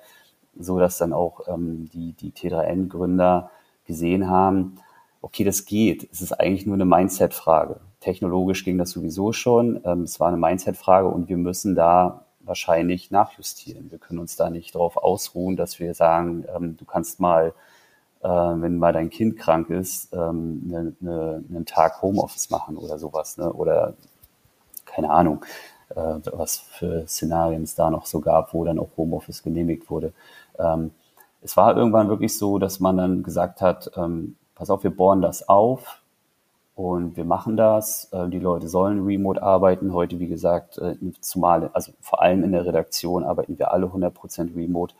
so 0.60 0.80
dass 0.80 0.98
dann 0.98 1.13
auch 1.13 1.48
ähm, 1.48 1.89
die, 1.91 2.13
die 2.13 2.32
T3N-Gründer 2.32 3.50
gesehen 3.86 4.30
haben, 4.30 4.76
okay, 5.22 5.43
das 5.43 5.65
geht. 5.65 6.08
Es 6.12 6.22
ist 6.22 6.34
eigentlich 6.34 6.65
nur 6.65 6.76
eine 6.76 6.86
Mindset-Frage. 6.86 7.80
Technologisch 8.00 8.63
ging 8.63 8.78
das 8.78 8.91
sowieso 8.91 9.34
schon. 9.34 9.82
Ähm, 9.84 10.04
es 10.04 10.19
war 10.19 10.28
eine 10.28 10.38
Mindset-Frage 10.38 11.08
und 11.08 11.30
wir 11.30 11.38
müssen 11.38 11.76
da 11.76 12.26
wahrscheinlich 12.41 13.12
nachjustieren. 13.12 13.91
Wir 13.91 14.00
können 14.00 14.19
uns 14.19 14.36
da 14.36 14.50
nicht 14.50 14.76
darauf 14.76 14.98
ausruhen, 14.98 15.56
dass 15.56 15.80
wir 15.80 15.93
sagen, 15.93 16.45
ähm, 16.56 16.78
du 16.78 16.86
kannst 16.86 17.19
mal, 17.19 17.54
äh, 18.22 18.28
wenn 18.28 18.78
mal 18.78 18.93
dein 18.93 19.10
Kind 19.10 19.38
krank 19.38 19.69
ist, 19.69 20.13
ähm, 20.13 20.67
ne, 20.67 20.93
ne, 21.00 21.43
einen 21.50 21.65
Tag 21.65 22.02
Homeoffice 22.02 22.50
machen 22.50 22.78
oder 22.78 22.98
sowas. 22.98 23.38
Ne? 23.38 23.52
Oder 23.52 23.93
keine 24.86 25.12
Ahnung, 25.12 25.45
äh, 25.89 26.19
was 26.32 26.58
für 26.58 27.08
Szenarien 27.08 27.63
es 27.63 27.76
da 27.76 27.89
noch 27.89 28.06
so 28.06 28.19
gab, 28.19 28.54
wo 28.54 28.63
dann 28.63 28.80
auch 28.80 28.89
Homeoffice 28.98 29.43
genehmigt 29.43 29.89
wurde. 29.89 30.13
Ähm, 30.60 30.91
es 31.41 31.56
war 31.58 31.76
irgendwann 31.76 32.10
wirklich 32.10 32.38
so, 32.38 32.60
dass 32.60 32.80
man 32.80 32.98
dann 32.98 33.24
gesagt 33.24 33.62
hat, 33.62 33.91
ähm, 33.95 34.36
pass 34.56 34.69
auf, 34.69 34.84
wir 34.84 34.91
bohren 34.91 35.22
das 35.22 35.48
auf 35.48 36.02
und 36.76 37.17
wir 37.17 37.26
machen 37.26 37.58
das. 37.58 38.10
Äh, 38.12 38.30
die 38.30 38.39
Leute 38.39 38.67
sollen 38.67 39.06
remote 39.06 39.41
arbeiten. 39.41 39.93
Heute, 39.93 40.19
wie 40.19 40.28
gesagt, 40.28 40.78
äh, 40.78 40.95
zumal, 41.22 41.69
also 41.74 41.93
vor 42.02 42.22
allem 42.22 42.43
in 42.43 42.52
der 42.52 42.65
Redaktion 42.65 43.24
arbeiten 43.24 43.58
wir 43.58 43.72
alle 43.72 43.88
100% 43.88 44.56
remote. 44.56 44.95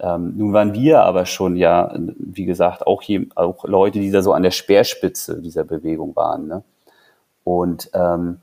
Ähm, 0.00 0.36
nun 0.36 0.52
waren 0.52 0.74
wir 0.74 1.02
aber 1.02 1.26
schon 1.26 1.56
ja, 1.56 1.92
wie 2.18 2.44
gesagt, 2.44 2.86
auch, 2.86 3.02
hier, 3.02 3.26
auch 3.34 3.64
Leute, 3.64 3.98
die 3.98 4.10
da 4.10 4.22
so 4.22 4.32
an 4.32 4.42
der 4.42 4.52
Speerspitze 4.52 5.40
dieser 5.40 5.64
Bewegung 5.64 6.14
waren. 6.14 6.46
Ne? 6.46 6.62
Und 7.44 7.90
ähm, 7.94 8.40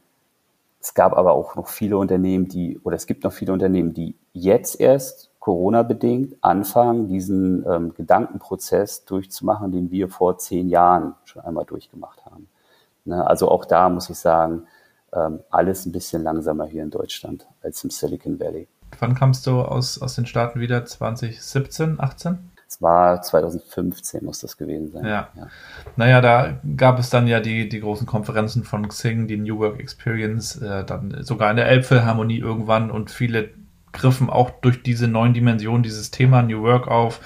es 0.82 0.94
gab 0.94 1.14
aber 1.14 1.34
auch 1.34 1.56
noch 1.56 1.68
viele 1.68 1.98
Unternehmen, 1.98 2.48
die, 2.48 2.80
oder 2.84 2.96
es 2.96 3.08
gibt 3.08 3.24
noch 3.24 3.34
viele 3.34 3.54
Unternehmen, 3.54 3.94
die 3.94 4.16
jetzt 4.34 4.80
erst 4.80 5.32
Corona-bedingt 5.46 6.38
anfangen, 6.42 7.08
diesen 7.08 7.64
ähm, 7.70 7.94
Gedankenprozess 7.94 9.06
durchzumachen, 9.06 9.72
den 9.72 9.92
wir 9.92 10.10
vor 10.10 10.40
zehn 10.40 10.70
Jahren 10.70 11.14
schon 11.24 11.44
einmal 11.44 11.66
durchgemacht 11.66 12.26
haben. 12.26 12.48
Ne, 13.04 13.28
also 13.28 13.50
auch 13.50 13.66
da 13.66 13.90
muss 13.90 14.10
ich 14.10 14.18
sagen, 14.18 14.64
ähm, 15.14 15.42
alles 15.52 15.86
ein 15.86 15.92
bisschen 15.92 16.24
langsamer 16.24 16.66
hier 16.66 16.82
in 16.82 16.90
Deutschland 16.90 17.46
als 17.62 17.84
im 17.84 17.92
Silicon 17.92 18.40
Valley. 18.40 18.68
Wann 19.00 19.14
kamst 19.14 19.46
du 19.46 19.62
aus, 19.62 20.02
aus 20.02 20.16
den 20.16 20.26
Staaten 20.26 20.60
wieder? 20.60 20.84
2017, 20.84 22.00
18? 22.00 22.40
Es 22.68 22.82
war 22.82 23.22
2015 23.22 24.26
muss 24.26 24.40
das 24.40 24.58
gewesen 24.58 24.90
sein. 24.90 25.06
Ja. 25.06 25.30
ja. 25.36 25.48
Naja, 25.96 26.22
da 26.22 26.58
gab 26.76 26.98
es 26.98 27.12
dann 27.12 27.28
ja 27.28 27.40
die, 27.40 27.70
die 27.70 27.82
großen 27.82 28.08
Konferenzen 28.08 28.64
von 28.64 28.88
Xing, 28.88 29.28
die 29.28 29.38
New 29.38 29.60
Work 29.60 29.80
Experience, 29.80 30.60
äh, 30.60 30.84
dann 30.84 31.24
sogar 31.24 31.52
in 31.52 31.58
der 31.58 31.68
Elbphilharmonie 31.68 32.40
irgendwann 32.40 32.90
und 32.90 33.12
viele 33.12 33.52
griffen 33.96 34.30
auch 34.30 34.52
durch 34.62 34.84
diese 34.84 35.08
neuen 35.08 35.34
Dimensionen 35.34 35.84
dieses 35.84 36.12
Thema 36.12 36.42
New 36.42 36.62
Work 36.62 36.88
auf, 36.88 37.20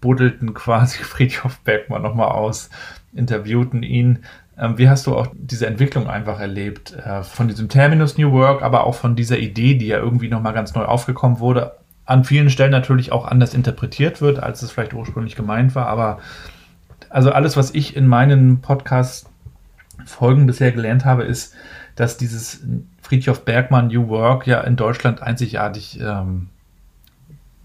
buddelten 0.00 0.54
quasi 0.54 0.98
Friedhof 1.02 1.58
Bergmann 1.60 2.02
nochmal 2.02 2.28
aus, 2.28 2.70
interviewten 3.14 3.82
ihn. 3.82 4.20
Ähm, 4.58 4.78
wie 4.78 4.88
hast 4.88 5.06
du 5.06 5.16
auch 5.16 5.28
diese 5.34 5.66
Entwicklung 5.66 6.08
einfach 6.08 6.40
erlebt? 6.40 6.94
Äh, 6.94 7.22
von 7.22 7.48
diesem 7.48 7.68
Terminus 7.68 8.18
New 8.18 8.32
Work, 8.32 8.62
aber 8.62 8.84
auch 8.84 8.94
von 8.94 9.16
dieser 9.16 9.38
Idee, 9.38 9.74
die 9.74 9.86
ja 9.86 9.98
irgendwie 9.98 10.28
nochmal 10.28 10.52
ganz 10.52 10.74
neu 10.74 10.84
aufgekommen 10.84 11.40
wurde, 11.40 11.76
an 12.04 12.24
vielen 12.24 12.50
Stellen 12.50 12.70
natürlich 12.70 13.12
auch 13.12 13.26
anders 13.26 13.52
interpretiert 13.52 14.20
wird, 14.20 14.38
als 14.38 14.62
es 14.62 14.70
vielleicht 14.70 14.94
ursprünglich 14.94 15.34
gemeint 15.34 15.74
war. 15.74 15.86
Aber 15.88 16.18
also 17.10 17.32
alles, 17.32 17.56
was 17.56 17.74
ich 17.74 17.96
in 17.96 18.06
meinen 18.06 18.60
Podcast-Folgen 18.60 20.46
bisher 20.46 20.72
gelernt 20.72 21.04
habe, 21.04 21.24
ist, 21.24 21.54
dass 21.96 22.16
dieses 22.16 22.64
Friedhof 23.06 23.44
Bergmann 23.44 23.86
New 23.86 24.08
Work 24.08 24.48
ja 24.48 24.60
in 24.62 24.74
Deutschland 24.74 25.22
einzigartig, 25.22 26.00
ähm, 26.00 26.48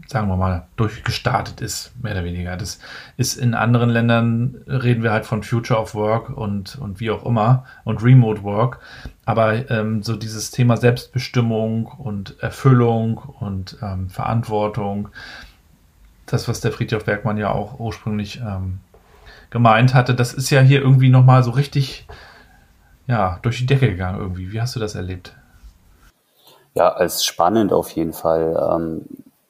sagen 0.05 0.27
wir 0.27 0.37
mal, 0.37 0.67
durchgestartet 0.75 1.61
ist, 1.61 1.93
mehr 2.03 2.11
oder 2.11 2.23
weniger. 2.23 2.55
Das 2.57 2.77
ist 3.17 3.37
in 3.37 3.55
anderen 3.55 3.89
Ländern, 3.89 4.61
reden 4.67 5.01
wir 5.01 5.11
halt 5.11 5.25
von 5.25 5.41
Future 5.41 5.79
of 5.79 5.95
Work 5.95 6.29
und, 6.29 6.75
und 6.75 6.99
wie 6.99 7.09
auch 7.09 7.25
immer 7.25 7.65
und 7.85 8.03
Remote 8.03 8.43
Work. 8.43 8.81
Aber 9.25 9.67
ähm, 9.71 10.03
so 10.03 10.15
dieses 10.15 10.51
Thema 10.51 10.77
Selbstbestimmung 10.77 11.87
und 11.87 12.39
Erfüllung 12.39 13.17
und 13.17 13.79
ähm, 13.81 14.11
Verantwortung, 14.11 15.09
das, 16.27 16.47
was 16.47 16.61
der 16.61 16.71
Friedhof 16.71 17.05
Bergmann 17.05 17.37
ja 17.37 17.49
auch 17.49 17.79
ursprünglich 17.79 18.41
ähm, 18.41 18.77
gemeint 19.49 19.95
hatte, 19.95 20.13
das 20.13 20.35
ist 20.35 20.51
ja 20.51 20.61
hier 20.61 20.81
irgendwie 20.81 21.09
nochmal 21.09 21.41
so 21.43 21.49
richtig 21.49 22.05
ja, 23.07 23.39
durch 23.41 23.59
die 23.59 23.65
Decke 23.65 23.89
gegangen 23.89 24.19
irgendwie. 24.19 24.51
Wie 24.51 24.61
hast 24.61 24.75
du 24.75 24.79
das 24.79 24.95
erlebt? 24.95 25.35
Ja, 26.73 26.89
als 26.89 27.25
spannend 27.25 27.73
auf 27.73 27.89
jeden 27.91 28.13
Fall. 28.13 28.57
Ähm, 28.71 29.05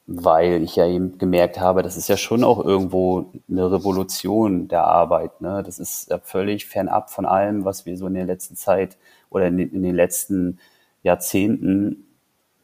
weil 0.06 0.62
ich 0.62 0.76
ja 0.76 0.86
eben 0.86 1.16
gemerkt 1.18 1.60
habe, 1.60 1.82
das 1.82 1.96
ist 1.96 2.08
ja 2.08 2.16
schon 2.16 2.44
auch 2.44 2.62
irgendwo 2.62 3.32
eine 3.48 3.70
Revolution 3.70 4.68
der 4.68 4.84
Arbeit. 4.84 5.40
Ne? 5.40 5.62
Das 5.64 5.78
ist 5.78 6.10
ja 6.10 6.18
völlig 6.18 6.66
fernab 6.66 7.10
von 7.10 7.24
allem, 7.24 7.64
was 7.64 7.86
wir 7.86 7.96
so 7.96 8.06
in 8.08 8.14
der 8.14 8.26
letzten 8.26 8.56
Zeit 8.56 8.98
oder 9.30 9.46
in 9.46 9.56
den, 9.56 9.72
in 9.72 9.82
den 9.82 9.94
letzten 9.94 10.58
Jahrzehnten 11.02 12.04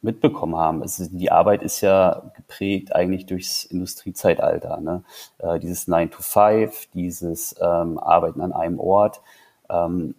mitbekommen 0.01 0.57
haben. 0.57 0.81
Also 0.81 1.05
die 1.09 1.31
Arbeit 1.31 1.63
ist 1.63 1.81
ja 1.81 2.31
geprägt 2.35 2.93
eigentlich 2.93 3.25
durchs 3.25 3.63
Industriezeitalter. 3.65 4.79
Ne? 4.79 5.03
Äh, 5.39 5.59
dieses 5.59 5.87
9 5.87 6.11
to 6.11 6.21
5, 6.21 6.89
dieses 6.93 7.55
ähm, 7.59 7.97
Arbeiten 7.97 8.41
an 8.41 8.53
einem 8.53 8.79
Ort. 8.79 9.21
Ähm, 9.69 10.15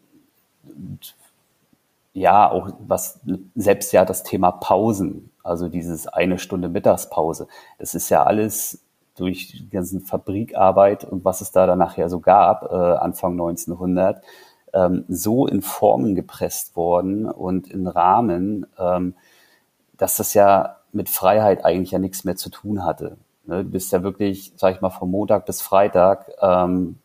ja, 2.13 2.51
auch 2.51 2.71
was 2.81 3.21
selbst 3.55 3.93
ja 3.93 4.05
das 4.05 4.23
Thema 4.23 4.51
Pausen, 4.51 5.31
also 5.43 5.69
dieses 5.69 6.07
eine 6.07 6.39
Stunde 6.39 6.69
Mittagspause, 6.69 7.47
das 7.79 7.95
ist 7.95 8.09
ja 8.09 8.25
alles 8.25 8.83
durch 9.17 9.49
die 9.49 9.71
ganzen 9.71 10.01
Fabrikarbeit 10.01 11.05
und 11.05 11.25
was 11.25 11.41
es 11.41 11.53
da 11.53 11.67
dann 11.67 11.79
nachher 11.79 12.09
so 12.09 12.21
gab, 12.21 12.71
äh, 12.71 12.75
Anfang 12.75 13.33
1900, 13.33 14.23
ähm, 14.73 15.05
so 15.09 15.47
in 15.47 15.63
Formen 15.63 16.15
gepresst 16.15 16.77
worden 16.77 17.27
und 17.27 17.69
in 17.69 17.87
Rahmen, 17.87 18.67
ähm, 18.79 19.15
dass 19.97 20.17
das 20.17 20.35
ja 20.35 20.77
mit 20.93 21.09
Freiheit 21.09 21.65
eigentlich 21.65 21.91
ja 21.91 21.99
nichts 21.99 22.25
mehr 22.25 22.37
zu 22.37 22.51
tun 22.51 22.85
hatte. 22.85 23.19
Ne? 23.45 23.65
Du 23.65 23.71
bist 23.71 23.93
ja 23.93 24.03
wirklich, 24.03 24.53
sag 24.57 24.75
ich 24.75 24.81
mal, 24.81 24.91
von 24.91 25.11
Montag 25.11 25.47
bis 25.47 25.61
Freitag 25.61 26.31
ähm, 26.41 26.99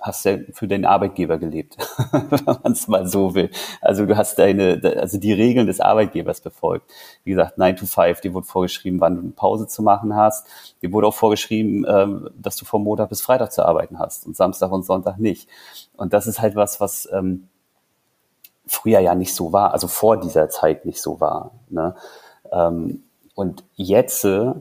hast 0.00 0.24
ja 0.24 0.38
für 0.52 0.68
den 0.68 0.84
Arbeitgeber 0.84 1.38
gelebt, 1.38 1.76
wenn 2.12 2.44
man 2.62 2.72
es 2.72 2.88
mal 2.88 3.06
so 3.06 3.34
will. 3.34 3.50
Also 3.80 4.06
du 4.06 4.16
hast 4.16 4.38
deine, 4.38 4.80
also 4.98 5.18
die 5.18 5.32
Regeln 5.32 5.66
des 5.66 5.80
Arbeitgebers 5.80 6.40
befolgt. 6.40 6.90
Wie 7.24 7.30
gesagt, 7.30 7.58
9 7.58 7.76
to 7.76 7.86
5, 7.86 8.20
dir 8.20 8.34
wurde 8.34 8.46
vorgeschrieben, 8.46 9.00
wann 9.00 9.16
du 9.16 9.20
eine 9.22 9.30
Pause 9.30 9.66
zu 9.66 9.82
machen 9.82 10.14
hast. 10.14 10.46
Dir 10.82 10.92
wurde 10.92 11.08
auch 11.08 11.14
vorgeschrieben, 11.14 11.84
ähm, 11.88 12.30
dass 12.36 12.56
du 12.56 12.64
vom 12.64 12.84
Montag 12.84 13.08
bis 13.08 13.20
Freitag 13.20 13.52
zu 13.52 13.64
arbeiten 13.64 13.98
hast 13.98 14.26
und 14.26 14.36
Samstag 14.36 14.70
und 14.70 14.84
Sonntag 14.84 15.18
nicht. 15.18 15.48
Und 15.96 16.12
das 16.12 16.26
ist 16.26 16.40
halt 16.40 16.54
was, 16.54 16.80
was 16.80 17.08
ähm, 17.12 17.48
früher 18.66 19.00
ja 19.00 19.14
nicht 19.14 19.34
so 19.34 19.52
war, 19.52 19.72
also 19.72 19.88
vor 19.88 20.18
dieser 20.18 20.48
Zeit 20.48 20.84
nicht 20.84 21.00
so 21.00 21.20
war. 21.20 21.52
Ne? 21.68 21.94
Ähm, 22.52 23.02
und 23.34 23.64
jetzt 23.74 24.24
äh, 24.24 24.52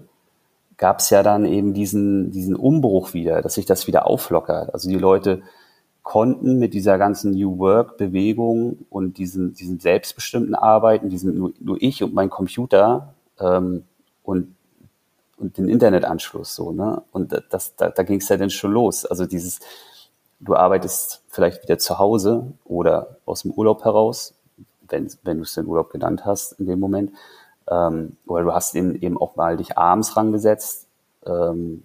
gab 0.78 1.00
es 1.00 1.10
ja 1.10 1.24
dann 1.24 1.46
eben 1.46 1.74
diesen, 1.74 2.32
diesen 2.32 2.56
Umbruch 2.56 3.14
wieder, 3.14 3.42
dass 3.42 3.56
sich 3.56 3.66
das 3.66 3.88
wieder 3.88 4.08
auflockert. 4.08 4.74
Also 4.74 4.90
die 4.90 4.98
Leute 4.98 5.42
konnten 6.04 6.58
mit 6.58 6.74
dieser 6.74 6.98
ganzen 6.98 7.32
New 7.32 7.58
Work 7.58 7.98
Bewegung 7.98 8.86
und 8.90 9.18
diesen, 9.18 9.54
diesen 9.54 9.80
selbstbestimmten 9.80 10.56
Arbeiten, 10.56 11.10
diesen 11.10 11.38
nur, 11.38 11.54
nur 11.60 11.78
ich 11.82 12.04
und 12.04 12.14
mein 12.14 12.30
Computer 12.30 13.14
ähm, 13.40 13.84
und 14.24 14.56
und 15.38 15.58
den 15.58 15.70
Internetanschluss 15.70 16.56
so, 16.56 16.72
ne? 16.72 17.04
Und 17.12 17.44
das, 17.50 17.76
da, 17.76 17.90
da 17.90 18.04
ging 18.04 18.20
es 18.20 18.30
ja 18.30 18.38
dann 18.38 18.50
schon 18.50 18.72
los. 18.72 19.06
Also 19.06 19.26
dieses, 19.26 19.60
du 20.40 20.56
arbeitest 20.56 21.24
vielleicht 21.28 21.64
wieder 21.64 21.78
zu 21.78 22.00
Hause 22.00 22.54
oder 22.66 23.18
aus 23.26 23.44
dem 23.44 23.52
Urlaub 23.52 23.86
heraus, 23.86 24.34
wenn, 24.90 25.08
wenn 25.24 25.38
du 25.38 25.44
es 25.44 25.54
den 25.54 25.68
Urlaub 25.68 25.92
genannt 25.92 26.26
hast 26.26 26.54
in 26.54 26.66
dem 26.66 26.80
Moment, 26.80 27.12
ähm, 27.70 28.18
oder 28.26 28.44
du 28.44 28.54
hast 28.54 28.76
eben, 28.76 28.96
eben 28.96 29.18
auch 29.18 29.36
mal 29.36 29.58
dich 29.58 29.78
abends 29.78 30.16
rangesetzt, 30.16 30.88
ähm, 31.26 31.84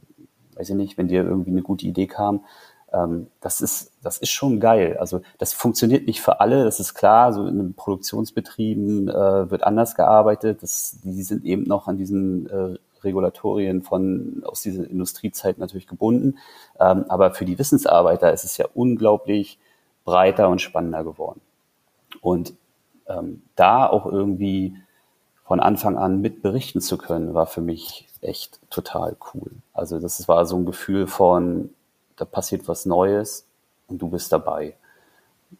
weiß 0.54 0.70
ich 0.70 0.76
nicht, 0.76 0.98
wenn 0.98 1.08
dir 1.08 1.24
irgendwie 1.24 1.50
eine 1.50 1.62
gute 1.62 1.86
Idee 1.86 2.06
kam. 2.06 2.44
Ähm, 2.92 3.28
das 3.40 3.60
ist, 3.60 3.92
das 4.02 4.18
ist 4.18 4.30
schon 4.30 4.60
geil. 4.60 4.96
Also 4.98 5.22
das 5.38 5.52
funktioniert 5.52 6.06
nicht 6.06 6.20
für 6.20 6.40
alle, 6.40 6.64
das 6.64 6.80
ist 6.80 6.94
klar. 6.94 7.32
So 7.32 7.46
in 7.46 7.74
Produktionsbetrieben 7.74 9.08
äh, 9.08 9.50
wird 9.50 9.64
anders 9.64 9.94
gearbeitet. 9.94 10.62
Das, 10.62 10.98
die 11.02 11.22
sind 11.22 11.44
eben 11.44 11.64
noch 11.64 11.88
an 11.88 11.96
diesen 11.96 12.48
äh, 12.48 12.78
Regulatorien 13.02 13.82
von 13.82 14.42
aus 14.44 14.62
dieser 14.62 14.88
Industriezeit 14.88 15.58
natürlich 15.58 15.86
gebunden. 15.86 16.38
Ähm, 16.78 17.06
aber 17.08 17.32
für 17.32 17.44
die 17.44 17.58
Wissensarbeiter 17.58 18.32
ist 18.32 18.44
es 18.44 18.56
ja 18.56 18.66
unglaublich 18.74 19.58
breiter 20.04 20.48
und 20.48 20.60
spannender 20.60 21.04
geworden. 21.04 21.40
Und 22.20 22.54
ähm, 23.08 23.42
da 23.56 23.86
auch 23.86 24.06
irgendwie 24.06 24.76
von 25.44 25.60
Anfang 25.60 25.98
an 25.98 26.20
mit 26.20 26.42
berichten 26.42 26.80
zu 26.80 26.96
können, 26.96 27.34
war 27.34 27.46
für 27.46 27.60
mich 27.60 28.08
echt 28.20 28.58
total 28.70 29.16
cool. 29.34 29.50
Also 29.72 29.98
das 29.98 30.26
war 30.28 30.46
so 30.46 30.56
ein 30.56 30.66
Gefühl 30.66 31.06
von, 31.06 31.70
da 32.16 32.24
passiert 32.24 32.68
was 32.68 32.86
Neues 32.86 33.46
und 33.88 34.00
du 34.00 34.08
bist 34.08 34.32
dabei. 34.32 34.76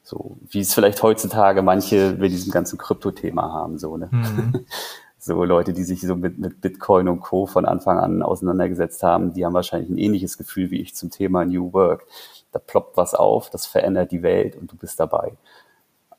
So, 0.03 0.37
wie 0.49 0.61
es 0.61 0.73
vielleicht 0.73 1.03
heutzutage 1.03 1.61
manche 1.61 2.13
bei 2.13 2.29
diesem 2.29 2.51
ganzen 2.51 2.79
Krypto-Thema 2.79 3.53
haben, 3.53 3.79
so, 3.79 3.97
ne? 3.97 4.09
Mhm. 4.11 4.67
So 5.25 5.45
Leute, 5.45 5.73
die 5.73 5.85
sich 5.85 6.01
so 6.01 6.17
mit, 6.17 6.39
mit 6.39 6.61
Bitcoin 6.61 7.07
und 7.07 7.21
Co. 7.21 7.47
von 7.47 7.65
Anfang 7.65 7.97
an 7.97 8.25
auseinandergesetzt 8.25 9.05
haben, 9.05 9.33
die 9.33 9.47
haben 9.47 9.55
wahrscheinlich 9.55 9.89
ein 9.89 9.97
ähnliches 9.97 10.37
Gefühl 10.37 10.73
wie 10.73 10.81
ich 10.81 10.97
zum 10.97 11.11
Thema 11.11 11.45
New 11.45 11.73
Work. 11.73 12.09
Da 12.51 12.59
ploppt 12.59 12.97
was 12.97 13.15
auf, 13.15 13.49
das 13.49 13.67
verändert 13.67 14.11
die 14.11 14.25
Welt 14.25 14.57
und 14.57 14.73
du 14.73 14.77
bist 14.77 14.99
dabei 14.99 15.37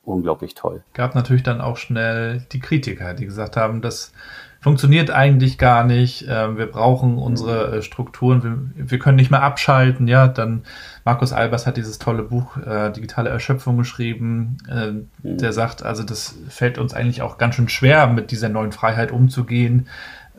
unglaublich 0.04 0.54
toll. 0.56 0.84
Gab 0.94 1.16
natürlich 1.16 1.44
dann 1.44 1.62
auch 1.62 1.78
schnell 1.78 2.46
die 2.52 2.60
Kritiker, 2.60 3.14
die 3.14 3.26
gesagt 3.26 3.58
haben, 3.58 3.82
das 3.82 4.12
funktioniert 4.64 5.12
eigentlich 5.12 5.58
gar 5.58 5.84
nicht. 5.84 6.26
Ähm, 6.30 6.58
wir 6.58 6.68
brauchen 6.68 7.18
unsere 7.18 7.78
äh, 7.78 7.82
Strukturen. 7.82 8.72
Wir, 8.78 8.98
können 8.98 9.18
nicht 9.18 9.30
mehr 9.30 9.44
abschalten. 9.44 10.08
Ja, 10.08 10.30
dann 10.30 10.64
Markus 11.04 11.34
Albers 11.34 11.68
hat 11.68 11.76
dieses 11.76 12.00
tolle 12.00 12.24
Buch 12.24 12.56
äh, 12.58 12.90
Digitale 12.92 13.30
Erschöpfung 13.30 13.78
geschrieben. 13.78 14.58
Äh, 14.70 14.92
mhm. 14.92 15.38
Der 15.38 15.52
sagt, 15.52 15.84
also 15.84 16.04
das 16.04 16.36
fällt 16.48 16.78
uns 16.78 16.94
eigentlich 16.94 17.22
auch 17.22 17.38
ganz 17.38 17.56
schön 17.56 17.68
schwer, 17.68 18.08
mit 18.08 18.32
dieser 18.32 18.48
neuen 18.48 18.72
Freiheit 18.72 19.12
umzugehen. 19.12 19.88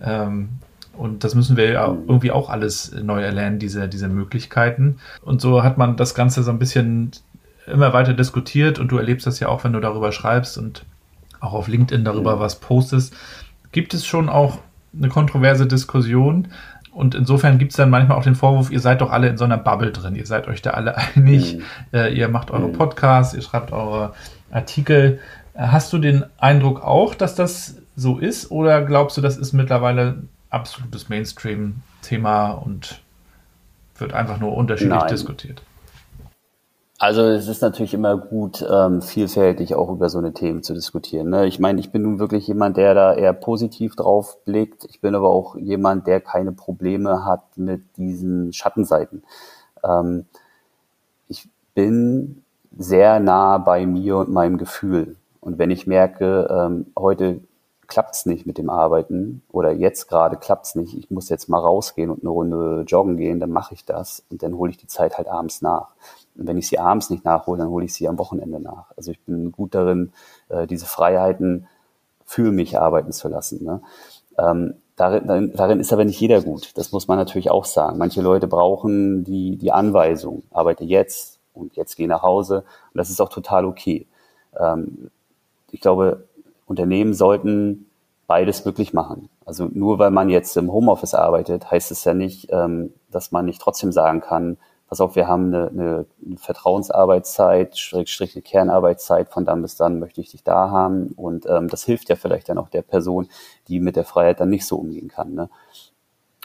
Ähm, 0.03 0.49
und 0.97 1.23
das 1.25 1.35
müssen 1.35 1.59
wir 1.59 1.71
ja 1.71 1.89
mhm. 1.89 2.05
irgendwie 2.09 2.31
auch 2.31 2.49
alles 2.49 2.93
neu 2.93 3.23
erlernen, 3.23 3.59
diese, 3.59 3.89
diese 3.89 4.09
Möglichkeiten. 4.09 4.97
Und 5.21 5.43
so 5.43 5.63
hat 5.63 5.77
man 5.77 5.99
das 5.99 6.15
Ganze 6.15 6.43
so 6.43 6.51
ein 6.51 6.59
bisschen 6.59 7.11
immer 7.67 7.93
weiter 7.93 8.15
diskutiert 8.15 8.79
und 8.79 8.89
du 8.89 8.99
erlebst 8.99 9.27
das 9.27 9.41
ja 9.41 9.49
auch, 9.49 9.65
wenn 9.65 9.73
du 9.73 9.81
darüber 9.81 10.13
schreibst 10.13 10.59
und 10.59 10.85
auch 11.41 11.53
auf 11.53 11.69
LinkedIn 11.69 12.05
darüber 12.05 12.41
was 12.41 12.61
postest, 12.61 13.15
gibt 13.73 13.95
es 13.95 14.07
schon 14.07 14.29
auch 14.29 14.59
eine 14.97 15.09
kontroverse 15.09 15.67
Diskussion. 15.67 16.49
Und 16.93 17.17
insofern 17.17 17.59
gibt 17.59 17.73
es 17.73 17.77
dann 17.77 17.91
manchmal 17.91 18.17
auch 18.17 18.23
den 18.23 18.37
Vorwurf, 18.37 18.71
ihr 18.71 18.79
seid 18.79 19.01
doch 19.01 19.11
alle 19.11 19.29
in 19.29 19.37
so 19.37 19.45
einer 19.45 19.59
Bubble 19.59 19.91
drin, 19.91 20.15
ihr 20.15 20.27
seid 20.27 20.47
euch 20.47 20.63
da 20.63 20.71
alle 20.71 20.97
einig, 21.17 21.57
mhm. 21.57 21.63
äh, 21.93 22.15
ihr 22.15 22.29
macht 22.29 22.51
eure 22.51 22.69
mhm. 22.69 22.73
Podcasts, 22.73 23.35
ihr 23.35 23.43
schreibt 23.43 23.73
eure 23.73 24.15
Artikel. 24.53 25.19
Äh, 25.55 25.67
hast 25.67 25.93
du 25.93 25.99
den 25.99 26.25
Eindruck 26.39 26.83
auch, 26.83 27.15
dass 27.15 27.35
das 27.35 27.77
so 27.97 28.19
ist 28.19 28.51
oder 28.51 28.83
glaubst 28.83 29.17
du, 29.17 29.21
das 29.21 29.37
ist 29.37 29.53
mittlerweile 29.53 30.23
absolutes 30.51 31.09
Mainstream-Thema 31.09 32.53
und 32.53 33.01
wird 33.99 34.13
einfach 34.13 34.39
nur 34.39 34.57
unterschiedlich 34.57 34.99
Nein. 34.99 35.09
diskutiert? 35.09 35.63
Also 37.05 37.21
es 37.25 37.49
ist 37.49 37.61
natürlich 37.61 37.93
immer 37.93 38.17
gut, 38.17 38.65
ähm, 38.67 39.03
vielfältig 39.03 39.75
auch 39.75 39.91
über 39.91 40.09
so 40.09 40.17
eine 40.17 40.33
Themen 40.33 40.63
zu 40.63 40.73
diskutieren. 40.73 41.29
Ne? 41.29 41.47
Ich 41.47 41.59
meine, 41.59 41.79
ich 41.79 41.93
bin 41.93 42.01
nun 42.01 42.19
wirklich 42.19 42.49
jemand, 42.49 42.79
der 42.79 42.95
da 42.95 43.13
eher 43.13 43.35
positiv 43.35 43.95
drauf 43.95 44.43
blickt. 44.47 44.87
Ich 44.87 45.03
bin 45.03 45.15
aber 45.15 45.29
auch 45.29 45.55
jemand, 45.55 46.07
der 46.07 46.23
keine 46.23 46.53
Probleme 46.53 47.27
hat 47.27 47.59
mit 47.59 47.99
diesen 47.99 48.55
Schattenseiten. 48.55 49.23
Ähm, 49.85 50.25
ich 51.29 51.47
bin 51.75 52.43
sehr 52.75 53.21
nah 53.21 53.59
bei 53.59 53.85
mir 53.85 54.17
und 54.17 54.31
meinem 54.31 54.57
Gefühl. 54.57 55.17
Und 55.43 55.59
wenn 55.59 55.71
ich 55.71 55.87
merke, 55.87 56.49
ähm, 56.51 56.87
heute 56.99 57.41
klappt's 57.87 58.25
nicht 58.25 58.47
mit 58.47 58.57
dem 58.57 58.71
Arbeiten 58.71 59.43
oder 59.53 59.73
jetzt 59.73 60.09
gerade 60.09 60.39
klappt's 60.39 60.75
nicht, 60.75 60.97
ich 60.97 61.11
muss 61.11 61.29
jetzt 61.29 61.51
mal 61.51 61.59
rausgehen 61.59 62.09
und 62.09 62.23
eine 62.23 62.31
Runde 62.31 62.85
joggen 62.87 63.19
gehen, 63.19 63.41
dann 63.41 63.51
mache 63.51 63.75
ich 63.75 63.85
das 63.85 64.25
und 64.31 64.43
dann 64.43 64.55
hole 64.55 64.71
ich 64.71 64.79
die 64.79 64.87
Zeit 64.87 65.19
halt 65.19 65.29
abends 65.29 65.61
nach. 65.61 65.91
Wenn 66.35 66.57
ich 66.57 66.69
sie 66.69 66.79
abends 66.79 67.11
nicht 67.11 67.25
nachhole, 67.25 67.59
dann 67.59 67.69
hole 67.69 67.85
ich 67.85 67.95
sie 67.95 68.09
am 68.09 68.19
Wochenende 68.19 68.61
nach. 68.61 68.91
Also 68.97 69.11
ich 69.11 69.21
bin 69.21 69.53
gut 69.53 69.75
darin, 69.75 70.13
äh, 70.49 70.67
diese 70.67 70.87
Freiheiten 70.87 71.67
für 72.25 72.51
mich 72.51 72.79
arbeiten 72.79 73.13
zu 73.13 73.29
lassen. 73.29 73.65
Ne? 73.65 73.81
Ähm, 74.39 74.75
darin, 74.97 75.53
darin 75.55 75.81
ist 75.81 75.93
aber 75.93 76.05
nicht 76.05 76.21
jeder 76.21 76.43
gut. 76.43 76.77
Das 76.77 76.93
muss 76.93 77.09
man 77.09 77.19
natürlich 77.19 77.51
auch 77.51 77.65
sagen. 77.65 77.99
Manche 77.99 78.23
Leute 78.23 78.49
brauchen 78.49 79.25
die, 79.25 79.57
die 79.57 79.73
Anweisung, 79.73 80.43
arbeite 80.51 80.85
jetzt 80.85 81.39
und 81.53 81.77
jetzt 81.77 81.97
geh 81.97 82.07
nach 82.07 82.23
Hause. 82.23 82.65
Und 82.93 82.99
das 82.99 83.11
ist 83.11 83.21
auch 83.21 83.29
total 83.29 83.65
okay. 83.65 84.07
Ähm, 84.59 85.11
ich 85.71 85.81
glaube, 85.81 86.25
Unternehmen 86.67 87.15
sollten 87.15 87.87
beides 88.27 88.65
möglich 88.65 88.95
machen. 88.95 89.29
Also 89.45 89.69
nur 89.73 89.99
weil 89.99 90.11
man 90.11 90.31
jetzt 90.31 90.57
im 90.57 90.73
Homeoffice 90.73 91.15
arbeitet, 91.15 91.71
heißt 91.71 91.91
es 91.91 92.05
ja 92.05 92.15
nicht, 92.15 92.49
ähm, 92.51 92.93
dass 93.11 93.33
man 93.33 93.45
nicht 93.45 93.61
trotzdem 93.61 93.93
sagen 93.93 94.21
kann, 94.21 94.57
pass 94.89 95.01
auf, 95.01 95.17
wir 95.17 95.29
haben 95.29 95.55
eine, 95.55 95.69
eine 96.25 96.37
Vertrauensarbeitszeit, 96.37 97.79
Schrägstrich 97.79 98.35
eine 98.35 98.43
Kernarbeitszeit, 98.43 99.29
von 99.29 99.45
dann 99.45 99.63
bis 99.63 99.77
dann 99.77 99.99
möchte 99.99 100.21
ich 100.21 100.31
dich 100.31 100.45
da 100.45 100.71
haben. 100.71 101.13
Und 101.17 101.47
ähm, 101.47 101.69
das 101.69 101.85
hilft 101.85 102.09
ja 102.09 102.17
vielleicht 102.17 102.49
dann 102.49 102.59
auch 102.59 102.69
der 102.69 102.83
Person, 102.83 103.29
die 103.69 103.81
mit 103.81 103.97
der 103.97 104.05
Freiheit 104.05 104.41
dann 104.41 104.51
nicht 104.51 104.67
so 104.67 104.77
umgehen 104.77 105.09
kann. 105.09 105.35
Ne? 105.35 105.51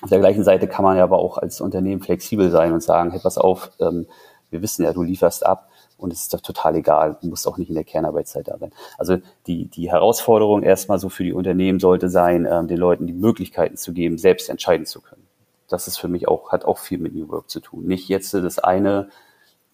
Auf 0.01 0.09
der 0.09 0.19
gleichen 0.19 0.43
Seite 0.43 0.67
kann 0.67 0.83
man 0.83 0.97
ja 0.97 1.03
aber 1.03 1.19
auch 1.19 1.37
als 1.37 1.61
Unternehmen 1.61 2.01
flexibel 2.01 2.49
sein 2.49 2.73
und 2.73 2.81
sagen, 2.81 3.11
hey, 3.11 3.19
pass 3.21 3.37
auf, 3.37 3.71
ähm, 3.79 4.07
wir 4.49 4.61
wissen 4.61 4.83
ja, 4.83 4.93
du 4.93 5.03
lieferst 5.03 5.45
ab, 5.45 5.69
und 5.99 6.13
es 6.13 6.21
ist 6.21 6.33
doch 6.33 6.41
total 6.41 6.77
egal, 6.77 7.17
du 7.21 7.27
musst 7.27 7.47
auch 7.47 7.57
nicht 7.57 7.69
in 7.69 7.75
der 7.75 7.83
Kernarbeitszeit 7.83 8.47
da 8.47 8.57
sein. 8.57 8.71
Also 8.97 9.17
die, 9.47 9.65
die 9.65 9.91
Herausforderung 9.91 10.63
erstmal 10.63 10.97
so 10.97 11.09
für 11.09 11.23
die 11.23 11.33
Unternehmen 11.33 11.79
sollte 11.79 12.09
sein, 12.09 12.47
ähm, 12.49 12.67
den 12.67 12.77
Leuten 12.77 13.05
die 13.05 13.13
Möglichkeiten 13.13 13.75
zu 13.75 13.93
geben, 13.93 14.17
selbst 14.17 14.49
entscheiden 14.49 14.85
zu 14.85 15.01
können. 15.01 15.28
Das 15.69 15.87
ist 15.87 15.97
für 15.97 16.07
mich 16.07 16.27
auch, 16.27 16.51
hat 16.51 16.65
auch 16.65 16.77
viel 16.77 16.99
mit 16.99 17.15
New 17.15 17.29
Work 17.29 17.49
zu 17.49 17.59
tun. 17.59 17.85
Nicht 17.85 18.09
jetzt 18.09 18.33
das 18.33 18.59
eine 18.59 19.09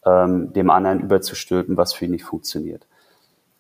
ähm, 0.06 0.54
dem 0.54 0.70
anderen 0.70 1.00
überzustülpen, 1.00 1.78
was 1.78 1.94
für 1.94 2.06
ihn 2.06 2.12
nicht 2.12 2.24
funktioniert. 2.24 2.86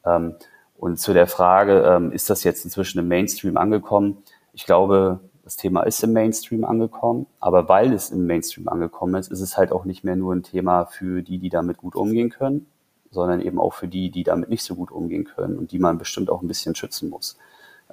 Ähm, 0.05 0.35
und 0.77 0.99
zu 0.99 1.13
der 1.13 1.27
Frage, 1.27 1.81
ähm, 1.81 2.11
ist 2.11 2.29
das 2.29 2.43
jetzt 2.43 2.65
inzwischen 2.65 2.99
im 2.99 3.07
Mainstream 3.07 3.57
angekommen? 3.57 4.23
Ich 4.53 4.65
glaube, 4.65 5.19
das 5.43 5.57
Thema 5.57 5.83
ist 5.83 6.03
im 6.03 6.13
Mainstream 6.13 6.65
angekommen, 6.65 7.27
aber 7.39 7.69
weil 7.69 7.93
es 7.93 8.09
im 8.09 8.25
Mainstream 8.25 8.67
angekommen 8.67 9.15
ist, 9.15 9.31
ist 9.31 9.41
es 9.41 9.57
halt 9.57 9.71
auch 9.71 9.85
nicht 9.85 10.03
mehr 10.03 10.15
nur 10.15 10.33
ein 10.33 10.43
Thema 10.43 10.85
für 10.85 11.21
die, 11.21 11.37
die 11.37 11.49
damit 11.49 11.77
gut 11.77 11.95
umgehen 11.95 12.29
können, 12.29 12.65
sondern 13.11 13.41
eben 13.41 13.59
auch 13.59 13.73
für 13.73 13.87
die, 13.87 14.09
die 14.09 14.23
damit 14.23 14.49
nicht 14.49 14.63
so 14.63 14.75
gut 14.75 14.91
umgehen 14.91 15.25
können 15.25 15.57
und 15.57 15.71
die 15.71 15.79
man 15.79 15.97
bestimmt 15.97 16.29
auch 16.29 16.41
ein 16.41 16.47
bisschen 16.47 16.75
schützen 16.75 17.09
muss. 17.09 17.37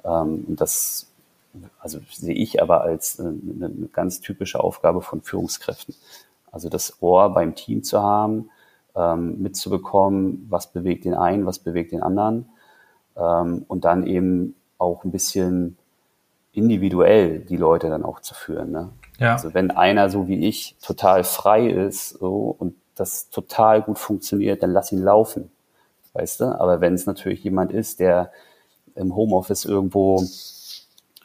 Ähm, 0.03 0.45
und 0.47 0.61
das 0.61 1.12
also 1.79 1.99
sehe 2.11 2.33
ich 2.33 2.61
aber 2.61 2.81
als 2.81 3.19
äh, 3.19 3.23
eine, 3.23 3.69
ganz 3.91 4.21
typische 4.21 4.59
Aufgabe 4.59 5.01
von 5.01 5.21
Führungskräften. 5.21 5.95
Also 6.51 6.69
das 6.69 7.01
Ohr 7.01 7.33
beim 7.33 7.55
Team 7.55 7.83
zu 7.83 8.01
haben, 8.01 8.49
ähm, 8.95 9.41
mitzubekommen, 9.41 10.45
was 10.49 10.71
bewegt 10.71 11.05
den 11.05 11.13
einen, 11.13 11.45
was 11.45 11.59
bewegt 11.59 11.91
den 11.91 12.03
anderen 12.03 12.49
ähm, 13.15 13.65
und 13.67 13.85
dann 13.85 14.05
eben 14.05 14.55
auch 14.77 15.03
ein 15.03 15.11
bisschen 15.11 15.77
individuell 16.51 17.39
die 17.39 17.57
Leute 17.57 17.89
dann 17.89 18.03
auch 18.03 18.19
zu 18.19 18.35
führen. 18.35 18.71
Ne? 18.71 18.89
Ja. 19.19 19.33
Also 19.33 19.53
wenn 19.53 19.71
einer 19.71 20.09
so 20.09 20.27
wie 20.27 20.47
ich 20.47 20.75
total 20.81 21.23
frei 21.23 21.67
ist 21.67 22.09
so, 22.09 22.55
und 22.57 22.75
das 22.95 23.29
total 23.29 23.81
gut 23.81 23.97
funktioniert, 23.97 24.61
dann 24.61 24.71
lass 24.71 24.91
ihn 24.91 25.01
laufen, 25.01 25.51
weißt 26.13 26.41
du. 26.41 26.59
Aber 26.59 26.79
wenn 26.79 26.93
es 26.93 27.07
natürlich 27.07 27.43
jemand 27.43 27.71
ist, 27.71 27.99
der 27.99 28.31
im 28.95 29.15
Homeoffice 29.15 29.65
irgendwo 29.65 30.23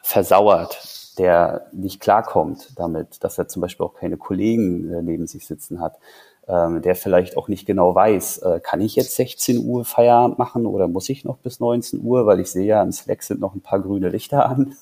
versauert, 0.09 1.19
der 1.19 1.67
nicht 1.71 1.99
klarkommt 1.99 2.73
damit, 2.77 3.23
dass 3.23 3.37
er 3.37 3.47
zum 3.47 3.61
Beispiel 3.61 3.85
auch 3.85 3.93
keine 3.93 4.17
Kollegen 4.17 4.91
äh, 4.91 5.01
neben 5.03 5.27
sich 5.27 5.45
sitzen 5.45 5.81
hat, 5.81 5.99
ähm, 6.47 6.81
der 6.81 6.95
vielleicht 6.95 7.37
auch 7.37 7.47
nicht 7.47 7.67
genau 7.67 7.93
weiß, 7.93 8.39
äh, 8.39 8.59
kann 8.59 8.81
ich 8.81 8.95
jetzt 8.95 9.15
16 9.15 9.63
Uhr 9.63 9.85
Feierabend 9.85 10.39
machen 10.39 10.65
oder 10.65 10.87
muss 10.87 11.09
ich 11.09 11.25
noch 11.25 11.37
bis 11.37 11.59
19 11.59 12.01
Uhr, 12.01 12.25
weil 12.25 12.39
ich 12.39 12.49
sehe 12.49 12.65
ja, 12.65 12.81
im 12.81 12.91
Slack 12.91 13.21
sind 13.21 13.39
noch 13.39 13.53
ein 13.53 13.61
paar 13.61 13.81
grüne 13.81 14.09
Lichter 14.09 14.47
an. 14.49 14.73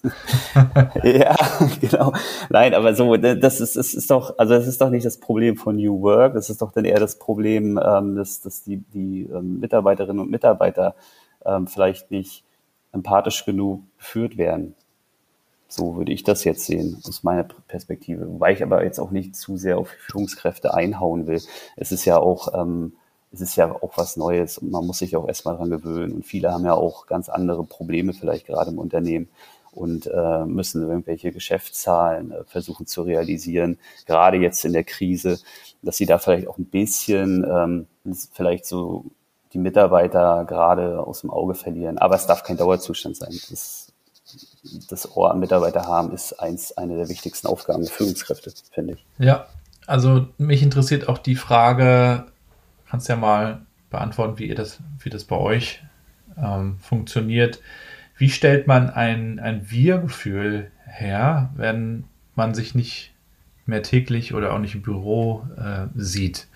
ja, 1.04 1.36
genau. 1.82 2.14
Nein, 2.50 2.74
aber 2.74 2.96
so, 2.96 3.14
ne, 3.18 3.38
das 3.38 3.60
ist, 3.60 3.76
das 3.76 3.94
ist 3.94 4.10
doch, 4.10 4.38
also 4.38 4.54
das 4.54 4.66
ist 4.66 4.80
doch 4.80 4.90
nicht 4.90 5.06
das 5.06 5.20
Problem 5.20 5.58
von 5.58 5.76
New 5.76 6.02
Work, 6.04 6.36
das 6.36 6.50
ist 6.50 6.62
doch 6.62 6.72
dann 6.72 6.86
eher 6.86 7.02
das 7.02 7.20
Problem, 7.20 7.78
ähm, 7.84 8.16
dass, 8.16 8.40
dass 8.40 8.64
die, 8.64 8.78
die 8.78 9.24
ähm, 9.24 9.60
Mitarbeiterinnen 9.60 10.22
und 10.22 10.32
Mitarbeiter 10.32 10.96
ähm, 11.46 11.68
vielleicht 11.68 12.12
nicht 12.12 12.46
empathisch 12.94 13.44
genug 13.44 13.82
geführt 13.98 14.38
werden. 14.38 14.74
So 15.68 15.98
würde 15.98 16.14
ich 16.14 16.24
das 16.24 16.44
jetzt 16.44 16.66
sehen, 16.66 16.98
aus 17.06 17.24
meiner 17.24 17.44
Perspektive. 17.68 18.28
Wobei 18.30 18.54
ich 18.54 18.64
aber 18.64 18.84
jetzt 18.84 19.00
auch 19.00 19.12
nicht 19.12 19.36
zu 19.36 19.58
sehr 19.58 19.78
auf 19.78 19.90
Führungskräfte 19.90 20.74
einhauen 20.74 21.28
will. 21.28 21.42
Es 21.76 21.92
ist 21.92 22.06
ja 22.06 22.18
auch, 22.18 22.54
ähm, 22.54 22.94
es 23.32 23.42
ist 23.42 23.58
ja 23.58 23.72
auch 23.72 23.98
was 23.98 24.16
Neues 24.16 24.58
und 24.58 24.72
man 24.72 24.86
muss 24.86 25.00
sich 25.00 25.16
auch 25.18 25.28
erstmal 25.28 25.58
dran 25.58 25.70
gewöhnen. 25.70 26.14
Und 26.14 26.26
viele 26.26 26.52
haben 26.52 26.66
ja 26.66 26.74
auch 26.74 27.08
ganz 27.08 27.28
andere 27.28 27.64
Probleme 27.66 28.14
vielleicht 28.14 28.48
gerade 28.48 28.72
im 28.72 28.80
Unternehmen 28.80 29.28
und 29.78 30.08
äh, 30.08 30.46
müssen 30.46 30.82
irgendwelche 30.82 31.32
Geschäftszahlen 31.32 32.32
äh, 32.32 32.44
versuchen 32.46 32.88
zu 32.88 33.04
realisieren, 33.04 33.78
gerade 34.06 34.38
jetzt 34.38 34.66
in 34.66 34.74
der 34.74 34.84
Krise, 34.84 35.40
dass 35.84 35.98
sie 35.98 36.08
da 36.08 36.18
vielleicht 36.18 36.48
auch 36.48 36.58
ein 36.58 36.66
bisschen 36.66 37.46
ähm, 37.48 37.88
vielleicht 38.34 38.66
so 38.66 39.06
die 39.54 39.60
Mitarbeiter 39.60 40.46
gerade 40.46 41.06
aus 41.06 41.22
dem 41.22 41.30
Auge 41.30 41.54
verlieren. 41.54 41.98
Aber 41.98 42.16
es 42.16 42.26
darf 42.26 42.44
kein 42.44 42.58
Dauerzustand 42.58 43.18
sein. 43.18 43.34
Das 43.50 43.87
das 44.90 45.16
Ohr 45.16 45.32
an 45.32 45.40
Mitarbeiter 45.40 45.86
haben, 45.86 46.12
ist 46.14 46.34
eins, 46.34 46.78
eine 46.78 46.96
der 46.96 47.10
wichtigsten 47.10 47.48
Aufgaben 47.48 47.84
der 47.84 47.92
Führungskräfte, 47.92 48.52
finde 48.72 48.94
ich. 48.94 49.06
Ja, 49.18 49.48
also 49.86 50.28
mich 50.38 50.62
interessiert 50.64 51.08
auch 51.08 51.18
die 51.18 51.36
Frage, 51.36 52.26
kannst 52.90 53.08
ja 53.10 53.16
mal 53.16 53.62
beantworten, 53.90 54.38
wie 54.38 54.48
ihr 54.48 54.56
das, 54.56 54.80
wie 55.00 55.10
das 55.10 55.24
bei 55.24 55.38
euch 55.38 55.82
ähm, 56.38 56.78
funktioniert. 56.82 57.62
Wie 58.18 58.30
stellt 58.30 58.68
man 58.68 58.90
ein, 58.90 59.40
ein 59.40 59.70
Wir-Gefühl 59.70 60.72
her, 60.86 61.52
wenn 61.56 62.06
man 62.36 62.54
sich 62.54 62.76
nicht 62.76 63.14
mehr 63.66 63.84
täglich 63.84 64.34
oder 64.34 64.54
auch 64.54 64.60
nicht 64.60 64.76
im 64.76 64.82
Büro 64.82 65.46
äh, 65.58 65.88
sieht? 65.96 66.48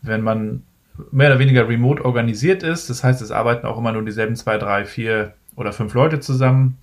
Wenn 0.00 0.22
man 0.22 0.64
mehr 1.10 1.30
oder 1.30 1.38
weniger 1.38 1.68
remote 1.68 2.04
organisiert 2.04 2.62
ist, 2.62 2.90
das 2.90 3.04
heißt, 3.04 3.22
es 3.22 3.30
arbeiten 3.30 3.66
auch 3.66 3.78
immer 3.78 3.92
nur 3.92 4.04
dieselben 4.04 4.36
zwei, 4.36 4.58
drei, 4.58 4.84
vier 4.84 5.34
oder 5.54 5.72
fünf 5.72 5.94
Leute 5.94 6.20
zusammen 6.20 6.78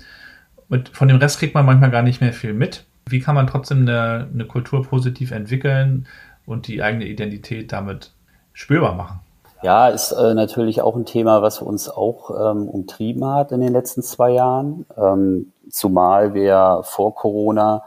und 0.70 0.90
von 0.90 1.08
dem 1.08 1.18
Rest 1.18 1.40
kriegt 1.40 1.56
man 1.56 1.66
manchmal 1.66 1.92
gar 1.92 2.04
nicht 2.04 2.22
mehr 2.22 2.34
viel 2.34 2.54
mit. 2.54 2.86
Wie 3.08 3.20
kann 3.20 3.36
man 3.36 3.48
trotzdem 3.48 3.82
eine, 3.82 4.28
eine 4.32 4.46
Kultur 4.46 4.84
positiv 4.84 5.32
entwickeln 5.32 6.08
und 6.46 6.68
die 6.68 6.84
eigene 6.84 7.06
Identität 7.06 7.72
damit 7.72 8.12
spürbar 8.54 8.96
machen? 8.96 9.20
Ja, 9.62 9.90
ist 9.90 10.12
äh, 10.12 10.34
natürlich 10.34 10.82
auch 10.82 10.96
ein 10.96 11.06
Thema, 11.06 11.42
was 11.42 11.62
uns 11.62 11.90
auch 11.90 12.30
ähm, 12.30 12.70
umtrieben 12.70 13.26
hat 13.26 13.52
in 13.52 13.60
den 13.60 13.74
letzten 13.74 14.02
zwei 14.04 14.32
Jahren. 14.32 14.86
Ähm, 14.96 15.52
zumal 15.70 16.34
wir 16.34 16.82
vor 16.84 17.14
Corona, 17.14 17.84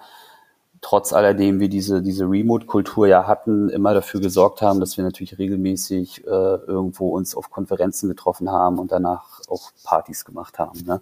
trotz 0.83 1.14
alledem 1.14 1.61
wir 1.61 1.70
diese, 1.70 2.03
diese 2.03 2.24
Remote-Kultur 2.24 3.07
ja 3.07 3.26
hatten, 3.26 3.70
immer 3.70 3.95
dafür 3.95 4.20
gesorgt 4.20 4.61
haben, 4.61 4.80
dass 4.80 4.99
wir 4.99 5.05
natürlich 5.05 5.39
regelmäßig 5.39 6.26
äh, 6.26 6.28
irgendwo 6.28 7.09
uns 7.09 7.35
auf 7.35 7.51
Konferenzen 7.51 8.09
getroffen 8.09 8.51
haben 8.51 8.78
und 8.78 8.93
danach 8.93 9.41
auch 9.49 9.70
Partys 9.83 10.26
gemacht 10.26 10.59
haben. 10.59 10.80
Ne? 10.85 11.01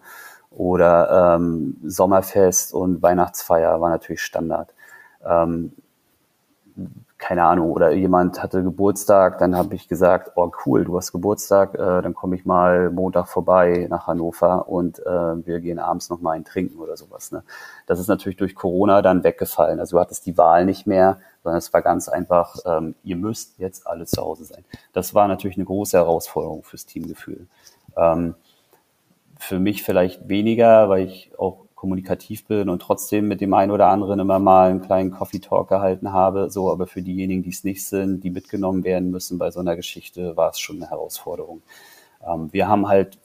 Oder 0.50 1.36
ähm, 1.36 1.76
Sommerfest 1.84 2.74
und 2.74 3.02
Weihnachtsfeier 3.02 3.80
war 3.80 3.90
natürlich 3.90 4.22
Standard. 4.22 4.74
Ähm, 5.24 5.72
keine 7.20 7.44
Ahnung, 7.44 7.70
oder 7.70 7.92
jemand 7.92 8.42
hatte 8.42 8.62
Geburtstag, 8.62 9.38
dann 9.38 9.54
habe 9.54 9.74
ich 9.74 9.88
gesagt, 9.88 10.32
oh 10.36 10.50
cool, 10.64 10.84
du 10.84 10.96
hast 10.96 11.12
Geburtstag, 11.12 11.74
äh, 11.74 12.02
dann 12.02 12.14
komme 12.14 12.34
ich 12.34 12.46
mal 12.46 12.90
Montag 12.90 13.28
vorbei 13.28 13.86
nach 13.90 14.06
Hannover 14.06 14.68
und 14.68 14.98
äh, 15.00 15.46
wir 15.46 15.60
gehen 15.60 15.78
abends 15.78 16.08
noch 16.08 16.22
mal 16.22 16.32
ein 16.32 16.46
Trinken 16.46 16.78
oder 16.80 16.96
sowas. 16.96 17.30
Ne? 17.30 17.44
Das 17.86 18.00
ist 18.00 18.08
natürlich 18.08 18.38
durch 18.38 18.54
Corona 18.54 19.02
dann 19.02 19.22
weggefallen. 19.22 19.80
Also 19.80 19.96
du 19.96 20.00
hattest 20.00 20.24
die 20.24 20.38
Wahl 20.38 20.64
nicht 20.64 20.86
mehr, 20.86 21.18
sondern 21.44 21.58
es 21.58 21.72
war 21.74 21.82
ganz 21.82 22.08
einfach, 22.08 22.56
ähm, 22.64 22.94
ihr 23.04 23.16
müsst 23.16 23.58
jetzt 23.58 23.86
alle 23.86 24.06
zu 24.06 24.22
Hause 24.22 24.44
sein. 24.44 24.64
Das 24.94 25.14
war 25.14 25.28
natürlich 25.28 25.58
eine 25.58 25.66
große 25.66 25.98
Herausforderung 25.98 26.62
fürs 26.62 26.86
Teamgefühl. 26.86 27.46
Ähm, 27.98 28.34
für 29.40 29.58
mich 29.58 29.82
vielleicht 29.82 30.28
weniger, 30.28 30.88
weil 30.88 31.06
ich 31.06 31.32
auch 31.38 31.66
kommunikativ 31.74 32.44
bin 32.44 32.68
und 32.68 32.82
trotzdem 32.82 33.26
mit 33.26 33.40
dem 33.40 33.54
einen 33.54 33.72
oder 33.72 33.86
anderen 33.86 34.20
immer 34.20 34.38
mal 34.38 34.68
einen 34.68 34.82
kleinen 34.82 35.10
Coffee 35.10 35.38
Talk 35.38 35.68
gehalten 35.70 36.12
habe. 36.12 36.50
So, 36.50 36.70
aber 36.70 36.86
für 36.86 37.00
diejenigen, 37.00 37.42
die 37.42 37.50
es 37.50 37.64
nicht 37.64 37.84
sind, 37.84 38.22
die 38.22 38.28
mitgenommen 38.28 38.84
werden 38.84 39.10
müssen 39.10 39.38
bei 39.38 39.50
so 39.50 39.60
einer 39.60 39.76
Geschichte, 39.76 40.36
war 40.36 40.50
es 40.50 40.60
schon 40.60 40.76
eine 40.76 40.90
Herausforderung. 40.90 41.62
Ähm, 42.26 42.50
wir 42.52 42.68
haben 42.68 42.86
halt 42.86 43.18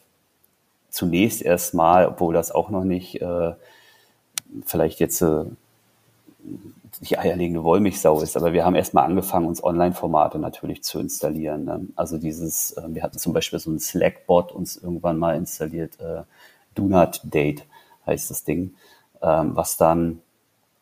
zunächst 0.89 1.41
erstmal, 1.41 2.07
obwohl 2.07 2.33
das 2.33 2.51
auch 2.51 2.69
noch 2.69 2.85
nicht 2.85 3.21
äh, 3.21 3.51
vielleicht 4.65 5.01
jetzt 5.01 5.21
äh, 5.21 5.43
die 7.01 7.17
eierlegende 7.17 7.63
Wollmilchsau 7.63 8.21
ist, 8.21 8.37
aber 8.37 8.53
wir 8.53 8.65
haben 8.65 8.75
erstmal 8.75 9.05
angefangen, 9.05 9.47
uns 9.47 9.63
Online-Formate 9.63 10.39
natürlich 10.39 10.83
zu 10.83 10.99
installieren. 10.99 11.65
Ne? 11.65 11.87
Also 11.95 12.17
dieses, 12.17 12.71
äh, 12.73 12.83
wir 12.87 13.03
hatten 13.03 13.17
zum 13.17 13.33
Beispiel 13.33 13.59
so 13.59 13.71
ein 13.71 13.79
Slack-Bot 13.79 14.51
uns 14.51 14.77
irgendwann 14.77 15.17
mal 15.17 15.35
installiert, 15.35 15.99
äh, 15.99 16.23
Do 16.73 16.83
Not 16.83 17.21
Date 17.23 17.65
heißt 18.05 18.29
das 18.29 18.43
Ding, 18.43 18.75
ähm, 19.21 19.55
was 19.55 19.77
dann 19.77 20.21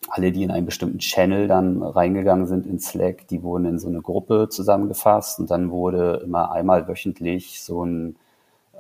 alle, 0.10 0.32
die 0.32 0.44
in 0.44 0.52
einen 0.52 0.66
bestimmten 0.66 1.00
Channel 1.00 1.48
dann 1.48 1.82
reingegangen 1.82 2.46
sind 2.46 2.66
in 2.66 2.80
Slack, 2.80 3.28
die 3.30 3.42
wurden 3.42 3.66
in 3.66 3.80
so 3.80 3.88
eine 3.88 4.02
Gruppe 4.02 4.50
zusammengefasst 4.50 5.40
und 5.40 5.50
dann 5.50 5.72
wurde 5.72 6.22
immer 6.26 6.52
einmal 6.52 6.88
wöchentlich 6.88 7.64
so 7.64 7.86
ein 7.86 8.18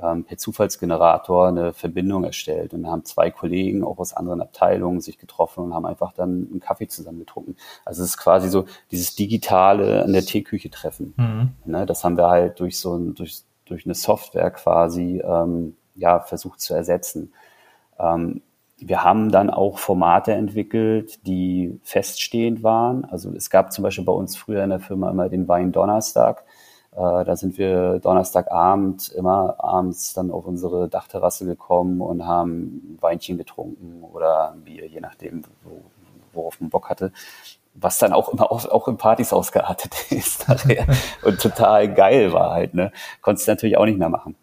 ähm, 0.01 0.23
per 0.23 0.37
Zufallsgenerator 0.37 1.47
eine 1.47 1.73
Verbindung 1.73 2.23
erstellt. 2.23 2.73
Und 2.73 2.87
haben 2.87 3.05
zwei 3.05 3.31
Kollegen 3.31 3.83
auch 3.83 3.99
aus 3.99 4.13
anderen 4.13 4.41
Abteilungen 4.41 5.01
sich 5.01 5.17
getroffen 5.17 5.63
und 5.63 5.73
haben 5.73 5.85
einfach 5.85 6.13
dann 6.13 6.47
einen 6.49 6.59
Kaffee 6.59 6.87
zusammen 6.87 7.19
getrunken. 7.19 7.55
Also 7.85 8.03
es 8.03 8.09
ist 8.09 8.17
quasi 8.17 8.49
so 8.49 8.65
dieses 8.91 9.15
digitale 9.15 10.03
an 10.03 10.13
der 10.13 10.23
Teeküche 10.23 10.69
treffen. 10.69 11.13
Mhm. 11.17 11.51
Ne, 11.65 11.85
das 11.85 12.03
haben 12.03 12.17
wir 12.17 12.29
halt 12.29 12.59
durch 12.59 12.79
so 12.79 12.95
ein, 12.95 13.13
durch, 13.13 13.43
durch 13.65 13.85
eine 13.85 13.95
Software 13.95 14.51
quasi 14.51 15.21
ähm, 15.23 15.75
ja, 15.95 16.19
versucht 16.19 16.61
zu 16.61 16.73
ersetzen. 16.73 17.33
Ähm, 17.99 18.41
wir 18.77 19.03
haben 19.03 19.31
dann 19.31 19.49
auch 19.49 19.77
Formate 19.77 20.33
entwickelt, 20.33 21.25
die 21.25 21.79
feststehend 21.83 22.63
waren. 22.63 23.05
Also 23.05 23.31
es 23.33 23.49
gab 23.49 23.71
zum 23.71 23.83
Beispiel 23.83 24.03
bei 24.03 24.11
uns 24.11 24.35
früher 24.35 24.63
in 24.63 24.71
der 24.71 24.79
Firma 24.79 25.09
immer 25.09 25.29
den 25.29 25.47
Wein 25.47 25.71
Donnerstag. 25.71 26.43
Äh, 26.95 27.25
da 27.25 27.35
sind 27.35 27.57
wir 27.57 27.99
Donnerstagabend 27.99 29.09
immer 29.09 29.55
abends 29.57 30.13
dann 30.13 30.29
auf 30.29 30.45
unsere 30.45 30.87
Dachterrasse 30.87 31.45
gekommen 31.45 32.01
und 32.01 32.25
haben 32.25 32.97
Weinchen 33.01 33.37
getrunken 33.37 34.03
oder 34.03 34.51
ein 34.51 34.61
Bier, 34.61 34.87
je 34.87 34.99
nachdem, 34.99 35.43
wo, 35.63 35.81
worauf 36.33 36.61
man 36.61 36.69
Bock 36.69 36.89
hatte. 36.89 37.11
was 37.75 37.97
dann 37.97 38.13
auch 38.13 38.29
immer 38.29 38.51
auch, 38.51 38.65
auch 38.65 38.87
in 38.87 38.97
Partys 38.97 39.33
ausgeartet 39.33 39.93
ist 40.11 40.47
nachher 40.47 40.85
und 41.23 41.41
total 41.41 41.91
geil 41.91 42.31
war 42.31 42.51
halt, 42.51 42.75
ne? 42.75 42.91
Konntest 43.21 43.47
du 43.47 43.51
natürlich 43.51 43.77
auch 43.77 43.85
nicht 43.85 43.97
mehr 43.97 44.09
machen. 44.09 44.35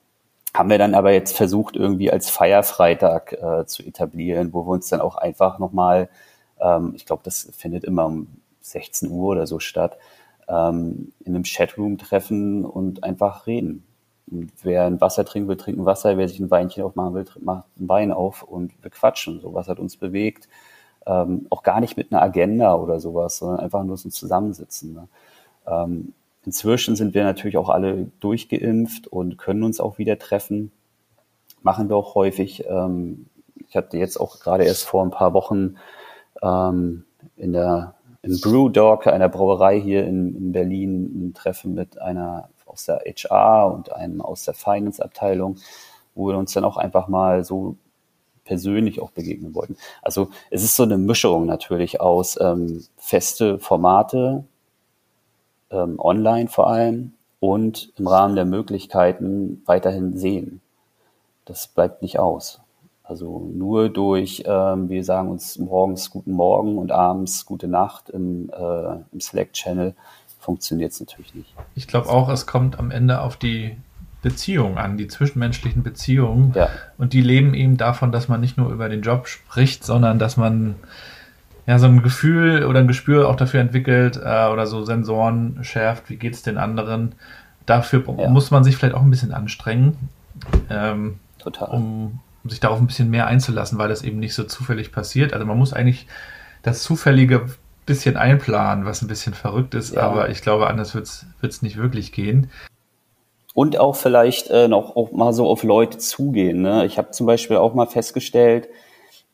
Haben 0.52 0.70
wir 0.70 0.78
dann 0.78 0.96
aber 0.96 1.12
jetzt 1.12 1.36
versucht, 1.36 1.76
irgendwie 1.76 2.10
als 2.10 2.28
Feierfreitag 2.28 3.34
äh, 3.34 3.66
zu 3.66 3.84
etablieren, 3.84 4.52
wo 4.52 4.66
wir 4.66 4.72
uns 4.72 4.88
dann 4.88 5.00
auch 5.00 5.16
einfach 5.16 5.60
nochmal, 5.60 6.08
ähm, 6.60 6.92
ich 6.96 7.06
glaube, 7.06 7.22
das 7.24 7.48
findet 7.56 7.84
immer 7.84 8.06
um 8.06 8.26
16 8.62 9.08
Uhr 9.10 9.28
oder 9.28 9.46
so 9.46 9.60
statt, 9.60 9.96
ähm, 10.50 11.12
in 11.24 11.34
einem 11.34 11.44
Chatroom 11.44 11.96
treffen 11.98 12.64
und 12.64 13.04
einfach 13.04 13.46
reden. 13.46 13.84
Und 14.30 14.52
wer 14.62 14.84
ein 14.84 15.00
Wasser 15.00 15.24
trinken 15.24 15.48
will, 15.48 15.56
trinken 15.56 15.84
Wasser. 15.84 16.16
Wer 16.16 16.28
sich 16.28 16.40
ein 16.40 16.50
Weinchen 16.50 16.82
aufmachen 16.82 17.14
will, 17.14 17.24
macht 17.40 17.64
ein 17.78 17.88
Wein 17.88 18.12
auf 18.12 18.42
und 18.42 18.72
wir 18.82 18.90
quatschen. 18.90 19.40
So 19.40 19.54
was 19.54 19.68
hat 19.68 19.78
uns 19.78 19.96
bewegt. 19.96 20.48
Ähm, 21.06 21.46
auch 21.50 21.62
gar 21.62 21.80
nicht 21.80 21.96
mit 21.96 22.12
einer 22.12 22.22
Agenda 22.22 22.74
oder 22.74 23.00
sowas, 23.00 23.38
sondern 23.38 23.60
einfach 23.60 23.82
nur 23.84 23.96
so 23.96 24.08
ein 24.08 24.12
Zusammensitzen. 24.12 24.92
Ne? 24.92 25.08
Ähm, 25.66 26.12
inzwischen 26.44 26.96
sind 26.96 27.14
wir 27.14 27.24
natürlich 27.24 27.56
auch 27.56 27.70
alle 27.70 28.10
durchgeimpft 28.20 29.08
und 29.08 29.38
können 29.38 29.62
uns 29.62 29.80
auch 29.80 29.98
wieder 29.98 30.18
treffen. 30.18 30.72
Machen 31.62 31.88
wir 31.88 31.96
auch 31.96 32.14
häufig. 32.14 32.64
Ähm, 32.68 33.26
ich 33.68 33.76
hatte 33.76 33.98
jetzt 33.98 34.18
auch 34.18 34.40
gerade 34.40 34.64
erst 34.64 34.84
vor 34.84 35.04
ein 35.04 35.10
paar 35.10 35.32
Wochen 35.32 35.76
ähm, 36.42 37.04
in 37.36 37.52
der 37.52 37.94
in 38.22 38.40
Brewdog, 38.40 39.06
einer 39.06 39.28
Brauerei 39.28 39.80
hier 39.80 40.06
in, 40.06 40.36
in 40.36 40.52
Berlin, 40.52 41.28
ein 41.28 41.34
Treffen 41.34 41.74
mit 41.74 42.00
einer 42.00 42.48
aus 42.66 42.84
der 42.84 43.02
HR 43.04 43.72
und 43.72 43.92
einem 43.92 44.20
aus 44.20 44.44
der 44.44 44.54
Finance-Abteilung, 44.54 45.56
wo 46.14 46.28
wir 46.28 46.38
uns 46.38 46.52
dann 46.52 46.64
auch 46.64 46.76
einfach 46.76 47.08
mal 47.08 47.44
so 47.44 47.76
persönlich 48.44 49.00
auch 49.00 49.10
begegnen 49.10 49.54
wollten. 49.54 49.76
Also 50.02 50.30
es 50.50 50.62
ist 50.62 50.76
so 50.76 50.82
eine 50.82 50.98
Mischung 50.98 51.46
natürlich 51.46 52.00
aus 52.00 52.38
ähm, 52.40 52.84
feste 52.96 53.58
Formate, 53.58 54.44
ähm, 55.70 55.98
online 55.98 56.48
vor 56.48 56.68
allem, 56.68 57.12
und 57.38 57.92
im 57.96 58.06
Rahmen 58.06 58.36
der 58.36 58.44
Möglichkeiten 58.44 59.62
weiterhin 59.66 60.16
sehen. 60.16 60.60
Das 61.44 61.68
bleibt 61.68 62.02
nicht 62.02 62.18
aus. 62.18 62.59
Also 63.10 63.50
nur 63.52 63.88
durch, 63.88 64.44
ähm, 64.46 64.88
wir 64.88 65.02
sagen 65.02 65.30
uns 65.30 65.58
morgens 65.58 66.10
guten 66.10 66.30
Morgen 66.30 66.78
und 66.78 66.92
abends 66.92 67.44
gute 67.44 67.66
Nacht 67.66 68.08
im, 68.08 68.50
äh, 68.50 68.92
im 69.12 69.20
Slack-Channel 69.20 69.94
funktioniert 70.38 70.92
es 70.92 71.00
natürlich 71.00 71.34
nicht. 71.34 71.52
Ich 71.74 71.88
glaube 71.88 72.08
auch, 72.08 72.28
es 72.28 72.46
kommt 72.46 72.78
am 72.78 72.92
Ende 72.92 73.20
auf 73.20 73.36
die 73.36 73.76
Beziehungen 74.22 74.78
an, 74.78 74.96
die 74.96 75.08
zwischenmenschlichen 75.08 75.82
Beziehungen. 75.82 76.52
Ja. 76.54 76.68
Und 76.98 77.12
die 77.12 77.20
leben 77.20 77.52
eben 77.54 77.76
davon, 77.76 78.12
dass 78.12 78.28
man 78.28 78.40
nicht 78.40 78.56
nur 78.56 78.70
über 78.70 78.88
den 78.88 79.02
Job 79.02 79.26
spricht, 79.26 79.82
sondern 79.82 80.20
dass 80.20 80.36
man 80.36 80.76
ja 81.66 81.80
so 81.80 81.86
ein 81.86 82.04
Gefühl 82.04 82.64
oder 82.64 82.78
ein 82.78 82.86
Gespür 82.86 83.28
auch 83.28 83.36
dafür 83.36 83.60
entwickelt 83.60 84.18
äh, 84.18 84.46
oder 84.46 84.68
so 84.68 84.84
Sensoren 84.84 85.58
schärft, 85.64 86.10
wie 86.10 86.16
geht 86.16 86.34
es 86.34 86.42
den 86.42 86.58
anderen. 86.58 87.16
Dafür 87.66 88.04
ja. 88.18 88.30
muss 88.30 88.52
man 88.52 88.62
sich 88.62 88.76
vielleicht 88.76 88.94
auch 88.94 89.02
ein 89.02 89.10
bisschen 89.10 89.32
anstrengen, 89.32 89.96
ähm, 90.70 91.18
Total. 91.40 91.70
Um, 91.70 92.20
um 92.44 92.50
sich 92.50 92.60
darauf 92.60 92.80
ein 92.80 92.86
bisschen 92.86 93.10
mehr 93.10 93.26
einzulassen, 93.26 93.78
weil 93.78 93.88
das 93.88 94.02
eben 94.02 94.18
nicht 94.18 94.34
so 94.34 94.44
zufällig 94.44 94.92
passiert. 94.92 95.32
Also 95.32 95.46
man 95.46 95.58
muss 95.58 95.72
eigentlich 95.72 96.06
das 96.62 96.82
Zufällige 96.82 97.46
bisschen 97.86 98.16
einplanen, 98.16 98.84
was 98.84 99.02
ein 99.02 99.08
bisschen 99.08 99.34
verrückt 99.34 99.74
ist, 99.74 99.94
ja. 99.94 100.02
aber 100.02 100.28
ich 100.28 100.42
glaube, 100.42 100.68
anders 100.68 100.94
wird 100.94 101.08
es 101.42 101.62
nicht 101.62 101.76
wirklich 101.76 102.12
gehen. 102.12 102.50
Und 103.52 103.78
auch 103.78 103.96
vielleicht 103.96 104.48
äh, 104.50 104.68
noch 104.68 104.94
auch 104.94 105.10
mal 105.10 105.32
so 105.32 105.48
auf 105.48 105.64
Leute 105.64 105.98
zugehen. 105.98 106.62
Ne? 106.62 106.86
Ich 106.86 106.98
habe 106.98 107.10
zum 107.10 107.26
Beispiel 107.26 107.56
auch 107.56 107.74
mal 107.74 107.86
festgestellt, 107.86 108.68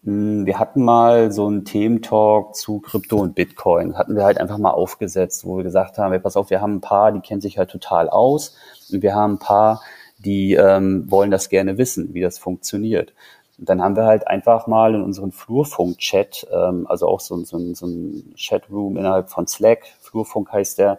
mh, 0.03 0.13
hm, 0.13 0.47
wir 0.47 0.59
hatten 0.59 0.83
mal 0.83 1.31
so 1.33 1.47
einen 1.47 1.67
Thementalk 1.67 2.55
zu 2.55 2.81
Krypto 2.81 3.19
und 3.19 3.35
Bitcoin. 3.35 3.99
Hatten 3.99 4.17
wir 4.17 4.25
halt 4.25 4.41
einfach 4.41 4.57
mal 4.57 4.71
aufgesetzt, 4.71 5.45
wo 5.45 5.59
wir 5.59 5.65
gesagt 5.65 5.99
haben, 5.99 6.13
hey, 6.13 6.21
pass 6.21 6.37
auf, 6.37 6.49
wir 6.49 6.63
haben 6.63 6.77
ein 6.77 6.81
paar, 6.81 7.13
die 7.13 7.21
kennen 7.21 7.43
sich 7.43 7.59
halt 7.59 7.71
total 7.71 8.09
aus. 8.09 8.57
Und 8.91 9.03
wir 9.03 9.15
haben 9.15 9.35
ein 9.35 9.39
paar, 9.39 9.83
die 10.19 10.55
ähm, 10.55 11.11
wollen 11.11 11.31
das 11.31 11.49
gerne 11.49 11.79
wissen, 11.79 12.15
wie 12.15 12.21
das 12.21 12.39
funktioniert. 12.39 13.13
Und 13.59 13.69
dann 13.69 13.83
haben 13.83 13.97
wir 13.97 14.05
halt 14.05 14.27
einfach 14.27 14.67
mal 14.67 14.95
in 14.95 15.03
unseren 15.03 15.33
Flurfunk-Chat, 15.33 16.47
ähm, 16.53 16.87
also 16.89 17.09
auch 17.09 17.21
so, 17.21 17.43
so, 17.45 17.75
so 17.75 17.87
ein 17.87 18.35
Chatroom 18.37 18.97
innerhalb 18.97 19.31
von 19.31 19.47
Slack, 19.47 19.85
Flurfunk 20.01 20.53
heißt 20.53 20.79
der, 20.79 20.99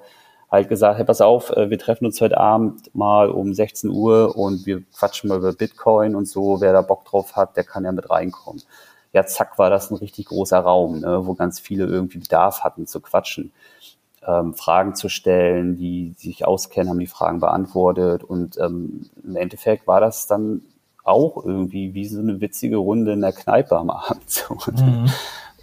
halt 0.50 0.70
gesagt, 0.70 0.98
hey, 0.98 1.06
pass 1.06 1.22
auf, 1.22 1.52
äh, 1.52 1.70
wir 1.70 1.78
treffen 1.78 2.06
uns 2.06 2.22
heute 2.22 2.38
Abend 2.38 2.94
mal 2.96 3.30
um 3.30 3.54
16 3.54 3.90
Uhr 3.90 4.36
und 4.38 4.66
wir 4.66 4.82
quatschen 4.98 5.30
mal 5.30 5.38
über 5.38 5.54
Bitcoin 5.54 6.16
und 6.16 6.26
so, 6.28 6.62
wer 6.62 6.74
da 6.74 6.82
Bock 6.82 7.06
drauf 7.06 7.36
hat, 7.36 7.58
der 7.58 7.64
kann 7.64 7.84
ja 7.84 7.92
mit 7.92 8.10
reinkommen. 8.10 8.64
Ja, 9.14 9.26
zack, 9.26 9.58
war 9.58 9.70
das 9.70 9.92
ein 9.92 9.96
richtig 9.96 10.28
großer 10.28 10.60
Raum, 10.60 11.00
ne, 11.02 11.26
wo 11.26 11.34
ganz 11.34 11.60
viele 11.60 11.86
irgendwie 11.86 12.20
Bedarf 12.20 12.62
hatten 12.62 12.88
zu 12.88 13.02
quatschen, 13.02 13.52
ähm, 14.28 14.54
Fragen 14.54 14.96
zu 14.96 15.10
stellen, 15.10 15.78
die 15.78 16.14
sich 16.18 16.46
auskennen, 16.46 16.90
haben 16.90 17.00
die 17.00 17.08
Fragen 17.08 17.40
beantwortet 17.40 18.24
und 18.24 18.58
ähm, 18.58 19.10
im 19.24 19.36
Endeffekt 19.36 19.88
war 19.88 20.02
das 20.02 20.28
dann 20.28 20.62
auch 21.04 21.44
irgendwie 21.44 21.94
wie 21.94 22.06
so 22.06 22.20
eine 22.20 22.42
witzige 22.42 22.78
Runde 22.78 23.14
in 23.14 23.22
der 23.22 23.32
Kneipe 23.32 23.78
am 23.78 23.90
Abend. 23.90 24.24
So. 24.28 24.56
Mhm. 24.72 25.10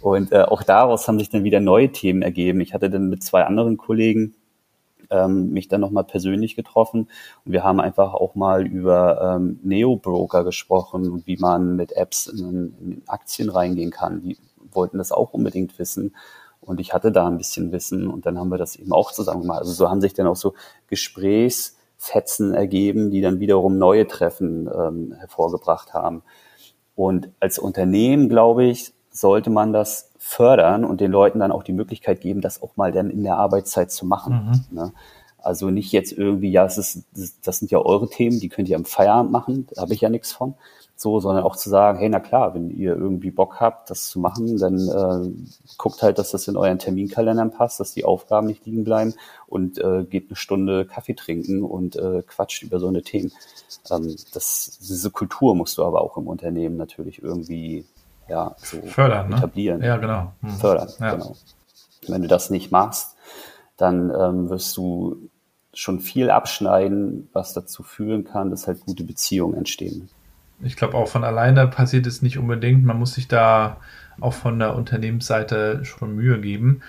Und 0.01 0.31
äh, 0.31 0.43
auch 0.43 0.61
daraus 0.61 1.07
haben 1.07 1.17
sich 1.17 1.29
dann 1.29 1.43
wieder 1.43 1.59
neue 1.59 1.91
Themen 1.91 2.21
ergeben. 2.21 2.61
Ich 2.61 2.73
hatte 2.75 2.91
dann 2.91 3.09
mit 3.09 3.23
zwei 3.23 3.43
anderen 3.43 3.77
Kollegen 3.77 4.35
ähm, 5.09 5.51
mich 5.51 5.67
dann 5.67 5.81
nochmal 5.81 6.03
persönlich 6.03 6.55
getroffen 6.55 7.09
und 7.43 7.51
wir 7.51 7.63
haben 7.63 7.79
einfach 7.79 8.13
auch 8.13 8.35
mal 8.35 8.65
über 8.65 9.35
ähm, 9.35 9.59
Neo-Broker 9.63 10.43
gesprochen 10.43 11.09
und 11.09 11.27
wie 11.27 11.37
man 11.37 11.75
mit 11.75 11.93
Apps 11.93 12.27
in, 12.27 12.75
in 12.79 13.01
Aktien 13.07 13.49
reingehen 13.49 13.91
kann. 13.91 14.21
Die 14.21 14.37
wollten 14.71 14.97
das 14.97 15.11
auch 15.11 15.33
unbedingt 15.33 15.77
wissen. 15.79 16.15
Und 16.65 16.79
ich 16.79 16.93
hatte 16.93 17.11
da 17.11 17.27
ein 17.27 17.37
bisschen 17.37 17.71
Wissen 17.71 18.07
und 18.07 18.25
dann 18.25 18.37
haben 18.37 18.49
wir 18.49 18.57
das 18.57 18.75
eben 18.75 18.91
auch 18.91 19.11
zusammen 19.11 19.41
gemacht. 19.41 19.59
Also 19.59 19.71
so 19.71 19.89
haben 19.89 20.01
sich 20.01 20.13
dann 20.13 20.27
auch 20.27 20.35
so 20.35 20.53
Gesprächs- 20.87 21.75
Fetzen 21.97 22.53
ergeben, 22.53 23.09
die 23.09 23.21
dann 23.21 23.39
wiederum 23.39 23.77
neue 23.77 24.07
Treffen 24.07 24.69
ähm, 24.73 25.13
hervorgebracht 25.17 25.93
haben. 25.93 26.23
Und 26.95 27.29
als 27.39 27.59
Unternehmen, 27.59 28.29
glaube 28.29 28.65
ich, 28.65 28.93
sollte 29.11 29.49
man 29.49 29.73
das 29.73 30.11
fördern 30.17 30.85
und 30.85 31.01
den 31.01 31.11
Leuten 31.11 31.39
dann 31.39 31.51
auch 31.51 31.63
die 31.63 31.73
Möglichkeit 31.73 32.21
geben, 32.21 32.41
das 32.41 32.61
auch 32.61 32.75
mal 32.75 32.91
dann 32.91 33.09
in 33.09 33.23
der 33.23 33.37
Arbeitszeit 33.37 33.91
zu 33.91 34.05
machen. 34.05 34.65
Mhm. 34.69 34.75
Ne? 34.75 34.93
Also 35.37 35.69
nicht 35.69 35.91
jetzt 35.91 36.11
irgendwie, 36.11 36.51
ja, 36.51 36.65
es 36.65 36.77
ist, 36.77 37.05
das 37.43 37.59
sind 37.59 37.71
ja 37.71 37.79
eure 37.79 38.09
Themen, 38.09 38.39
die 38.39 38.49
könnt 38.49 38.67
ihr 38.67 38.75
am 38.75 38.85
Feierabend 38.85 39.31
machen, 39.31 39.67
da 39.73 39.83
habe 39.83 39.93
ich 39.93 40.01
ja 40.01 40.09
nichts 40.09 40.31
von, 40.31 40.55
so, 40.97 41.19
sondern 41.19 41.43
auch 41.43 41.57
zu 41.57 41.69
sagen, 41.69 41.99
hey, 41.99 42.07
na 42.07 42.21
klar, 42.21 42.53
wenn 42.55 42.69
ihr 42.69 42.95
irgendwie 42.95 43.31
Bock 43.31 43.59
habt, 43.59 43.89
das 43.89 44.07
zu 44.07 44.19
machen, 44.19 44.57
dann 44.57 44.77
äh, 44.77 45.73
guckt 45.77 46.01
halt, 46.01 46.17
dass 46.17 46.31
das 46.31 46.47
in 46.47 46.55
euren 46.55 46.79
Terminkalendern 46.79 47.51
passt, 47.51 47.81
dass 47.81 47.93
die 47.93 48.05
Aufgaben 48.05 48.47
nicht 48.47 48.65
liegen 48.65 48.85
bleiben 48.85 49.13
und 49.45 49.77
äh, 49.77 50.05
geht 50.05 50.29
eine 50.29 50.37
Stunde 50.37 50.85
Kaffee 50.85 51.13
trinken 51.13 51.63
und 51.63 51.97
äh, 51.97 52.23
quatscht 52.25 52.63
über 52.63 52.79
so 52.79 52.87
eine 52.87 53.01
Themen. 53.01 53.33
Ähm, 53.91 54.15
das, 54.33 54.79
diese 54.81 55.11
Kultur 55.11 55.53
musst 55.53 55.77
du 55.77 55.83
aber 55.83 56.01
auch 56.01 56.15
im 56.15 56.27
Unternehmen 56.27 56.77
natürlich 56.77 57.21
irgendwie 57.21 57.85
ja, 58.29 58.55
so 58.57 58.81
fördern, 58.81 59.29
ne? 59.29 59.35
etablieren. 59.35 59.81
Ne? 59.81 59.87
Ja, 59.87 59.97
genau. 59.97 60.31
Hm. 60.41 60.49
Fördern, 60.51 60.89
ja. 60.99 61.15
genau. 61.15 61.35
Wenn 62.07 62.21
du 62.21 62.27
das 62.29 62.49
nicht 62.49 62.71
machst, 62.71 63.17
dann 63.75 64.13
ähm, 64.17 64.49
wirst 64.49 64.77
du 64.77 65.29
schon 65.73 65.99
viel 65.99 66.29
abschneiden, 66.29 67.27
was 67.33 67.51
dazu 67.51 67.83
führen 67.83 68.23
kann, 68.23 68.49
dass 68.49 68.65
halt 68.65 68.79
gute 68.85 69.03
Beziehungen 69.03 69.55
entstehen 69.55 70.09
ich 70.61 70.75
glaube 70.75 70.95
auch 70.95 71.07
von 71.07 71.23
alleine 71.23 71.67
passiert 71.67 72.07
es 72.07 72.21
nicht 72.21 72.37
unbedingt. 72.37 72.83
Man 72.83 72.97
muss 72.97 73.13
sich 73.13 73.27
da 73.27 73.77
auch 74.21 74.33
von 74.33 74.59
der 74.59 74.75
Unternehmensseite 74.75 75.83
schon 75.83 76.15
Mühe 76.15 76.39
geben. 76.39 76.81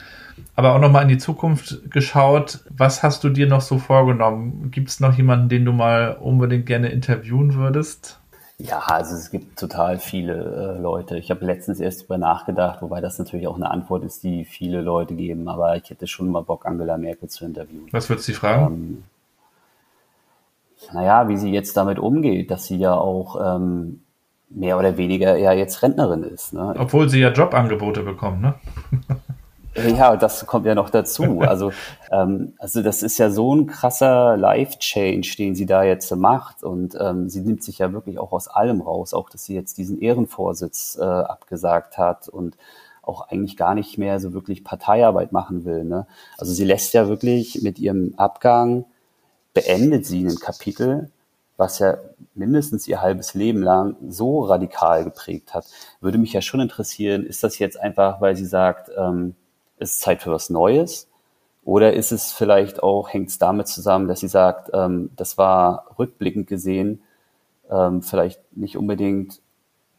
Aber 0.54 0.74
auch 0.74 0.80
nochmal 0.80 1.02
in 1.02 1.08
die 1.08 1.18
Zukunft 1.18 1.90
geschaut, 1.90 2.60
was 2.68 3.02
hast 3.02 3.24
du 3.24 3.30
dir 3.30 3.46
noch 3.46 3.62
so 3.62 3.78
vorgenommen? 3.78 4.70
Gibt 4.70 4.90
es 4.90 5.00
noch 5.00 5.16
jemanden, 5.16 5.48
den 5.48 5.64
du 5.64 5.72
mal 5.72 6.16
unbedingt 6.20 6.66
gerne 6.66 6.88
interviewen 6.88 7.54
würdest? 7.54 8.20
Ja, 8.58 8.78
also 8.86 9.14
es 9.14 9.30
gibt 9.30 9.58
total 9.58 9.98
viele 9.98 10.76
äh, 10.76 10.80
Leute. 10.80 11.18
Ich 11.18 11.30
habe 11.30 11.44
letztens 11.44 11.78
erst 11.78 12.02
drüber 12.02 12.16
nachgedacht, 12.16 12.80
wobei 12.80 13.02
das 13.02 13.18
natürlich 13.18 13.46
auch 13.46 13.56
eine 13.56 13.70
Antwort 13.70 14.02
ist, 14.04 14.22
die 14.22 14.46
viele 14.46 14.80
Leute 14.80 15.14
geben, 15.14 15.48
aber 15.48 15.76
ich 15.76 15.90
hätte 15.90 16.06
schon 16.06 16.30
mal 16.30 16.40
Bock, 16.40 16.64
Angela 16.64 16.96
Merkel 16.96 17.28
zu 17.28 17.44
interviewen. 17.44 17.86
Was 17.90 18.08
würdest 18.08 18.28
du 18.28 18.32
fragen? 18.32 18.74
Ähm, 18.74 19.04
naja, 20.92 21.28
wie 21.28 21.36
sie 21.36 21.50
jetzt 21.50 21.76
damit 21.76 21.98
umgeht, 21.98 22.50
dass 22.50 22.66
sie 22.66 22.76
ja 22.76 22.94
auch 22.94 23.36
ähm, 23.42 24.02
mehr 24.48 24.78
oder 24.78 24.96
weniger 24.96 25.36
ja 25.36 25.52
jetzt 25.52 25.82
Rentnerin 25.82 26.22
ist. 26.22 26.52
Ne? 26.52 26.74
Obwohl 26.78 27.08
sie 27.08 27.20
ja 27.20 27.30
Jobangebote 27.30 28.02
bekommt, 28.02 28.40
ne? 28.40 28.54
ja, 29.96 30.16
das 30.16 30.46
kommt 30.46 30.66
ja 30.66 30.74
noch 30.74 30.90
dazu. 30.90 31.40
Also, 31.40 31.72
ähm, 32.10 32.54
also 32.58 32.82
das 32.82 33.02
ist 33.02 33.18
ja 33.18 33.30
so 33.30 33.54
ein 33.54 33.66
krasser 33.66 34.36
Life-Change, 34.36 35.34
den 35.38 35.54
sie 35.54 35.66
da 35.66 35.82
jetzt 35.82 36.14
macht. 36.14 36.62
Und 36.62 36.96
ähm, 37.00 37.28
sie 37.28 37.40
nimmt 37.40 37.62
sich 37.62 37.78
ja 37.78 37.92
wirklich 37.92 38.18
auch 38.18 38.32
aus 38.32 38.48
allem 38.48 38.80
raus, 38.80 39.14
auch 39.14 39.30
dass 39.30 39.44
sie 39.44 39.54
jetzt 39.54 39.78
diesen 39.78 40.00
Ehrenvorsitz 40.00 40.98
äh, 41.00 41.04
abgesagt 41.04 41.98
hat 41.98 42.28
und 42.28 42.56
auch 43.02 43.28
eigentlich 43.28 43.56
gar 43.56 43.74
nicht 43.74 43.98
mehr 43.98 44.18
so 44.18 44.32
wirklich 44.32 44.64
Parteiarbeit 44.64 45.32
machen 45.32 45.64
will. 45.64 45.84
Ne? 45.84 46.06
Also 46.38 46.52
sie 46.52 46.64
lässt 46.64 46.92
ja 46.92 47.08
wirklich 47.08 47.62
mit 47.62 47.78
ihrem 47.78 48.14
Abgang 48.16 48.84
beendet 49.56 50.06
sie 50.06 50.24
ein 50.24 50.38
Kapitel, 50.38 51.10
was 51.56 51.78
ja 51.78 51.96
mindestens 52.34 52.86
ihr 52.86 53.00
halbes 53.00 53.34
Leben 53.34 53.62
lang 53.62 53.96
so 54.08 54.44
radikal 54.44 55.04
geprägt 55.04 55.54
hat. 55.54 55.66
Würde 56.00 56.18
mich 56.18 56.32
ja 56.32 56.42
schon 56.42 56.60
interessieren, 56.60 57.24
ist 57.24 57.42
das 57.42 57.58
jetzt 57.58 57.80
einfach, 57.80 58.20
weil 58.20 58.36
sie 58.36 58.46
sagt, 58.46 58.90
ähm, 58.96 59.34
ist 59.78 60.00
Zeit 60.00 60.22
für 60.22 60.30
was 60.30 60.50
Neues? 60.50 61.08
Oder 61.64 61.94
ist 61.94 62.12
es 62.12 62.32
vielleicht 62.32 62.82
auch, 62.82 63.08
hängt 63.08 63.30
es 63.30 63.38
damit 63.38 63.66
zusammen, 63.66 64.06
dass 64.06 64.20
sie 64.20 64.28
sagt, 64.28 64.70
ähm, 64.74 65.10
das 65.16 65.38
war 65.38 65.86
rückblickend 65.98 66.46
gesehen 66.46 67.00
ähm, 67.70 68.02
vielleicht 68.02 68.40
nicht 68.56 68.76
unbedingt 68.76 69.40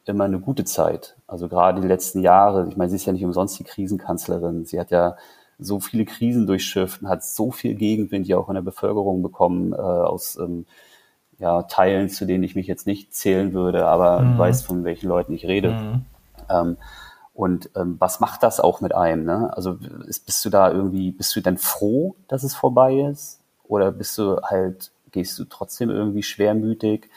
immer 0.05 0.23
eine 0.23 0.39
gute 0.39 0.63
Zeit. 0.63 1.17
Also 1.27 1.49
gerade 1.49 1.81
die 1.81 1.87
letzten 1.87 2.21
Jahre, 2.21 2.67
ich 2.69 2.77
meine, 2.77 2.89
sie 2.89 2.95
ist 2.95 3.05
ja 3.05 3.13
nicht 3.13 3.25
umsonst 3.25 3.59
die 3.59 3.65
Krisenkanzlerin. 3.65 4.65
Sie 4.65 4.79
hat 4.79 4.91
ja 4.91 5.17
so 5.59 5.79
viele 5.79 6.05
Krisen 6.05 6.45
durchschifft 6.45 7.01
und 7.01 7.09
hat 7.09 7.23
so 7.23 7.51
viel 7.51 7.75
Gegenwind 7.75 8.27
ja 8.27 8.37
auch 8.37 8.49
in 8.49 8.55
der 8.55 8.61
Bevölkerung 8.61 9.21
bekommen, 9.21 9.73
äh, 9.73 9.77
aus 9.77 10.37
ähm, 10.37 10.65
ja, 11.39 11.63
Teilen, 11.63 12.09
zu 12.09 12.25
denen 12.25 12.43
ich 12.43 12.55
mich 12.55 12.67
jetzt 12.67 12.87
nicht 12.87 13.13
zählen 13.13 13.53
würde, 13.53 13.85
aber 13.85 14.21
mhm. 14.21 14.33
du 14.33 14.37
weißt, 14.39 14.65
von 14.65 14.83
welchen 14.83 15.07
Leuten 15.07 15.33
ich 15.33 15.45
rede. 15.45 15.71
Mhm. 15.71 16.05
Ähm, 16.49 16.77
und 17.33 17.69
ähm, 17.75 17.97
was 17.99 18.19
macht 18.19 18.41
das 18.41 18.59
auch 18.59 18.81
mit 18.81 18.95
einem? 18.95 19.23
Ne? 19.23 19.55
Also 19.55 19.77
ist, 20.07 20.25
bist 20.25 20.43
du 20.43 20.49
da 20.49 20.71
irgendwie, 20.71 21.11
bist 21.11 21.35
du 21.35 21.41
denn 21.41 21.57
froh, 21.57 22.15
dass 22.27 22.43
es 22.43 22.55
vorbei 22.55 23.01
ist? 23.11 23.41
Oder 23.63 23.91
bist 23.91 24.17
du 24.17 24.41
halt, 24.41 24.91
gehst 25.11 25.37
du 25.37 25.45
trotzdem 25.45 25.91
irgendwie 25.91 26.23
schwermütig? 26.23 27.09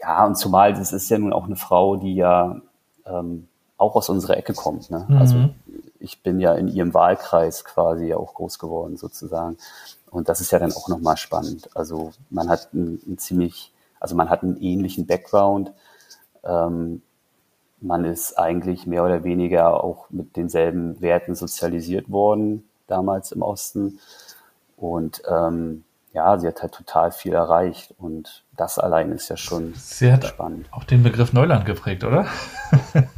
Ja, 0.00 0.24
und 0.24 0.36
zumal 0.36 0.72
das 0.72 0.92
ist 0.92 1.10
ja 1.10 1.18
nun 1.18 1.32
auch 1.32 1.46
eine 1.46 1.56
Frau, 1.56 1.96
die 1.96 2.14
ja 2.14 2.60
ähm, 3.06 3.48
auch 3.76 3.96
aus 3.96 4.08
unserer 4.08 4.36
Ecke 4.36 4.54
kommt. 4.54 4.90
Ne? 4.90 5.04
Mhm. 5.08 5.16
Also 5.16 5.50
ich 6.00 6.22
bin 6.22 6.40
ja 6.40 6.54
in 6.54 6.68
ihrem 6.68 6.94
Wahlkreis 6.94 7.64
quasi 7.64 8.14
auch 8.14 8.34
groß 8.34 8.58
geworden 8.58 8.96
sozusagen. 8.96 9.56
Und 10.10 10.28
das 10.28 10.40
ist 10.40 10.52
ja 10.52 10.58
dann 10.58 10.72
auch 10.72 10.88
nochmal 10.88 11.16
spannend. 11.16 11.68
Also 11.76 12.12
man 12.30 12.48
hat 12.48 12.72
ein, 12.72 13.18
ziemlich, 13.18 13.72
also 14.00 14.14
man 14.14 14.30
hat 14.30 14.42
einen 14.42 14.60
ähnlichen 14.60 15.06
Background. 15.06 15.72
Ähm, 16.44 17.02
man 17.80 18.04
ist 18.04 18.38
eigentlich 18.38 18.86
mehr 18.86 19.04
oder 19.04 19.22
weniger 19.24 19.84
auch 19.84 20.10
mit 20.10 20.36
denselben 20.36 21.00
Werten 21.00 21.34
sozialisiert 21.34 22.10
worden 22.10 22.68
damals 22.88 23.32
im 23.32 23.42
Osten. 23.42 24.00
Und 24.76 25.22
ähm, 25.28 25.84
ja, 26.12 26.38
sie 26.38 26.48
hat 26.48 26.62
halt 26.62 26.72
total 26.72 27.12
viel 27.12 27.34
erreicht 27.34 27.94
und 27.98 28.44
das 28.56 28.78
allein 28.78 29.12
ist 29.12 29.28
ja 29.28 29.36
schon 29.36 29.74
sie 29.76 30.10
hat 30.10 30.24
spannend. 30.24 30.66
Auch 30.72 30.84
den 30.84 31.02
Begriff 31.02 31.32
Neuland 31.32 31.66
geprägt, 31.66 32.02
oder? 32.02 32.26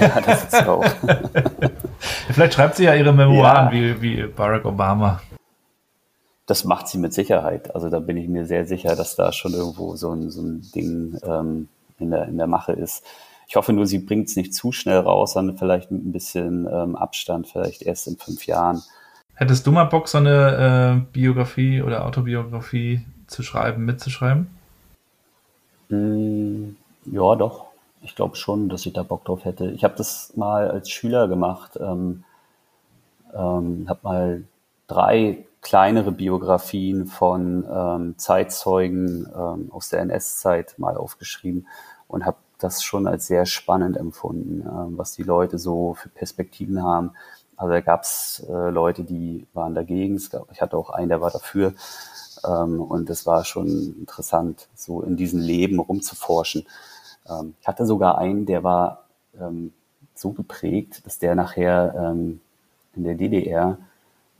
ja, 0.00 0.20
das 0.20 0.44
ist 0.44 0.68
auch. 0.68 0.84
Vielleicht 1.98 2.54
schreibt 2.54 2.76
sie 2.76 2.84
ja 2.84 2.94
ihre 2.94 3.12
Memoiren 3.12 3.66
ja. 3.66 3.72
wie, 3.72 4.02
wie 4.02 4.22
Barack 4.26 4.64
Obama. 4.64 5.20
Das 6.46 6.64
macht 6.64 6.88
sie 6.88 6.98
mit 6.98 7.14
Sicherheit. 7.14 7.74
Also 7.74 7.88
da 7.88 8.00
bin 8.00 8.16
ich 8.16 8.28
mir 8.28 8.44
sehr 8.44 8.66
sicher, 8.66 8.96
dass 8.96 9.16
da 9.16 9.32
schon 9.32 9.54
irgendwo 9.54 9.96
so 9.96 10.12
ein, 10.12 10.30
so 10.30 10.42
ein 10.42 10.62
Ding 10.74 11.18
ähm, 11.22 11.68
in, 11.98 12.10
der, 12.10 12.28
in 12.28 12.36
der 12.36 12.46
Mache 12.46 12.72
ist. 12.72 13.04
Ich 13.48 13.56
hoffe 13.56 13.72
nur, 13.72 13.86
sie 13.86 13.98
bringt 13.98 14.28
es 14.28 14.36
nicht 14.36 14.54
zu 14.54 14.72
schnell 14.72 14.98
raus, 14.98 15.34
sondern 15.34 15.56
vielleicht 15.56 15.90
mit 15.90 16.04
ein 16.04 16.12
bisschen 16.12 16.66
ähm, 16.70 16.96
Abstand, 16.96 17.46
vielleicht 17.46 17.82
erst 17.82 18.08
in 18.08 18.16
fünf 18.16 18.46
Jahren. 18.46 18.82
Hättest 19.34 19.66
du 19.66 19.72
mal 19.72 19.84
Bock, 19.84 20.08
so 20.08 20.18
eine 20.18 21.04
äh, 21.06 21.12
Biografie 21.12 21.82
oder 21.82 22.06
Autobiografie 22.06 23.04
zu 23.26 23.42
schreiben, 23.42 23.84
mitzuschreiben? 23.84 24.48
Mm, 25.88 26.76
ja, 27.06 27.34
doch. 27.34 27.66
Ich 28.04 28.14
glaube 28.14 28.36
schon, 28.36 28.68
dass 28.68 28.86
ich 28.86 28.92
da 28.92 29.02
Bock 29.02 29.24
drauf 29.24 29.44
hätte. 29.44 29.70
Ich 29.70 29.82
habe 29.84 29.94
das 29.96 30.36
mal 30.36 30.70
als 30.70 30.90
Schüler 30.90 31.26
gemacht. 31.26 31.78
Ähm, 31.80 32.24
ähm, 33.34 33.86
habe 33.88 34.00
mal 34.02 34.44
drei 34.86 35.44
kleinere 35.60 36.12
Biografien 36.12 37.06
von 37.06 37.64
ähm, 37.68 38.18
Zeitzeugen 38.18 39.26
ähm, 39.34 39.70
aus 39.72 39.88
der 39.88 40.00
NS-Zeit 40.00 40.78
mal 40.78 40.96
aufgeschrieben 40.96 41.66
und 42.06 42.26
habe 42.26 42.36
das 42.58 42.82
schon 42.82 43.06
als 43.06 43.26
sehr 43.26 43.46
spannend 43.46 43.96
empfunden, 43.96 44.60
äh, 44.60 44.98
was 44.98 45.12
die 45.12 45.22
Leute 45.22 45.58
so 45.58 45.94
für 45.94 46.10
Perspektiven 46.10 46.82
haben. 46.82 47.12
Also 47.56 47.72
da 47.72 47.80
gab 47.80 48.02
es 48.02 48.44
äh, 48.48 48.70
Leute, 48.70 49.04
die 49.04 49.46
waren 49.54 49.74
dagegen. 49.74 50.20
Gab, 50.30 50.50
ich 50.52 50.60
hatte 50.60 50.76
auch 50.76 50.90
einen, 50.90 51.08
der 51.08 51.22
war 51.22 51.30
dafür. 51.30 51.74
Ähm, 52.46 52.80
und 52.82 53.08
es 53.08 53.26
war 53.26 53.44
schon 53.44 53.96
interessant, 53.98 54.68
so 54.74 55.02
in 55.02 55.16
diesem 55.16 55.40
Leben 55.40 55.78
rumzuforschen. 55.78 56.66
Ähm, 57.28 57.54
ich 57.60 57.66
hatte 57.66 57.86
sogar 57.86 58.18
einen, 58.18 58.46
der 58.46 58.64
war 58.64 59.04
ähm, 59.40 59.72
so 60.14 60.32
geprägt, 60.32 61.04
dass 61.06 61.18
der 61.18 61.34
nachher 61.34 61.94
ähm, 61.96 62.40
in 62.94 63.04
der 63.04 63.14
DDR 63.14 63.78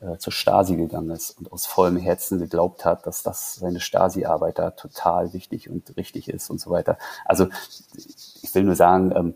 äh, 0.00 0.18
zur 0.18 0.32
Stasi 0.32 0.76
gegangen 0.76 1.10
ist 1.10 1.38
und 1.38 1.52
aus 1.52 1.66
vollem 1.66 1.96
Herzen 1.96 2.38
geglaubt 2.38 2.84
hat, 2.84 3.06
dass 3.06 3.22
das 3.22 3.56
seine 3.56 3.80
Stasi-Arbeit 3.80 4.58
da 4.58 4.70
total 4.70 5.32
wichtig 5.32 5.70
und 5.70 5.96
richtig 5.96 6.28
ist 6.28 6.50
und 6.50 6.60
so 6.60 6.70
weiter. 6.70 6.98
Also 7.24 7.48
ich 7.96 8.54
will 8.54 8.64
nur 8.64 8.76
sagen, 8.76 9.12
ähm, 9.14 9.34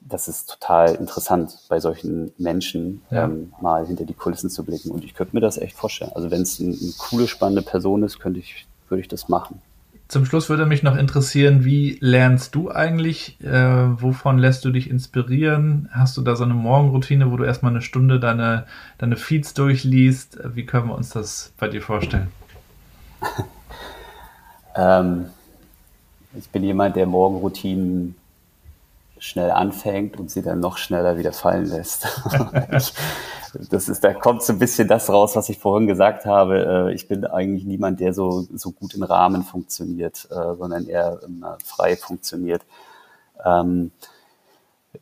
das 0.00 0.28
ist 0.28 0.48
total 0.48 0.94
interessant, 0.94 1.58
bei 1.68 1.80
solchen 1.80 2.32
Menschen 2.38 3.02
ja. 3.10 3.24
ähm, 3.24 3.52
mal 3.60 3.86
hinter 3.86 4.04
die 4.04 4.14
Kulissen 4.14 4.48
zu 4.48 4.64
blicken. 4.64 4.90
Und 4.90 5.04
ich 5.04 5.14
könnte 5.14 5.34
mir 5.36 5.40
das 5.40 5.58
echt 5.58 5.76
vorstellen. 5.76 6.12
Also 6.14 6.30
wenn 6.30 6.42
es 6.42 6.58
ein, 6.60 6.68
eine 6.68 6.92
coole, 6.96 7.28
spannende 7.28 7.62
Person 7.62 8.02
ist, 8.02 8.18
könnte 8.18 8.40
ich, 8.40 8.66
würde 8.88 9.00
ich 9.00 9.08
das 9.08 9.28
machen. 9.28 9.60
Zum 10.08 10.24
Schluss 10.24 10.48
würde 10.48 10.64
mich 10.64 10.82
noch 10.82 10.96
interessieren, 10.96 11.66
wie 11.66 11.98
lernst 12.00 12.54
du 12.54 12.70
eigentlich? 12.70 13.38
Äh, 13.42 14.00
wovon 14.00 14.38
lässt 14.38 14.64
du 14.64 14.70
dich 14.70 14.88
inspirieren? 14.88 15.90
Hast 15.92 16.16
du 16.16 16.22
da 16.22 16.34
so 16.34 16.44
eine 16.44 16.54
Morgenroutine, 16.54 17.30
wo 17.30 17.36
du 17.36 17.44
erstmal 17.44 17.72
eine 17.72 17.82
Stunde 17.82 18.18
deine, 18.18 18.64
deine 18.96 19.16
Feeds 19.16 19.52
durchliest? 19.52 20.38
Wie 20.54 20.64
können 20.64 20.88
wir 20.88 20.94
uns 20.94 21.10
das 21.10 21.52
bei 21.58 21.68
dir 21.68 21.82
vorstellen? 21.82 22.28
ähm, 24.76 25.26
ich 26.32 26.48
bin 26.48 26.64
jemand, 26.64 26.96
der 26.96 27.04
Morgenroutinen 27.04 28.14
schnell 29.20 29.50
anfängt 29.50 30.18
und 30.18 30.30
sie 30.30 30.42
dann 30.42 30.60
noch 30.60 30.78
schneller 30.78 31.18
wieder 31.18 31.32
fallen 31.32 31.66
lässt. 31.66 32.06
das 33.70 33.88
ist, 33.88 34.04
da 34.04 34.14
kommt 34.14 34.42
so 34.42 34.52
ein 34.52 34.58
bisschen 34.58 34.88
das 34.88 35.10
raus, 35.10 35.36
was 35.36 35.48
ich 35.48 35.58
vorhin 35.58 35.86
gesagt 35.86 36.26
habe. 36.26 36.88
Äh, 36.90 36.94
ich 36.94 37.08
bin 37.08 37.24
eigentlich 37.24 37.64
niemand, 37.64 38.00
der 38.00 38.12
so, 38.12 38.46
so 38.52 38.72
gut 38.72 38.94
im 38.94 39.02
Rahmen 39.02 39.42
funktioniert, 39.42 40.28
äh, 40.30 40.54
sondern 40.56 40.86
eher 40.86 41.20
frei 41.64 41.96
funktioniert. 41.96 42.62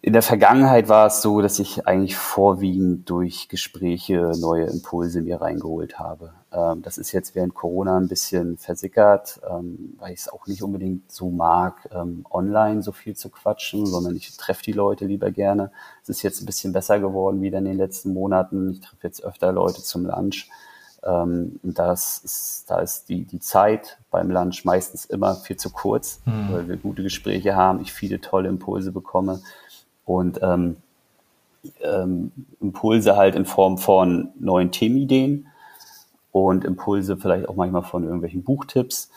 In 0.02 0.12
der 0.12 0.22
Vergangenheit 0.22 0.88
war 0.88 1.06
es 1.06 1.22
so, 1.22 1.40
dass 1.40 1.58
ich 1.58 1.86
eigentlich 1.86 2.16
vorwiegend 2.16 3.08
durch 3.08 3.48
Gespräche 3.48 4.32
neue 4.38 4.66
Impulse 4.66 5.22
mir 5.22 5.40
reingeholt 5.40 5.98
habe. 5.98 6.32
Ähm, 6.52 6.82
das 6.82 6.98
ist 6.98 7.12
jetzt 7.12 7.34
während 7.34 7.54
Corona 7.54 7.96
ein 7.96 8.08
bisschen 8.08 8.56
versickert, 8.56 9.40
ähm, 9.48 9.94
weil 9.98 10.12
ich 10.12 10.20
es 10.20 10.28
auch 10.28 10.46
nicht 10.46 10.62
unbedingt 10.62 11.10
so 11.10 11.30
mag, 11.30 11.88
ähm, 11.92 12.24
online 12.30 12.82
so 12.82 12.92
viel 12.92 13.16
zu 13.16 13.30
quatschen, 13.30 13.86
sondern 13.86 14.16
ich 14.16 14.36
treffe 14.36 14.62
die 14.62 14.72
Leute 14.72 15.06
lieber 15.06 15.30
gerne. 15.30 15.70
Es 16.02 16.08
ist 16.08 16.22
jetzt 16.22 16.42
ein 16.42 16.46
bisschen 16.46 16.72
besser 16.72 17.00
geworden 17.00 17.40
wieder 17.42 17.58
in 17.58 17.64
den 17.64 17.76
letzten 17.76 18.12
Monaten. 18.12 18.70
Ich 18.70 18.80
treffe 18.80 19.06
jetzt 19.06 19.24
öfter 19.24 19.52
Leute 19.52 19.82
zum 19.82 20.06
Lunch. 20.06 20.48
Und 21.02 21.60
das 21.62 22.18
ist, 22.24 22.64
da 22.68 22.80
ist 22.80 23.08
die, 23.08 23.24
die 23.24 23.38
Zeit 23.38 23.98
beim 24.10 24.28
Lunch 24.28 24.64
meistens 24.64 25.04
immer 25.04 25.36
viel 25.36 25.56
zu 25.56 25.70
kurz, 25.70 26.20
mhm. 26.24 26.48
weil 26.52 26.68
wir 26.68 26.76
gute 26.78 27.04
Gespräche 27.04 27.54
haben, 27.54 27.80
ich 27.80 27.92
viele 27.92 28.20
tolle 28.20 28.48
Impulse 28.48 28.90
bekomme 28.90 29.40
und 30.06 30.40
ähm, 30.42 30.76
ähm, 31.82 32.32
Impulse 32.60 33.16
halt 33.16 33.34
in 33.34 33.44
Form 33.44 33.76
von 33.76 34.30
neuen 34.38 34.72
Themenideen 34.72 35.48
und 36.32 36.64
Impulse 36.64 37.16
vielleicht 37.16 37.48
auch 37.48 37.56
manchmal 37.56 37.82
von 37.82 38.04
irgendwelchen 38.04 38.44
Buchtipps, 38.44 39.10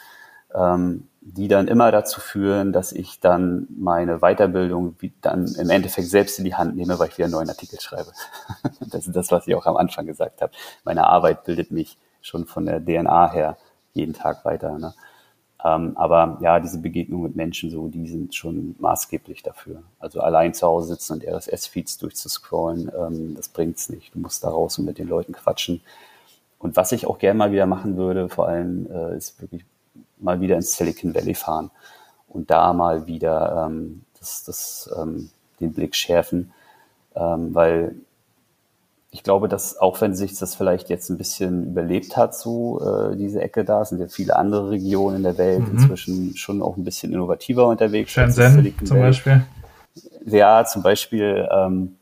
ähm, 0.54 1.08
die 1.22 1.48
dann 1.48 1.68
immer 1.68 1.92
dazu 1.92 2.20
führen, 2.20 2.74
dass 2.74 2.92
ich 2.92 3.20
dann 3.20 3.68
meine 3.78 4.20
Weiterbildung 4.20 4.96
dann 5.22 5.48
im 5.60 5.70
Endeffekt 5.70 6.08
selbst 6.08 6.40
in 6.40 6.46
die 6.46 6.56
Hand 6.56 6.76
nehme, 6.76 6.98
weil 6.98 7.10
ich 7.10 7.18
wieder 7.18 7.26
einen 7.26 7.34
neuen 7.34 7.50
Artikel 7.50 7.80
schreibe. 7.80 8.12
das 8.80 9.06
ist 9.06 9.16
das, 9.16 9.32
was 9.32 9.48
ich 9.48 9.56
auch 9.56 9.68
am 9.68 9.78
Anfang 9.78 10.08
gesagt 10.08 10.42
habe. 10.42 10.52
Meine 10.84 11.08
Arbeit 11.08 11.44
bildet 11.44 11.72
mich 11.72 11.98
schon 12.22 12.46
von 12.46 12.66
der 12.66 12.84
DNA 12.84 13.32
her 13.32 13.58
jeden 13.94 14.14
Tag 14.14 14.44
weiter. 14.44 14.78
Ne? 14.80 14.94
Ähm, 15.64 15.98
aber 15.98 16.38
ja, 16.42 16.60
diese 16.60 16.80
Begegnungen 16.80 17.24
mit 17.24 17.36
Menschen 17.36 17.70
so, 17.70 17.90
die 17.90 18.08
sind 18.08 18.34
schon 18.34 18.76
maßgeblich 18.80 19.44
dafür. 19.44 19.84
Also 20.00 20.22
allein 20.22 20.54
zu 20.54 20.66
Hause 20.66 20.90
sitzen 20.90 21.14
und 21.14 21.26
RSS-Feeds 21.26 21.98
durchzuscrollen, 21.98 22.92
ähm, 22.98 23.36
das 23.36 23.50
bringt's 23.50 23.90
nicht. 23.90 24.16
Du 24.16 24.20
musst 24.20 24.44
da 24.44 24.50
raus 24.50 24.80
und 24.80 24.86
mit 24.86 24.98
den 24.98 25.08
Leuten 25.08 25.34
quatschen. 25.34 25.82
Und 26.60 26.78
was 26.78 26.92
ich 26.92 27.08
auch 27.08 27.20
gerne 27.20 27.38
mal 27.38 27.52
wieder 27.52 27.66
machen 27.66 27.98
würde, 27.98 28.30
vor 28.30 28.48
allem, 28.48 28.88
äh, 28.90 29.18
ist 29.18 29.42
wirklich 29.42 29.66
mal 30.18 30.40
wieder 30.40 30.56
ins 30.56 30.76
Silicon 30.76 31.14
Valley 31.14 31.34
fahren 31.34 31.72
und 32.28 32.50
da 32.50 32.74
mal 32.74 33.08
wieder 33.08 33.66
ähm, 33.68 34.04
das, 34.20 34.44
das, 34.44 34.90
ähm, 34.98 35.30
den 35.60 35.74
Blick 35.74 35.96
schärfen, 35.96 36.54
ähm, 37.16 37.54
weil 37.54 37.96
ich 39.12 39.24
glaube, 39.24 39.48
dass 39.48 39.78
auch 39.78 40.00
wenn 40.02 40.16
sich 40.16 40.38
das 40.38 40.56
vielleicht 40.56 40.90
jetzt 40.90 41.10
ein 41.10 41.18
bisschen 41.18 41.72
überlebt 41.72 42.16
hat, 42.16 42.36
so 42.36 42.80
äh, 42.80 43.16
diese 43.16 43.42
Ecke 43.42 43.66
da, 43.66 43.84
sind 43.84 44.00
ja 44.00 44.08
viele 44.08 44.36
andere 44.36 44.70
Regionen 44.70 45.18
in 45.18 45.24
der 45.24 45.38
Welt 45.38 45.62
mhm. 45.62 45.80
inzwischen 45.80 46.38
schon 46.38 46.62
auch 46.62 46.78
ein 46.78 46.84
bisschen 46.84 47.12
innovativer 47.12 47.68
unterwegs. 47.68 48.12
Shenzhen 48.12 48.76
zum 48.86 49.00
Beispiel. 49.00 49.46
Ja, 50.26 50.64
zum 50.66 50.84
Beispiel 50.84 51.48
ähm, 51.52 51.96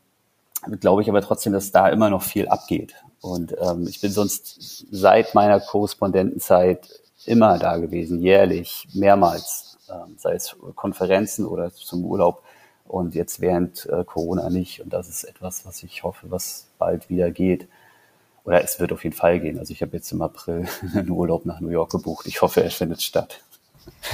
glaube 0.80 1.00
ich 1.02 1.08
aber 1.08 1.22
trotzdem, 1.22 1.54
dass 1.54 1.72
da 1.72 1.88
immer 1.88 2.10
noch 2.10 2.22
viel 2.22 2.46
abgeht. 2.48 2.94
Und 3.20 3.56
ähm, 3.58 3.86
ich 3.88 4.00
bin 4.00 4.12
sonst 4.12 4.86
seit 4.90 5.34
meiner 5.34 5.60
Korrespondentenzeit 5.60 6.88
immer 7.24 7.58
da 7.58 7.78
gewesen, 7.78 8.20
jährlich, 8.20 8.86
mehrmals, 8.92 9.78
ähm, 9.90 10.14
sei 10.18 10.34
es 10.34 10.56
Konferenzen 10.74 11.46
oder 11.46 11.72
zum 11.72 12.04
Urlaub 12.04 12.42
und 12.86 13.14
jetzt 13.14 13.40
während 13.40 13.86
äh, 13.86 14.04
Corona 14.04 14.50
nicht. 14.50 14.80
Und 14.80 14.92
das 14.92 15.08
ist 15.08 15.24
etwas, 15.24 15.66
was 15.66 15.82
ich 15.82 16.02
hoffe, 16.04 16.30
was 16.30 16.67
bald 16.78 17.10
wieder 17.10 17.30
geht. 17.30 17.68
Oder 18.44 18.62
es 18.64 18.80
wird 18.80 18.92
auf 18.92 19.04
jeden 19.04 19.16
Fall 19.16 19.40
gehen. 19.40 19.58
Also 19.58 19.72
ich 19.72 19.82
habe 19.82 19.96
jetzt 19.96 20.10
im 20.12 20.22
April 20.22 20.66
einen 20.94 21.10
Urlaub 21.10 21.44
nach 21.44 21.60
New 21.60 21.68
York 21.68 21.90
gebucht. 21.90 22.26
Ich 22.26 22.40
hoffe, 22.42 22.62
er 22.62 22.70
findet 22.70 23.02
statt. 23.02 23.40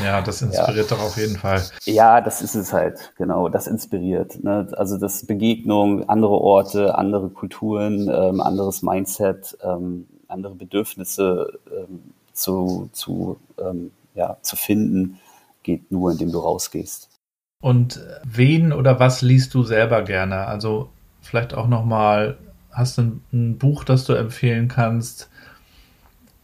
Ja, 0.02 0.22
das 0.22 0.42
inspiriert 0.42 0.90
ja. 0.90 0.96
doch 0.96 1.04
auf 1.04 1.16
jeden 1.16 1.36
Fall. 1.36 1.62
Ja, 1.84 2.20
das 2.20 2.42
ist 2.42 2.54
es 2.54 2.72
halt, 2.72 3.12
genau, 3.16 3.48
das 3.48 3.66
inspiriert. 3.66 4.42
Ne? 4.42 4.68
Also 4.76 4.98
das 4.98 5.26
Begegnung, 5.26 6.08
andere 6.08 6.34
Orte, 6.34 6.96
andere 6.96 7.28
Kulturen, 7.28 8.08
ähm, 8.08 8.40
anderes 8.40 8.82
Mindset, 8.82 9.56
ähm, 9.62 10.06
andere 10.28 10.54
Bedürfnisse 10.54 11.58
ähm, 11.70 12.12
zu, 12.32 12.88
zu, 12.92 13.38
ähm, 13.58 13.90
ja, 14.14 14.36
zu 14.42 14.56
finden, 14.56 15.18
geht 15.62 15.90
nur, 15.90 16.12
indem 16.12 16.32
du 16.32 16.38
rausgehst. 16.38 17.08
Und 17.60 18.00
wen 18.24 18.72
oder 18.72 19.00
was 19.00 19.22
liest 19.22 19.54
du 19.54 19.62
selber 19.62 20.02
gerne? 20.02 20.46
Also 20.46 20.90
vielleicht 21.22 21.54
auch 21.54 21.66
nochmal, 21.66 22.36
hast 22.75 22.99
du 22.99 23.20
ein, 23.33 23.59
Buch, 23.59 23.85
das 23.85 24.05
du 24.05 24.12
empfehlen 24.12 24.68
kannst? 24.68 25.31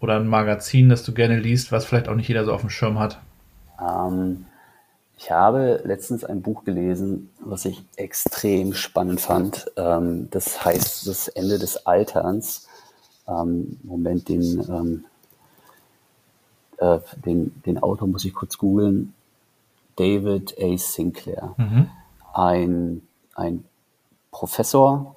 Oder 0.00 0.16
ein 0.16 0.28
Magazin, 0.28 0.88
das 0.88 1.02
du 1.02 1.12
gerne 1.12 1.38
liest, 1.38 1.72
was 1.72 1.84
vielleicht 1.84 2.08
auch 2.08 2.14
nicht 2.14 2.28
jeder 2.28 2.44
so 2.44 2.52
auf 2.54 2.62
dem 2.62 2.70
Schirm 2.70 2.98
hat? 2.98 3.20
Ähm, 3.78 4.46
ich 5.18 5.30
habe 5.30 5.82
letztens 5.84 6.24
ein 6.24 6.40
Buch 6.40 6.64
gelesen, 6.64 7.28
was 7.40 7.66
ich 7.66 7.82
extrem 7.96 8.72
spannend 8.72 9.20
fand. 9.20 9.70
Ähm, 9.76 10.28
das 10.30 10.64
heißt 10.64 11.06
Das 11.06 11.28
Ende 11.28 11.58
des 11.58 11.86
Alterns. 11.86 12.66
Ähm, 13.28 13.78
Moment, 13.82 14.28
den, 14.28 14.60
ähm, 14.68 15.04
äh, 16.78 16.98
den, 17.24 17.52
den 17.66 17.82
Autor 17.82 18.08
muss 18.08 18.24
ich 18.24 18.32
kurz 18.32 18.56
googeln. 18.56 19.12
David 19.96 20.56
A. 20.58 20.78
Sinclair. 20.78 21.54
Mhm. 21.58 21.90
Ein, 22.32 23.02
ein 23.34 23.64
Professor, 24.30 25.16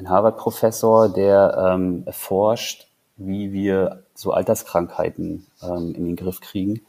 ein 0.00 0.08
Harvard-Professor, 0.08 1.08
der 1.08 1.72
ähm, 1.72 2.02
erforscht, 2.06 2.88
wie 3.16 3.52
wir 3.52 4.04
so 4.14 4.32
Alterskrankheiten 4.32 5.46
ähm, 5.62 5.94
in 5.94 6.04
den 6.06 6.16
Griff 6.16 6.40
kriegen, 6.40 6.80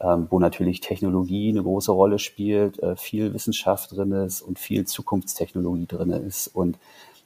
ähm, 0.00 0.28
wo 0.30 0.38
natürlich 0.38 0.80
Technologie 0.80 1.50
eine 1.50 1.62
große 1.62 1.92
Rolle 1.92 2.18
spielt, 2.18 2.78
äh, 2.82 2.96
viel 2.96 3.34
Wissenschaft 3.34 3.92
drin 3.92 4.12
ist 4.12 4.42
und 4.42 4.58
viel 4.58 4.86
Zukunftstechnologie 4.86 5.86
drin 5.86 6.10
ist. 6.10 6.48
Und 6.48 6.78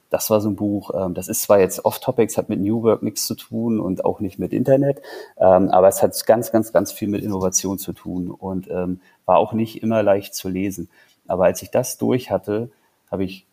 das 0.09 0.29
war 0.29 0.41
so 0.41 0.49
ein 0.49 0.55
Buch, 0.55 0.91
ähm, 0.95 1.13
das 1.13 1.27
ist 1.27 1.43
zwar 1.43 1.59
jetzt 1.59 1.85
off-topics, 1.85 2.37
hat 2.37 2.49
mit 2.49 2.59
New 2.59 2.81
Work 2.81 3.03
nichts 3.03 3.27
zu 3.27 3.35
tun 3.35 3.79
und 3.79 4.05
auch 4.05 4.19
nicht 4.19 4.39
mit 4.39 4.53
Internet, 4.53 5.01
ähm, 5.37 5.69
aber 5.69 5.87
es 5.87 6.01
hat 6.01 6.25
ganz, 6.25 6.51
ganz, 6.51 6.73
ganz 6.73 6.91
viel 6.91 7.09
mit 7.09 7.23
Innovation 7.23 7.77
zu 7.77 7.93
tun 7.93 8.31
und 8.31 8.69
ähm, 8.69 9.01
war 9.25 9.37
auch 9.37 9.53
nicht 9.53 9.83
immer 9.83 10.01
leicht 10.01 10.33
zu 10.33 10.49
lesen. 10.49 10.89
Aber 11.27 11.45
als 11.45 11.61
ich 11.61 11.71
das 11.71 11.97
durch 11.97 12.31
hatte, 12.31 12.71
habe 13.11 13.25
ich 13.25 13.45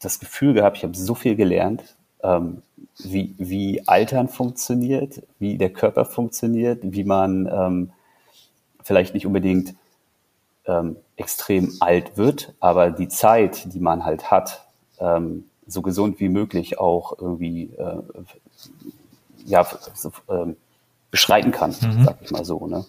das 0.00 0.20
Gefühl 0.20 0.54
gehabt, 0.54 0.78
ich 0.78 0.82
habe 0.84 0.96
so 0.96 1.14
viel 1.14 1.36
gelernt, 1.36 1.96
ähm, 2.22 2.62
wie, 2.98 3.34
wie 3.38 3.86
Altern 3.86 4.28
funktioniert, 4.28 5.22
wie 5.38 5.58
der 5.58 5.70
Körper 5.70 6.04
funktioniert, 6.04 6.80
wie 6.82 7.04
man 7.04 7.46
ähm, 7.46 7.92
vielleicht 8.82 9.14
nicht 9.14 9.26
unbedingt 9.26 9.74
ähm, 10.66 10.96
extrem 11.16 11.72
alt 11.80 12.16
wird, 12.16 12.54
aber 12.60 12.90
die 12.90 13.08
Zeit, 13.08 13.72
die 13.72 13.80
man 13.80 14.04
halt 14.04 14.30
hat, 14.30 14.66
ähm, 14.98 15.44
so 15.66 15.82
gesund 15.82 16.20
wie 16.20 16.28
möglich 16.28 16.78
auch 16.78 17.18
irgendwie 17.18 17.70
äh, 17.78 18.02
ja, 19.46 19.66
so, 19.94 20.12
ähm, 20.28 20.56
beschreiten 21.10 21.52
kann, 21.52 21.70
mhm. 21.70 22.04
sag 22.04 22.18
ich 22.22 22.30
mal 22.30 22.44
so. 22.44 22.66
Ne? 22.66 22.84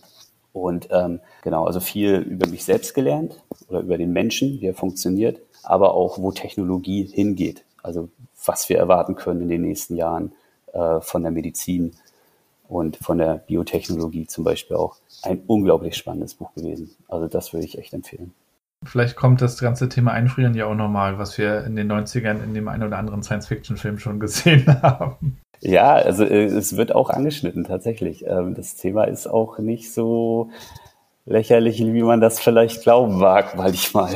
Und 0.54 0.90
ähm, 0.92 1.20
genau, 1.44 1.66
also 1.66 1.80
viel 1.80 2.16
über 2.18 2.48
mich 2.48 2.66
selbst 2.66 2.94
gelernt 2.94 3.42
oder 3.70 3.80
über 3.80 3.98
den 3.98 4.12
Menschen, 4.12 4.60
wie 4.60 4.68
er 4.68 4.74
funktioniert, 4.74 5.40
aber 5.64 5.94
auch, 5.94 6.18
wo 6.18 6.32
Technologie 6.32 7.04
hingeht. 7.06 7.64
Also 7.84 8.10
was 8.46 8.70
wir 8.70 8.78
erwarten 8.78 9.16
können 9.16 9.42
in 9.42 9.50
den 9.50 9.62
nächsten 9.62 9.96
Jahren 9.96 10.34
äh, 10.74 11.02
von 11.02 11.24
der 11.24 11.32
Medizin 11.32 11.94
und 12.68 12.98
von 12.98 13.18
der 13.18 13.36
Biotechnologie 13.36 14.28
zum 14.28 14.44
Beispiel 14.44 14.78
auch. 14.78 14.98
Ein 15.24 15.44
unglaublich 15.46 15.96
spannendes 15.96 16.36
Buch 16.36 16.54
gewesen. 16.54 16.96
Also 17.08 17.28
das 17.28 17.54
würde 17.54 17.66
ich 17.66 17.78
echt 17.78 17.94
empfehlen. 17.94 18.34
Vielleicht 18.84 19.16
kommt 19.16 19.42
das 19.42 19.60
ganze 19.60 19.90
Thema 19.90 20.12
Einfrieren 20.12 20.56
ja 20.56 20.66
auch 20.66 20.74
nochmal, 20.74 21.20
was 21.20 21.38
wir 21.38 21.66
in 21.66 21.76
den 21.76 21.92
90ern 21.92 22.44
in 22.44 22.56
dem 22.56 22.68
einen 22.68 22.84
oder 22.84 22.98
anderen 22.98 23.22
Science-Fiction-Film 23.22 24.00
schon 24.00 24.20
gesehen 24.20 24.66
haben. 24.82 25.38
Ja, 25.60 25.94
also 25.94 26.24
äh, 26.24 26.46
es 26.46 26.76
wird 26.78 26.96
auch 26.96 27.12
angeschnitten 27.12 27.66
tatsächlich. 27.66 28.26
Ähm, 28.26 28.56
das 28.56 28.76
Thema 28.76 29.04
ist 29.04 29.28
auch 29.28 29.60
nicht 29.60 29.94
so 29.94 30.50
lächerlich, 31.26 31.80
wie 31.80 32.02
man 32.02 32.22
das 32.22 32.40
vielleicht 32.40 32.82
glauben 32.82 33.20
mag, 33.20 33.56
manchmal. 33.56 34.16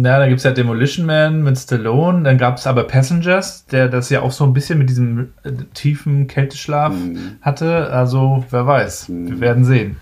Na, 0.00 0.18
da 0.18 0.28
gibt 0.28 0.38
es 0.38 0.44
ja 0.44 0.52
Demolition 0.52 1.06
Man 1.06 1.42
mit 1.42 1.58
Stallone, 1.58 2.22
dann 2.22 2.38
gab 2.38 2.56
es 2.56 2.68
aber 2.68 2.84
Passengers, 2.84 3.66
der 3.66 3.88
das 3.88 4.10
ja 4.10 4.22
auch 4.22 4.30
so 4.30 4.44
ein 4.44 4.52
bisschen 4.52 4.78
mit 4.78 4.88
diesem 4.90 5.32
äh, 5.42 5.50
tiefen 5.74 6.28
Kälteschlaf 6.28 6.94
mhm. 6.94 7.38
hatte. 7.40 7.90
Also, 7.90 8.44
wer 8.50 8.64
weiß, 8.64 9.08
mhm. 9.08 9.28
wir 9.28 9.40
werden 9.40 9.64
sehen. 9.64 9.96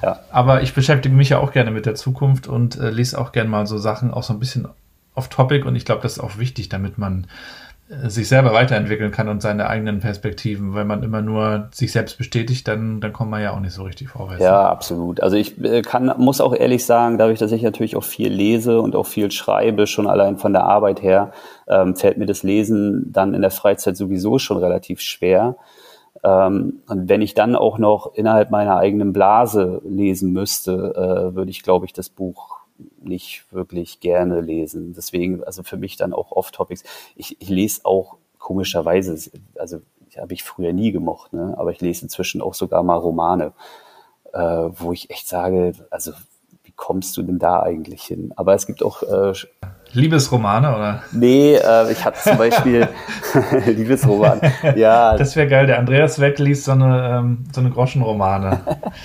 Ja. 0.00 0.20
Aber 0.30 0.62
ich 0.62 0.74
beschäftige 0.74 1.14
mich 1.14 1.30
ja 1.30 1.38
auch 1.38 1.50
gerne 1.52 1.72
mit 1.72 1.86
der 1.86 1.96
Zukunft 1.96 2.46
und 2.46 2.78
äh, 2.78 2.90
lese 2.90 3.18
auch 3.18 3.32
gerne 3.32 3.50
mal 3.50 3.66
so 3.66 3.78
Sachen 3.78 4.12
auch 4.12 4.22
so 4.22 4.32
ein 4.32 4.38
bisschen 4.38 4.68
off-topic 5.14 5.66
und 5.66 5.74
ich 5.74 5.84
glaube, 5.84 6.02
das 6.02 6.12
ist 6.12 6.20
auch 6.20 6.38
wichtig, 6.38 6.68
damit 6.68 6.96
man 6.98 7.26
sich 8.06 8.28
selber 8.28 8.52
weiterentwickeln 8.52 9.10
kann 9.10 9.28
und 9.28 9.42
seine 9.42 9.68
eigenen 9.68 10.00
Perspektiven. 10.00 10.74
Wenn 10.74 10.86
man 10.86 11.02
immer 11.02 11.20
nur 11.20 11.68
sich 11.72 11.92
selbst 11.92 12.18
bestätigt, 12.18 12.66
dann, 12.66 13.00
dann 13.00 13.12
kommt 13.12 13.30
man 13.30 13.42
ja 13.42 13.52
auch 13.52 13.60
nicht 13.60 13.74
so 13.74 13.82
richtig 13.82 14.08
vorwärts. 14.08 14.42
Ja, 14.42 14.68
absolut. 14.68 15.20
Also 15.20 15.36
ich 15.36 15.62
äh, 15.62 15.82
kann, 15.82 16.12
muss 16.18 16.40
auch 16.40 16.54
ehrlich 16.54 16.84
sagen, 16.86 17.18
dadurch, 17.18 17.38
dass 17.38 17.52
ich 17.52 17.62
natürlich 17.62 17.96
auch 17.96 18.04
viel 18.04 18.32
lese 18.32 18.80
und 18.80 18.96
auch 18.96 19.06
viel 19.06 19.30
schreibe, 19.30 19.86
schon 19.86 20.06
allein 20.06 20.38
von 20.38 20.52
der 20.52 20.64
Arbeit 20.64 21.02
her, 21.02 21.32
ähm, 21.68 21.94
fällt 21.94 22.18
mir 22.18 22.26
das 22.26 22.42
Lesen 22.42 23.12
dann 23.12 23.34
in 23.34 23.42
der 23.42 23.50
Freizeit 23.50 23.96
sowieso 23.96 24.38
schon 24.38 24.56
relativ 24.56 25.00
schwer. 25.00 25.56
Ähm, 26.24 26.80
und 26.88 27.08
wenn 27.08 27.20
ich 27.20 27.34
dann 27.34 27.56
auch 27.56 27.78
noch 27.78 28.14
innerhalb 28.14 28.50
meiner 28.50 28.76
eigenen 28.76 29.12
Blase 29.12 29.82
lesen 29.84 30.32
müsste, 30.32 30.72
äh, 30.72 31.34
würde 31.34 31.50
ich, 31.50 31.62
glaube 31.62 31.86
ich, 31.86 31.92
das 31.92 32.08
Buch 32.08 32.61
nicht 33.00 33.44
wirklich 33.52 34.00
gerne 34.00 34.40
lesen. 34.40 34.94
Deswegen, 34.94 35.42
also 35.44 35.62
für 35.62 35.76
mich 35.76 35.96
dann 35.96 36.12
auch 36.12 36.32
Off-Topics. 36.32 36.84
Ich, 37.16 37.40
ich 37.40 37.48
lese 37.48 37.84
auch 37.84 38.16
komischerweise, 38.38 39.30
also 39.56 39.80
habe 40.18 40.34
ich 40.34 40.42
früher 40.42 40.72
nie 40.72 40.92
gemocht, 40.92 41.32
ne? 41.32 41.54
aber 41.56 41.70
ich 41.70 41.80
lese 41.80 42.04
inzwischen 42.04 42.42
auch 42.42 42.54
sogar 42.54 42.82
mal 42.82 42.96
Romane, 42.96 43.52
äh, 44.32 44.38
wo 44.40 44.92
ich 44.92 45.10
echt 45.10 45.28
sage, 45.28 45.72
also 45.90 46.12
wie 46.72 46.76
kommst 46.76 47.16
du 47.16 47.22
denn 47.22 47.38
da 47.38 47.62
eigentlich 47.62 48.02
hin? 48.02 48.32
Aber 48.36 48.54
es 48.54 48.66
gibt 48.66 48.82
auch 48.82 49.02
äh, 49.02 49.32
Liebesromane, 49.92 50.74
oder? 50.74 51.02
Nee, 51.12 51.54
äh, 51.54 51.92
ich 51.92 52.04
hatte 52.04 52.18
zum 52.20 52.38
Beispiel 52.38 52.88
Liebesroman. 53.66 54.40
Ja. 54.76 55.16
Das 55.16 55.36
wäre 55.36 55.48
geil. 55.48 55.66
Der 55.66 55.78
Andreas 55.78 56.18
Weck 56.20 56.38
liest 56.38 56.64
so 56.64 56.72
eine, 56.72 57.18
ähm, 57.18 57.44
so 57.52 57.60
eine 57.60 57.70
Groschenromane. 57.70 58.60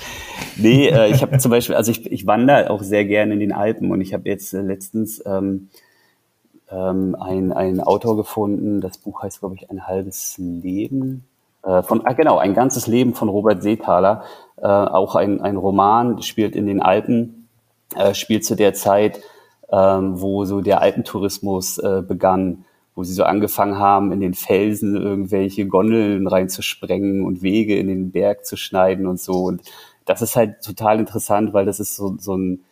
nee, 0.55 0.87
äh, 0.87 1.11
ich 1.11 1.21
habe 1.21 1.37
zum 1.37 1.51
Beispiel, 1.51 1.75
also 1.75 1.91
ich, 1.91 2.09
ich 2.09 2.25
wandere 2.25 2.69
auch 2.69 2.83
sehr 2.83 3.05
gerne 3.05 3.33
in 3.33 3.39
den 3.39 3.51
Alpen 3.51 3.91
und 3.91 4.01
ich 4.01 4.13
habe 4.13 4.29
jetzt 4.29 4.53
äh, 4.53 4.61
letztens 4.61 5.21
ähm, 5.25 5.69
ähm, 6.71 7.15
ein, 7.19 7.51
ein 7.51 7.81
Autor 7.81 8.15
gefunden, 8.15 8.79
das 8.81 8.97
Buch 8.97 9.23
heißt, 9.23 9.39
glaube 9.39 9.55
ich, 9.55 9.69
Ein 9.69 9.87
halbes 9.87 10.35
Leben. 10.37 11.25
Äh, 11.63 11.83
von, 11.83 12.05
ah, 12.05 12.13
genau, 12.13 12.37
ein 12.37 12.53
ganzes 12.53 12.87
Leben 12.87 13.13
von 13.13 13.27
Robert 13.27 13.61
Seethaler. 13.61 14.23
Äh, 14.55 14.67
auch 14.67 15.15
ein, 15.15 15.41
ein 15.41 15.57
Roman, 15.57 16.21
spielt 16.21 16.55
in 16.55 16.65
den 16.65 16.81
Alpen, 16.81 17.36
äh, 17.95 18.13
spielt 18.13 18.45
zu 18.45 18.55
der 18.55 18.73
Zeit, 18.73 19.21
ähm, 19.71 20.19
wo 20.21 20.45
so 20.45 20.61
der 20.61 20.81
Alpentourismus 20.81 21.77
äh, 21.77 22.01
begann, 22.01 22.65
wo 22.95 23.03
sie 23.03 23.13
so 23.13 23.23
angefangen 23.23 23.77
haben, 23.77 24.11
in 24.11 24.19
den 24.19 24.33
Felsen 24.33 24.95
irgendwelche 24.95 25.67
Gondeln 25.67 26.27
reinzusprengen 26.27 27.23
und 27.23 27.41
Wege 27.41 27.77
in 27.77 27.87
den 27.87 28.11
Berg 28.11 28.45
zu 28.45 28.57
schneiden 28.57 29.05
und 29.05 29.19
so. 29.19 29.43
Und 29.43 29.61
das 30.05 30.21
ist 30.21 30.35
halt 30.35 30.63
total 30.63 30.99
interessant, 30.99 31.53
weil 31.53 31.65
das 31.65 31.79
ist 31.79 31.95
so, 31.95 32.15
so 32.17 32.35
ein, 32.35 32.63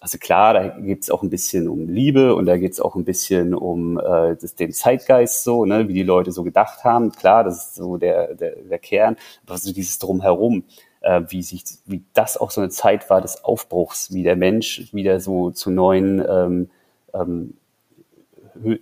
also 0.00 0.18
klar, 0.18 0.54
da 0.54 0.68
geht's 0.68 1.10
auch 1.10 1.22
ein 1.22 1.30
bisschen 1.30 1.68
um 1.68 1.88
Liebe 1.88 2.34
und 2.34 2.46
da 2.46 2.56
geht's 2.56 2.80
auch 2.80 2.94
ein 2.96 3.04
bisschen 3.04 3.54
um 3.54 3.98
äh, 3.98 4.36
das, 4.40 4.54
den 4.54 4.72
Zeitgeist 4.72 5.44
so, 5.44 5.64
ne, 5.64 5.88
wie 5.88 5.94
die 5.94 6.02
Leute 6.02 6.32
so 6.32 6.42
gedacht 6.42 6.84
haben. 6.84 7.12
Klar, 7.12 7.44
das 7.44 7.66
ist 7.66 7.74
so 7.74 7.96
der, 7.96 8.34
der, 8.34 8.56
der 8.56 8.78
Kern, 8.78 9.16
aber 9.46 9.58
so 9.58 9.72
dieses 9.72 9.98
Drumherum 9.98 10.64
äh, 11.06 11.22
wie 11.28 11.42
sich, 11.42 11.64
wie 11.86 12.02
das 12.14 12.36
auch 12.36 12.50
so 12.50 12.60
eine 12.60 12.70
Zeit 12.70 13.08
war 13.08 13.20
des 13.20 13.44
Aufbruchs, 13.44 14.12
wie 14.12 14.24
der 14.24 14.36
Mensch 14.36 14.92
wieder 14.92 15.20
so 15.20 15.50
zu 15.50 15.70
neuen 15.70 16.24
ähm, 16.28 16.70
ähm, 17.14 17.54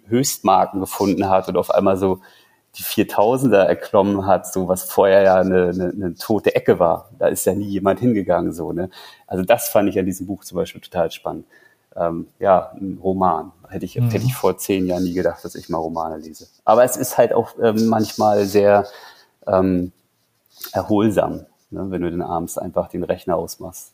Höchstmarken 0.06 0.80
gefunden 0.80 1.28
hat 1.28 1.48
und 1.48 1.56
auf 1.56 1.70
einmal 1.70 1.96
so 1.96 2.20
die 2.76 2.82
4000er 2.82 3.64
erklommen 3.64 4.26
hat, 4.26 4.52
so 4.52 4.68
was 4.68 4.84
vorher 4.84 5.22
ja 5.22 5.36
eine, 5.36 5.68
eine, 5.68 5.90
eine 5.90 6.14
tote 6.14 6.54
Ecke 6.54 6.78
war. 6.78 7.10
Da 7.18 7.26
ist 7.28 7.44
ja 7.44 7.54
nie 7.54 7.68
jemand 7.68 8.00
hingegangen, 8.00 8.52
so, 8.52 8.72
ne? 8.72 8.88
Also 9.26 9.44
das 9.44 9.68
fand 9.68 9.88
ich 9.88 9.98
an 9.98 10.06
diesem 10.06 10.26
Buch 10.26 10.44
zum 10.44 10.56
Beispiel 10.56 10.80
total 10.80 11.10
spannend. 11.10 11.44
Ähm, 11.94 12.28
ja, 12.38 12.72
ein 12.74 12.98
Roman. 13.02 13.52
Hätte 13.68 13.84
ich, 13.84 13.96
mhm. 13.96 14.10
hätte 14.10 14.24
ich 14.24 14.34
vor 14.34 14.56
zehn 14.56 14.86
Jahren 14.86 15.04
nie 15.04 15.12
gedacht, 15.12 15.44
dass 15.44 15.54
ich 15.54 15.68
mal 15.68 15.78
Romane 15.78 16.16
lese. 16.16 16.48
Aber 16.64 16.84
es 16.84 16.96
ist 16.96 17.18
halt 17.18 17.32
auch 17.32 17.50
ähm, 17.62 17.86
manchmal 17.86 18.44
sehr 18.44 18.86
ähm, 19.46 19.92
erholsam 20.72 21.46
ne, 21.74 21.90
wenn 21.90 22.02
du 22.02 22.10
dann 22.10 22.22
abends 22.22 22.58
einfach 22.58 22.88
den 22.88 23.04
Rechner 23.04 23.36
ausmachst. 23.36 23.92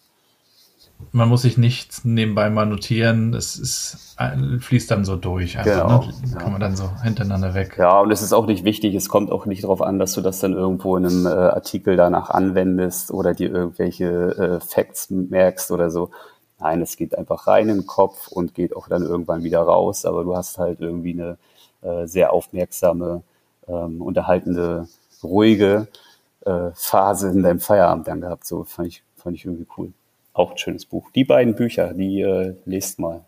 man 1.13 1.29
muss 1.29 1.43
sich 1.43 1.59
nichts 1.59 2.05
nebenbei 2.05 2.51
mal 2.51 2.67
notieren. 2.67 3.35
Es 3.35 3.57
ist, 3.57 4.17
fließt 4.61 4.91
dann 4.91 5.05
so 5.05 5.17
durch. 5.17 5.59
Einfach, 5.59 6.07
genau. 6.07 6.31
Ne? 6.31 6.39
Kann 6.39 6.53
man 6.53 6.61
dann 6.61 6.77
so 6.77 6.91
hintereinander 7.03 7.55
weg. 7.55 7.77
Ja, 7.79 8.01
und 8.01 8.11
es 8.11 8.23
ist 8.23 8.33
auch 8.33 8.47
nicht 8.47 8.65
wichtig. 8.65 8.95
Es 8.95 9.09
kommt 9.09 9.31
auch 9.31 9.47
nicht 9.47 9.65
darauf 9.65 9.83
an, 9.83 9.99
dass 9.99 10.13
du 10.13 10.21
das 10.21 10.41
dann 10.41 10.53
irgendwo 10.53 10.97
in 10.97 11.07
einem 11.07 11.27
äh, 11.27 11.31
Artikel 11.31 11.97
danach 11.97 12.31
anwendest 12.31 13.11
oder 13.11 13.35
dir 13.35 13.51
irgendwelche 13.51 14.07
äh, 14.07 14.61
Facts 14.61 15.11
merkst 15.11 15.71
oder 15.71 15.91
so. 15.91 16.11
Nein, 16.59 16.83
es 16.83 16.97
geht 16.97 17.17
einfach 17.17 17.47
rein 17.47 17.71
in 17.71 17.79
den 17.79 17.87
Kopf 17.87 18.29
und 18.29 18.55
geht 18.55 18.77
auch 18.77 18.87
dann 18.89 19.03
irgendwann 19.03 19.43
wieder 19.43 19.61
raus. 19.61 20.05
Aber 20.05 20.25
du 20.25 20.37
hast 20.37 20.59
halt 20.59 20.81
irgendwie 20.81 21.13
eine 21.13 21.39
äh, 21.83 22.07
sehr 22.07 22.33
aufmerksame, 22.33 23.23
ähm, 23.67 24.03
unterhaltende, 24.03 24.87
ruhige 25.23 25.89
äh, 26.45 26.71
Phase 26.75 27.31
in 27.31 27.43
deinem 27.43 27.61
Feierabend 27.61 28.09
dann 28.09 28.21
gehabt. 28.21 28.47
So 28.47 28.65
fand 28.65 28.89
ich, 28.89 29.03
fand 29.17 29.37
ich 29.37 29.45
irgendwie 29.45 29.67
cool 29.77 29.93
auch 30.33 30.53
ein 30.53 30.59
schönes 30.59 30.87
Buch. 30.87 31.11
Die 31.15 31.25
beiden 31.25 31.55
Bücher, 31.55 31.93
die 31.93 32.21
äh, 32.21 32.55
lest 32.65 32.99
mal. 32.99 33.25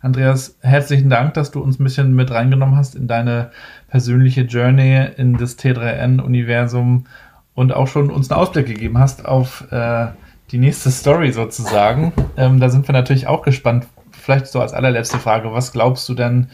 Andreas, 0.00 0.56
herzlichen 0.60 1.10
Dank, 1.10 1.34
dass 1.34 1.50
du 1.50 1.62
uns 1.62 1.78
ein 1.78 1.84
bisschen 1.84 2.14
mit 2.14 2.30
reingenommen 2.30 2.76
hast 2.76 2.94
in 2.94 3.06
deine 3.06 3.50
persönliche 3.88 4.42
Journey 4.42 5.08
in 5.16 5.36
das 5.36 5.58
T3N-Universum 5.58 7.06
und 7.54 7.74
auch 7.74 7.86
schon 7.86 8.10
uns 8.10 8.30
einen 8.30 8.40
Ausblick 8.40 8.66
gegeben 8.66 8.98
hast 8.98 9.26
auf 9.26 9.70
äh, 9.70 10.06
die 10.50 10.58
nächste 10.58 10.90
Story 10.90 11.32
sozusagen. 11.32 12.12
ähm, 12.36 12.60
da 12.60 12.70
sind 12.70 12.88
wir 12.88 12.94
natürlich 12.94 13.26
auch 13.26 13.42
gespannt. 13.42 13.86
Vielleicht 14.10 14.46
so 14.46 14.60
als 14.60 14.72
allerletzte 14.72 15.18
Frage, 15.18 15.52
was 15.52 15.72
glaubst 15.72 16.08
du 16.08 16.14
denn, 16.14 16.48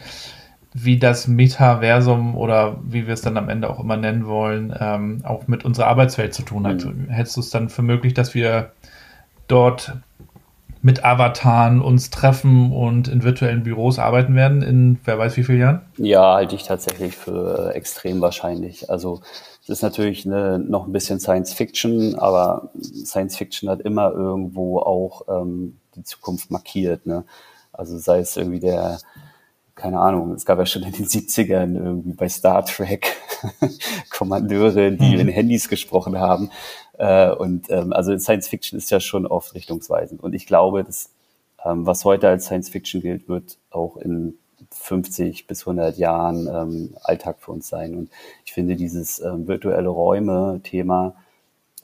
wie 0.73 0.97
das 0.97 1.27
Metaversum 1.27 2.35
oder 2.37 2.79
wie 2.83 3.05
wir 3.05 3.13
es 3.13 3.21
dann 3.21 3.37
am 3.37 3.49
Ende 3.49 3.69
auch 3.69 3.79
immer 3.79 3.97
nennen 3.97 4.25
wollen, 4.25 4.73
ähm, 4.79 5.21
auch 5.23 5.47
mit 5.47 5.65
unserer 5.65 5.87
Arbeitswelt 5.87 6.33
zu 6.33 6.43
tun 6.43 6.65
hat? 6.65 6.85
Mhm. 6.85 7.09
Hältst 7.09 7.35
du 7.35 7.41
es 7.41 7.49
dann 7.49 7.69
für 7.69 7.81
möglich, 7.81 8.13
dass 8.13 8.33
wir 8.33 8.71
dort 9.47 9.93
mit 10.81 11.05
Avataren 11.05 11.81
uns 11.81 12.09
treffen 12.09 12.71
und 12.71 13.07
in 13.07 13.23
virtuellen 13.23 13.63
Büros 13.63 13.99
arbeiten 13.99 14.35
werden 14.35 14.61
in 14.63 14.99
wer 15.03 15.19
weiß 15.19 15.37
wie 15.37 15.43
vielen 15.43 15.59
Jahren? 15.59 15.81
Ja, 15.97 16.33
halte 16.33 16.55
ich 16.55 16.63
tatsächlich 16.63 17.15
für 17.15 17.75
extrem 17.75 18.19
wahrscheinlich. 18.21 18.89
Also 18.89 19.21
es 19.61 19.69
ist 19.69 19.83
natürlich 19.83 20.25
eine, 20.25 20.57
noch 20.57 20.87
ein 20.87 20.91
bisschen 20.91 21.19
Science 21.19 21.53
Fiction, 21.53 22.15
aber 22.15 22.71
Science 22.81 23.37
Fiction 23.37 23.69
hat 23.69 23.81
immer 23.81 24.11
irgendwo 24.11 24.79
auch 24.79 25.23
ähm, 25.29 25.77
die 25.95 26.03
Zukunft 26.03 26.49
markiert. 26.49 27.05
Ne? 27.05 27.25
Also 27.71 27.99
sei 27.99 28.19
es 28.19 28.35
irgendwie 28.35 28.59
der, 28.59 28.97
keine 29.81 29.99
Ahnung, 29.99 30.33
es 30.33 30.45
gab 30.45 30.59
ja 30.59 30.65
schon 30.67 30.83
in 30.83 30.91
den 30.91 31.05
70ern 31.07 31.75
irgendwie 31.75 32.13
bei 32.13 32.29
Star 32.29 32.63
Trek 32.63 33.17
Kommandeure, 34.11 34.91
die 34.91 35.15
mhm. 35.15 35.21
in 35.21 35.27
Handys 35.27 35.69
gesprochen 35.69 36.19
haben. 36.19 36.51
Äh, 36.99 37.31
und 37.31 37.67
ähm, 37.71 37.91
also 37.91 38.15
Science 38.19 38.47
Fiction 38.47 38.77
ist 38.77 38.91
ja 38.91 38.99
schon 38.99 39.25
oft 39.25 39.55
richtungsweisend. 39.55 40.21
Und 40.21 40.33
ich 40.33 40.45
glaube, 40.45 40.83
dass 40.83 41.09
ähm, 41.65 41.87
was 41.87 42.05
heute 42.05 42.29
als 42.29 42.45
Science 42.45 42.69
Fiction 42.69 43.01
gilt, 43.01 43.27
wird 43.27 43.57
auch 43.71 43.97
in 43.97 44.37
50 44.69 45.47
bis 45.47 45.61
100 45.61 45.97
Jahren 45.97 46.47
ähm, 46.47 46.95
Alltag 47.01 47.37
für 47.39 47.51
uns 47.51 47.67
sein. 47.67 47.95
Und 47.95 48.11
ich 48.45 48.53
finde 48.53 48.75
dieses 48.75 49.19
ähm, 49.19 49.47
virtuelle 49.47 49.89
Räume-Thema 49.89 51.15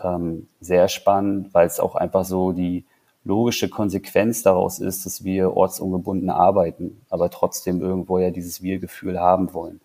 ähm, 0.03 0.47
sehr 0.61 0.87
spannend, 0.87 1.51
weil 1.55 1.65
es 1.65 1.79
auch 1.79 1.95
einfach 1.95 2.25
so 2.25 2.51
die 2.51 2.85
logische 3.27 3.69
Konsequenz 3.69 4.41
daraus 4.41 4.79
ist, 4.79 5.05
dass 5.05 5.23
wir 5.23 5.55
ortsungebunden 5.55 6.29
arbeiten, 6.29 7.01
aber 7.09 7.29
trotzdem 7.29 7.81
irgendwo 7.81 8.17
ja 8.17 8.31
dieses 8.31 8.61
Wir-Gefühl 8.61 9.19
haben 9.19 9.53
wollen. 9.53 9.81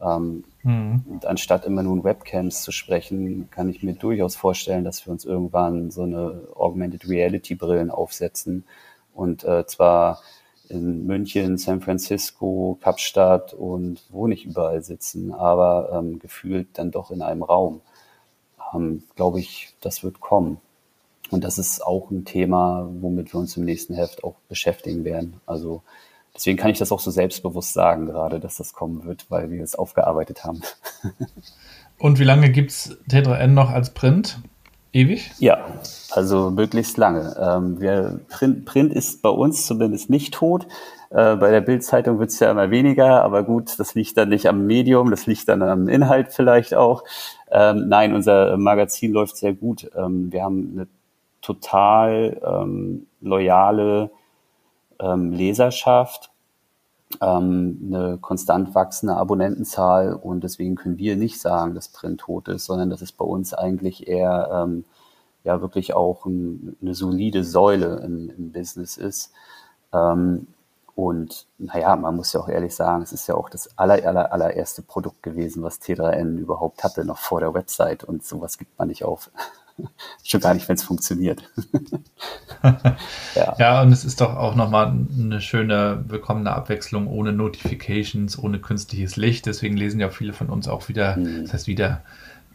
Ähm, 0.00 0.44
mhm. 0.62 1.04
Und 1.08 1.26
anstatt 1.26 1.64
immer 1.64 1.82
nur 1.82 1.96
in 1.96 2.04
Webcams 2.04 2.62
zu 2.62 2.72
sprechen, 2.72 3.48
kann 3.50 3.68
ich 3.68 3.82
mir 3.82 3.94
durchaus 3.94 4.36
vorstellen, 4.36 4.84
dass 4.84 5.06
wir 5.06 5.12
uns 5.12 5.24
irgendwann 5.24 5.90
so 5.90 6.02
eine 6.02 6.48
Augmented 6.54 7.08
Reality 7.08 7.54
Brillen 7.54 7.90
aufsetzen 7.90 8.64
und 9.14 9.44
äh, 9.44 9.66
zwar 9.66 10.20
in 10.68 11.06
München, 11.06 11.58
San 11.58 11.80
Francisco, 11.80 12.78
Kapstadt 12.80 13.52
und 13.52 14.02
wo 14.08 14.26
nicht 14.26 14.46
überall 14.46 14.82
sitzen, 14.82 15.32
aber 15.32 15.90
ähm, 15.92 16.18
gefühlt 16.18 16.68
dann 16.78 16.90
doch 16.90 17.10
in 17.10 17.22
einem 17.22 17.42
Raum. 17.42 17.82
Ähm, 18.74 19.04
Glaube 19.16 19.38
ich, 19.40 19.74
das 19.80 20.02
wird 20.02 20.20
kommen. 20.20 20.58
Und 21.32 21.44
das 21.44 21.58
ist 21.58 21.84
auch 21.84 22.10
ein 22.10 22.24
Thema, 22.24 22.88
womit 23.00 23.32
wir 23.32 23.40
uns 23.40 23.56
im 23.56 23.64
nächsten 23.64 23.94
Heft 23.94 24.22
auch 24.22 24.36
beschäftigen 24.48 25.04
werden. 25.04 25.40
Also 25.46 25.82
Deswegen 26.34 26.56
kann 26.56 26.70
ich 26.70 26.78
das 26.78 26.92
auch 26.92 27.00
so 27.00 27.10
selbstbewusst 27.10 27.74
sagen 27.74 28.06
gerade, 28.06 28.40
dass 28.40 28.56
das 28.56 28.72
kommen 28.72 29.04
wird, 29.04 29.26
weil 29.30 29.50
wir 29.50 29.62
es 29.62 29.74
aufgearbeitet 29.74 30.44
haben. 30.44 30.62
Und 31.98 32.18
wie 32.18 32.24
lange 32.24 32.50
gibt 32.50 32.70
es 32.70 32.98
T3N 33.10 33.48
noch 33.48 33.70
als 33.70 33.90
Print? 33.90 34.38
Ewig? 34.94 35.30
Ja, 35.38 35.64
also 36.10 36.50
möglichst 36.50 36.96
lange. 36.96 37.34
Ähm, 37.38 37.80
wir, 37.80 38.20
Print, 38.28 38.64
Print 38.64 38.92
ist 38.92 39.22
bei 39.22 39.28
uns 39.28 39.66
zumindest 39.66 40.10
nicht 40.10 40.34
tot. 40.34 40.66
Äh, 41.10 41.36
bei 41.36 41.50
der 41.50 41.60
Bildzeitung 41.60 42.18
wird 42.18 42.30
es 42.30 42.40
ja 42.40 42.50
immer 42.50 42.70
weniger, 42.70 43.22
aber 43.22 43.42
gut, 43.42 43.78
das 43.78 43.94
liegt 43.94 44.16
dann 44.16 44.28
nicht 44.28 44.46
am 44.46 44.66
Medium, 44.66 45.10
das 45.10 45.26
liegt 45.26 45.48
dann 45.48 45.62
am 45.62 45.88
Inhalt 45.88 46.32
vielleicht 46.32 46.74
auch. 46.74 47.04
Ähm, 47.50 47.88
nein, 47.88 48.14
unser 48.14 48.56
Magazin 48.58 49.12
läuft 49.12 49.36
sehr 49.36 49.54
gut. 49.54 49.90
Ähm, 49.96 50.30
wir 50.32 50.42
haben 50.42 50.72
eine 50.74 50.88
total 51.42 52.40
ähm, 52.44 53.06
loyale 53.20 54.10
ähm, 55.00 55.32
Leserschaft, 55.32 56.30
ähm, 57.20 57.78
eine 57.86 58.18
konstant 58.18 58.74
wachsende 58.74 59.16
Abonnentenzahl 59.16 60.14
und 60.14 60.44
deswegen 60.44 60.76
können 60.76 60.98
wir 60.98 61.16
nicht 61.16 61.40
sagen, 61.40 61.74
dass 61.74 61.88
Print 61.88 62.20
tot 62.20 62.48
ist, 62.48 62.64
sondern 62.64 62.88
dass 62.88 63.02
es 63.02 63.12
bei 63.12 63.24
uns 63.24 63.52
eigentlich 63.52 64.08
eher 64.08 64.64
ähm, 64.64 64.84
ja 65.44 65.60
wirklich 65.60 65.94
auch 65.94 66.24
ein, 66.24 66.76
eine 66.80 66.94
solide 66.94 67.44
Säule 67.44 68.00
im, 68.04 68.30
im 68.30 68.52
Business 68.52 68.96
ist. 68.96 69.32
Ähm, 69.92 70.46
und 70.94 71.46
naja, 71.58 71.96
man 71.96 72.16
muss 72.16 72.32
ja 72.34 72.40
auch 72.40 72.48
ehrlich 72.48 72.74
sagen, 72.74 73.02
es 73.02 73.12
ist 73.12 73.26
ja 73.26 73.34
auch 73.34 73.48
das 73.48 73.78
aller, 73.78 74.06
aller, 74.06 74.32
allererste 74.32 74.82
Produkt 74.82 75.22
gewesen, 75.22 75.62
was 75.62 75.80
T3N 75.80 76.36
überhaupt 76.36 76.84
hatte, 76.84 77.04
noch 77.04 77.18
vor 77.18 77.40
der 77.40 77.54
Website 77.54 78.04
und 78.04 78.24
sowas 78.24 78.58
gibt 78.58 78.78
man 78.78 78.88
nicht 78.88 79.04
auf. 79.04 79.30
Schon 80.24 80.40
gar 80.40 80.54
nicht, 80.54 80.68
wenn 80.68 80.76
es 80.76 80.82
funktioniert. 80.82 81.42
ja. 83.34 83.56
ja, 83.58 83.82
und 83.82 83.92
es 83.92 84.04
ist 84.04 84.20
doch 84.20 84.36
auch 84.36 84.54
nochmal 84.54 84.94
eine 85.18 85.40
schöne, 85.40 86.04
willkommene 86.08 86.52
Abwechslung 86.52 87.06
ohne 87.06 87.32
Notifications, 87.32 88.38
ohne 88.38 88.58
künstliches 88.58 89.16
Licht. 89.16 89.46
Deswegen 89.46 89.76
lesen 89.76 90.00
ja 90.00 90.10
viele 90.10 90.32
von 90.32 90.48
uns 90.48 90.68
auch 90.68 90.88
wieder, 90.88 91.16
mhm. 91.16 91.42
das 91.42 91.52
heißt 91.52 91.66
wieder 91.66 92.02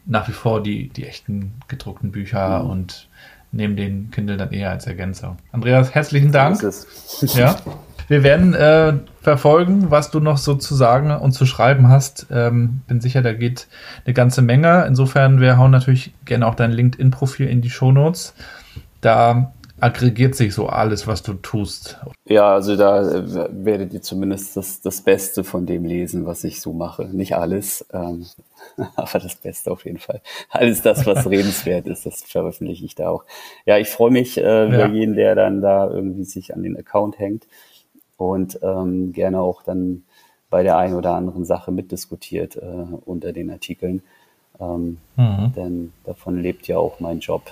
nach 0.06 0.28
wie 0.28 0.32
vor 0.32 0.62
die, 0.62 0.88
die 0.88 1.06
echten 1.06 1.52
gedruckten 1.68 2.10
Bücher 2.12 2.62
mhm. 2.62 2.70
und 2.70 3.08
nehmen 3.52 3.76
den 3.76 4.10
Kindle 4.10 4.36
dann 4.36 4.52
eher 4.52 4.70
als 4.70 4.86
Ergänzer. 4.86 5.36
Andreas, 5.52 5.94
herzlichen 5.94 6.32
Dank. 6.32 6.62
ja. 7.22 7.56
Wir 8.08 8.22
werden 8.22 8.54
äh, 8.54 8.94
verfolgen, 9.20 9.90
was 9.90 10.10
du 10.10 10.18
noch 10.18 10.38
so 10.38 10.54
zu 10.54 10.74
sagen 10.74 11.10
und 11.10 11.32
zu 11.32 11.44
schreiben 11.44 11.88
hast. 11.88 12.26
Ähm, 12.30 12.80
bin 12.88 13.02
sicher, 13.02 13.20
da 13.20 13.34
geht 13.34 13.68
eine 14.06 14.14
ganze 14.14 14.40
Menge. 14.40 14.86
Insofern, 14.88 15.40
wir 15.40 15.58
hauen 15.58 15.70
natürlich 15.70 16.14
gerne 16.24 16.46
auch 16.46 16.54
dein 16.54 16.72
LinkedIn-Profil 16.72 17.46
in 17.48 17.60
die 17.60 17.70
Shownotes. 17.70 18.34
Da 19.02 19.52
aggregiert 19.80 20.34
sich 20.34 20.54
so 20.54 20.66
alles, 20.66 21.06
was 21.06 21.22
du 21.22 21.34
tust. 21.34 21.98
Ja, 22.24 22.54
also 22.54 22.76
da 22.76 23.02
äh, 23.02 23.48
werdet 23.52 23.92
ihr 23.92 24.02
zumindest 24.02 24.56
das, 24.56 24.80
das 24.80 25.02
Beste 25.02 25.44
von 25.44 25.66
dem 25.66 25.84
lesen, 25.84 26.26
was 26.26 26.44
ich 26.44 26.60
so 26.60 26.72
mache. 26.72 27.04
Nicht 27.04 27.36
alles, 27.36 27.86
ähm, 27.92 28.24
aber 28.96 29.18
das 29.18 29.36
Beste 29.36 29.70
auf 29.70 29.84
jeden 29.84 29.98
Fall. 29.98 30.20
Alles 30.50 30.82
das, 30.82 31.06
was 31.06 31.26
redenswert 31.30 31.86
ist, 31.86 32.06
das 32.06 32.22
veröffentliche 32.22 32.86
ich 32.86 32.94
da 32.94 33.10
auch. 33.10 33.24
Ja, 33.66 33.78
ich 33.78 33.88
freue 33.88 34.10
mich 34.10 34.38
äh, 34.38 34.66
über 34.66 34.78
ja. 34.78 34.88
jeden, 34.88 35.14
der 35.14 35.34
dann 35.34 35.60
da 35.60 35.88
irgendwie 35.88 36.24
sich 36.24 36.54
an 36.54 36.62
den 36.62 36.76
Account 36.76 37.18
hängt 37.18 37.44
und 38.18 38.58
ähm, 38.62 39.12
gerne 39.12 39.40
auch 39.40 39.62
dann 39.62 40.02
bei 40.50 40.62
der 40.62 40.76
einen 40.76 40.94
oder 40.94 41.14
anderen 41.14 41.44
Sache 41.44 41.72
mitdiskutiert 41.72 42.56
äh, 42.56 42.60
unter 43.06 43.32
den 43.32 43.50
Artikeln. 43.50 44.02
Ähm, 44.60 44.98
mhm. 45.16 45.52
Denn 45.56 45.92
davon 46.04 46.40
lebt 46.40 46.66
ja 46.68 46.78
auch 46.78 47.00
mein 47.00 47.20
Job 47.20 47.42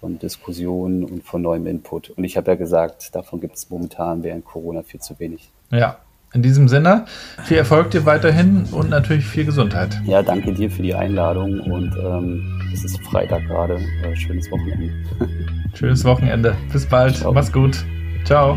von 0.00 0.18
Diskussionen 0.18 1.04
und 1.04 1.24
von 1.24 1.42
neuem 1.42 1.66
Input. 1.66 2.10
Und 2.10 2.24
ich 2.24 2.36
habe 2.36 2.50
ja 2.50 2.54
gesagt, 2.56 3.14
davon 3.14 3.40
gibt 3.40 3.56
es 3.56 3.70
momentan 3.70 4.22
während 4.22 4.44
Corona 4.44 4.82
viel 4.82 5.00
zu 5.00 5.18
wenig. 5.18 5.50
Ja, 5.70 5.98
in 6.32 6.42
diesem 6.42 6.68
Sinne, 6.68 7.06
viel 7.44 7.56
Erfolg 7.56 7.90
dir 7.92 8.04
weiterhin 8.04 8.66
und 8.72 8.90
natürlich 8.90 9.24
viel 9.24 9.44
Gesundheit. 9.44 10.00
Ja, 10.04 10.22
danke 10.22 10.52
dir 10.52 10.70
für 10.70 10.82
die 10.82 10.94
Einladung 10.94 11.60
und 11.60 11.96
ähm, 11.96 12.60
es 12.72 12.84
ist 12.84 13.00
Freitag 13.04 13.46
gerade. 13.46 13.80
Äh, 14.02 14.14
schönes 14.16 14.50
Wochenende. 14.50 14.92
Schönes 15.74 16.04
Wochenende. 16.04 16.56
Bis 16.72 16.86
bald. 16.86 17.16
Ciao. 17.16 17.32
Mach's 17.32 17.52
gut. 17.52 17.84
Ciao. 18.24 18.56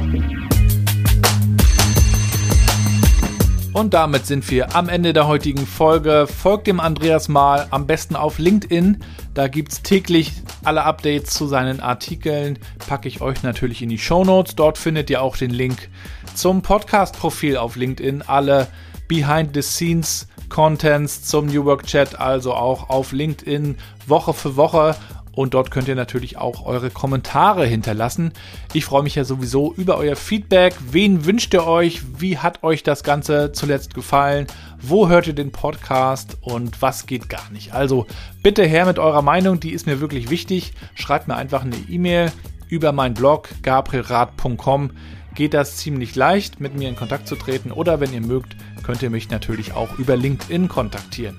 Und 3.72 3.94
damit 3.94 4.26
sind 4.26 4.50
wir 4.50 4.76
am 4.76 4.90
Ende 4.90 5.14
der 5.14 5.28
heutigen 5.28 5.66
Folge. 5.66 6.28
Folgt 6.28 6.66
dem 6.68 6.80
Andreas 6.80 7.28
mal 7.28 7.68
am 7.70 7.86
besten 7.86 8.16
auf 8.16 8.40
LinkedIn. 8.40 9.04
Da 9.36 9.48
gibt 9.48 9.72
es 9.72 9.84
täglich 9.84 10.34
alle 10.64 10.84
Updates 10.84 11.34
zu 11.34 11.46
seinen 11.46 11.80
Artikeln. 11.80 12.58
Packe 12.88 13.08
ich 13.08 13.22
euch 13.22 13.44
natürlich 13.44 13.82
in 13.82 13.90
die 13.90 14.00
Show 14.00 14.26
Notes. 14.26 14.56
Dort 14.56 14.78
findet 14.78 15.10
ihr 15.12 15.22
auch 15.22 15.38
den 15.38 15.52
Link 15.52 15.90
zum 16.34 16.64
Podcast-Profil 16.64 17.58
auf 17.58 17.76
LinkedIn. 17.76 18.24
Alle 18.24 18.68
Behind 19.08 19.52
the 19.54 19.62
Scenes 19.62 20.28
Contents 20.50 21.24
zum 21.24 21.46
New 21.46 21.64
Work 21.66 21.86
Chat, 21.86 22.20
also 22.20 22.54
auch 22.54 22.90
auf 22.90 23.12
LinkedIn 23.12 23.78
Woche 24.08 24.34
für 24.34 24.56
Woche 24.56 24.96
und 25.40 25.54
dort 25.54 25.72
könnt 25.72 25.88
ihr 25.88 25.96
natürlich 25.96 26.36
auch 26.36 26.66
eure 26.66 26.90
Kommentare 26.90 27.66
hinterlassen. 27.66 28.34
Ich 28.74 28.84
freue 28.84 29.04
mich 29.04 29.16
ja 29.16 29.24
sowieso 29.24 29.74
über 29.74 29.96
euer 29.96 30.18
Feedback. 30.18 30.76
Wen 30.92 31.24
wünscht 31.24 31.54
ihr 31.54 31.66
euch? 31.66 32.02
Wie 32.20 32.40
hat 32.40 32.62
euch 32.62 32.84
das 32.84 33.04
Ganze 33.04 33.54
zuletzt 33.54 33.94
gefallen? 33.94 34.48
Wo 34.82 35.08
hört 35.08 35.28
ihr 35.28 35.34
den 35.34 35.54
Podcast 35.54 36.36
und 36.42 36.82
was 36.82 37.06
geht 37.06 37.30
gar 37.30 37.50
nicht? 37.52 37.74
Also 37.74 38.06
bitte 38.44 38.66
her 38.66 38.86
mit 38.86 39.00
eurer 39.00 39.22
Meinung, 39.22 39.62
die 39.62 39.72
ist 39.72 39.86
mir 39.86 40.02
wirklich 40.02 40.30
wichtig. 40.30 40.74
Schreibt 40.94 41.30
mir 41.30 41.38
einfach 41.38 41.64
eine 41.64 41.78
E-Mail 41.88 42.34
über 42.68 42.92
meinen 42.92 43.14
Blog 43.14 43.48
gabrielrad.com. 43.64 44.92
Geht 45.36 45.54
das 45.54 45.78
ziemlich 45.78 46.18
leicht, 46.18 46.60
mit 46.60 46.76
mir 46.76 46.90
in 46.90 46.98
Kontakt 46.98 47.30
zu 47.30 47.38
treten 47.38 47.72
oder 47.72 48.02
wenn 48.02 48.12
ihr 48.12 48.20
mögt, 48.20 48.58
könnt 48.84 49.02
ihr 49.02 49.10
mich 49.10 49.30
natürlich 49.30 49.72
auch 49.72 49.98
über 50.00 50.18
LinkedIn 50.18 50.68
kontaktieren. 50.68 51.38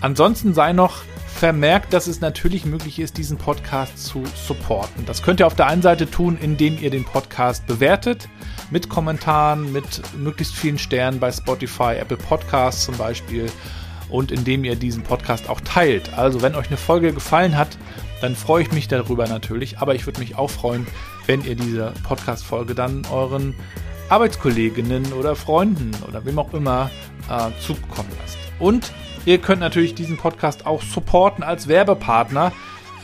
Ansonsten 0.00 0.52
sei 0.52 0.72
noch 0.72 1.04
vermerkt, 1.36 1.92
dass 1.92 2.06
es 2.06 2.20
natürlich 2.20 2.64
möglich 2.64 2.98
ist, 2.98 3.18
diesen 3.18 3.36
Podcast 3.36 4.02
zu 4.02 4.24
supporten. 4.34 5.04
Das 5.04 5.22
könnt 5.22 5.38
ihr 5.38 5.46
auf 5.46 5.54
der 5.54 5.66
einen 5.66 5.82
Seite 5.82 6.10
tun, 6.10 6.38
indem 6.40 6.78
ihr 6.80 6.90
den 6.90 7.04
Podcast 7.04 7.66
bewertet, 7.66 8.28
mit 8.70 8.88
Kommentaren, 8.88 9.70
mit 9.70 10.02
möglichst 10.16 10.54
vielen 10.54 10.78
Sternen 10.78 11.20
bei 11.20 11.30
Spotify, 11.30 11.96
Apple 12.00 12.16
Podcasts 12.16 12.84
zum 12.84 12.96
Beispiel 12.96 13.46
und 14.08 14.32
indem 14.32 14.64
ihr 14.64 14.76
diesen 14.76 15.02
Podcast 15.02 15.50
auch 15.50 15.60
teilt. 15.60 16.14
Also 16.16 16.40
wenn 16.40 16.54
euch 16.54 16.68
eine 16.68 16.78
Folge 16.78 17.12
gefallen 17.12 17.56
hat, 17.56 17.76
dann 18.22 18.34
freue 18.34 18.62
ich 18.62 18.72
mich 18.72 18.88
darüber 18.88 19.28
natürlich, 19.28 19.78
aber 19.78 19.94
ich 19.94 20.06
würde 20.06 20.20
mich 20.20 20.36
auch 20.36 20.50
freuen, 20.50 20.86
wenn 21.26 21.44
ihr 21.44 21.54
diese 21.54 21.92
Podcast-Folge 22.02 22.74
dann 22.74 23.02
euren 23.12 23.54
Arbeitskolleginnen 24.08 25.12
oder 25.12 25.36
Freunden 25.36 25.90
oder 26.08 26.24
wem 26.24 26.38
auch 26.38 26.54
immer 26.54 26.90
äh, 27.28 27.50
zukommen 27.60 28.08
lasst. 28.22 28.38
Und 28.58 28.90
Ihr 29.26 29.38
könnt 29.38 29.60
natürlich 29.60 29.96
diesen 29.96 30.16
Podcast 30.16 30.66
auch 30.66 30.82
supporten 30.82 31.42
als 31.42 31.66
Werbepartner. 31.66 32.52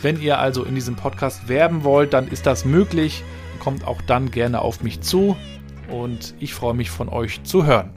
Wenn 0.02 0.20
ihr 0.20 0.38
also 0.38 0.62
in 0.62 0.76
diesem 0.76 0.94
Podcast 0.94 1.48
werben 1.48 1.82
wollt, 1.82 2.12
dann 2.12 2.28
ist 2.28 2.46
das 2.46 2.64
möglich. 2.64 3.24
Kommt 3.58 3.84
auch 3.84 4.00
dann 4.02 4.30
gerne 4.30 4.62
auf 4.62 4.84
mich 4.84 5.00
zu 5.00 5.36
und 5.90 6.34
ich 6.38 6.54
freue 6.54 6.74
mich 6.74 6.90
von 6.90 7.08
euch 7.08 7.42
zu 7.42 7.66
hören. 7.66 7.90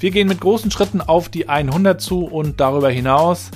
Wir 0.00 0.10
gehen 0.10 0.26
mit 0.26 0.40
großen 0.40 0.72
Schritten 0.72 1.00
auf 1.00 1.28
die 1.28 1.48
100 1.48 2.00
zu 2.00 2.24
und 2.24 2.58
darüber 2.58 2.90
hinaus 2.90 3.52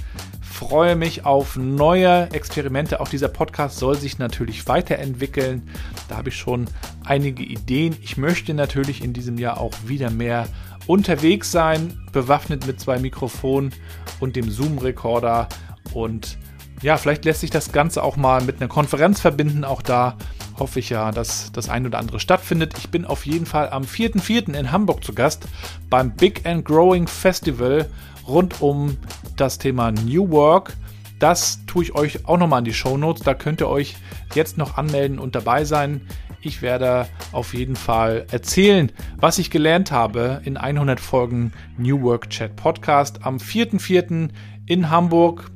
freue 0.55 0.95
mich 0.95 1.27
auf 1.27 1.57
neue 1.57 2.31
Experimente. 2.33 3.01
Auch 3.01 3.09
dieser 3.09 3.29
Podcast 3.29 3.79
soll 3.79 3.97
sich 3.97 4.19
natürlich 4.19 4.69
weiterentwickeln. 4.69 5.69
Da 6.09 6.17
habe 6.17 6.29
ich 6.29 6.37
schon 6.37 6.67
einige 7.05 7.43
Ideen. 7.43 7.97
Ich 8.01 8.17
möchte 8.17 8.55
natürlich 8.55 9.03
in 9.03 9.13
diesem 9.13 9.37
Jahr 9.37 9.61
auch 9.61 9.75
wieder 9.85 10.11
mehr 10.11 10.47
unterwegs 10.87 11.51
sein, 11.51 11.99
bewaffnet 12.13 12.67
mit 12.67 12.81
zwei 12.81 12.99
Mikrofonen 12.99 13.73
und 14.21 14.37
dem 14.37 14.51
Zoom-Rekorder. 14.51 15.49
Und 15.93 16.39
ja, 16.83 16.97
vielleicht 16.97 17.25
lässt 17.25 17.41
sich 17.41 17.51
das 17.51 17.73
Ganze 17.73 18.03
auch 18.03 18.17
mal 18.17 18.43
mit 18.43 18.61
einer 18.61 18.69
Konferenz 18.69 19.21
verbinden. 19.21 19.65
Auch 19.65 19.83
da 19.83 20.17
hoffe 20.59 20.79
ich 20.79 20.91
ja, 20.91 21.11
dass 21.11 21.51
das 21.53 21.69
ein 21.69 21.87
oder 21.87 21.99
andere 21.99 22.21
stattfindet. 22.21 22.75
Ich 22.79 22.91
bin 22.91 23.05
auf 23.05 23.27
jeden 23.27 23.47
Fall 23.47 23.71
am 23.71 23.83
4.4. 23.83 24.55
in 24.55 24.73
Hamburg 24.73 25.03
zu 25.05 25.15
Gast 25.15 25.47
beim 25.91 26.15
Big 26.15 26.47
and 26.47 26.65
Growing 26.65 27.07
Festival 27.07 27.89
rund 28.27 28.61
um 28.61 28.97
das 29.37 29.59
Thema 29.59 29.93
New 29.93 30.31
Work. 30.31 30.75
Das 31.19 31.65
tue 31.67 31.85
ich 31.85 31.95
euch 31.95 32.27
auch 32.27 32.39
nochmal 32.39 32.59
in 32.61 32.65
die 32.67 32.75
Show 32.75 32.97
Notes. 32.97 33.23
Da 33.23 33.35
könnt 33.35 33.61
ihr 33.61 33.69
euch 33.69 33.97
jetzt 34.35 34.59
noch 34.59 34.77
anmelden 34.77 35.19
und 35.19 35.35
dabei 35.35 35.65
sein. 35.65 36.03
Ich 36.45 36.61
werde 36.61 37.07
auf 37.33 37.55
jeden 37.55 37.75
Fall 37.75 38.27
erzählen, 38.31 38.93
was 39.17 39.39
ich 39.39 39.51
gelernt 39.51 39.91
habe 39.91 40.43
in 40.45 40.59
100 40.59 41.01
Folgen 41.01 41.55
New 41.79 42.03
Work 42.03 42.29
Chat 42.29 42.55
Podcast 42.55 43.25
am 43.25 43.39
4.4. 43.39 44.29
in 44.67 44.91
Hamburg 44.91 45.51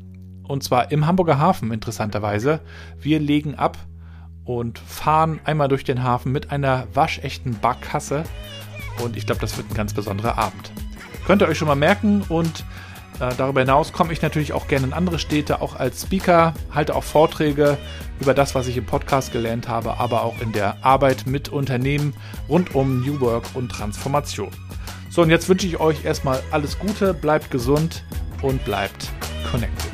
und 0.44 0.64
zwar 0.64 0.90
im 0.90 1.06
Hamburger 1.06 1.38
Hafen 1.38 1.74
interessanterweise. 1.74 2.60
Wir 2.98 3.20
legen 3.20 3.54
ab 3.54 3.76
und 4.44 4.78
fahren 4.78 5.40
einmal 5.44 5.68
durch 5.68 5.84
den 5.84 6.02
Hafen 6.02 6.32
mit 6.32 6.52
einer 6.52 6.86
waschechten 6.94 7.58
Barkasse 7.60 8.24
und 9.04 9.14
ich 9.14 9.26
glaube, 9.26 9.42
das 9.42 9.58
wird 9.58 9.70
ein 9.70 9.74
ganz 9.74 9.92
besonderer 9.92 10.38
Abend. 10.38 10.72
Könnt 11.26 11.42
ihr 11.42 11.48
euch 11.48 11.58
schon 11.58 11.68
mal 11.68 11.74
merken 11.74 12.22
und 12.30 12.64
darüber 13.18 13.60
hinaus 13.60 13.92
komme 13.92 14.12
ich 14.12 14.22
natürlich 14.22 14.52
auch 14.52 14.68
gerne 14.68 14.86
in 14.86 14.92
andere 14.92 15.18
Städte, 15.18 15.60
auch 15.60 15.76
als 15.76 16.02
Speaker, 16.02 16.54
halte 16.70 16.94
auch 16.94 17.04
Vorträge 17.04 17.78
über 18.20 18.34
das, 18.34 18.54
was 18.54 18.66
ich 18.66 18.76
im 18.76 18.86
Podcast 18.86 19.32
gelernt 19.32 19.68
habe, 19.68 19.98
aber 19.98 20.22
auch 20.22 20.40
in 20.40 20.52
der 20.52 20.76
Arbeit 20.84 21.26
mit 21.26 21.48
Unternehmen 21.48 22.14
rund 22.48 22.74
um 22.74 23.00
New 23.00 23.20
Work 23.20 23.44
und 23.54 23.70
Transformation. 23.70 24.50
So, 25.10 25.22
und 25.22 25.30
jetzt 25.30 25.48
wünsche 25.48 25.66
ich 25.66 25.80
euch 25.80 26.04
erstmal 26.04 26.42
alles 26.50 26.78
Gute, 26.78 27.14
bleibt 27.14 27.50
gesund 27.50 28.04
und 28.42 28.64
bleibt 28.64 29.08
connected. 29.50 29.90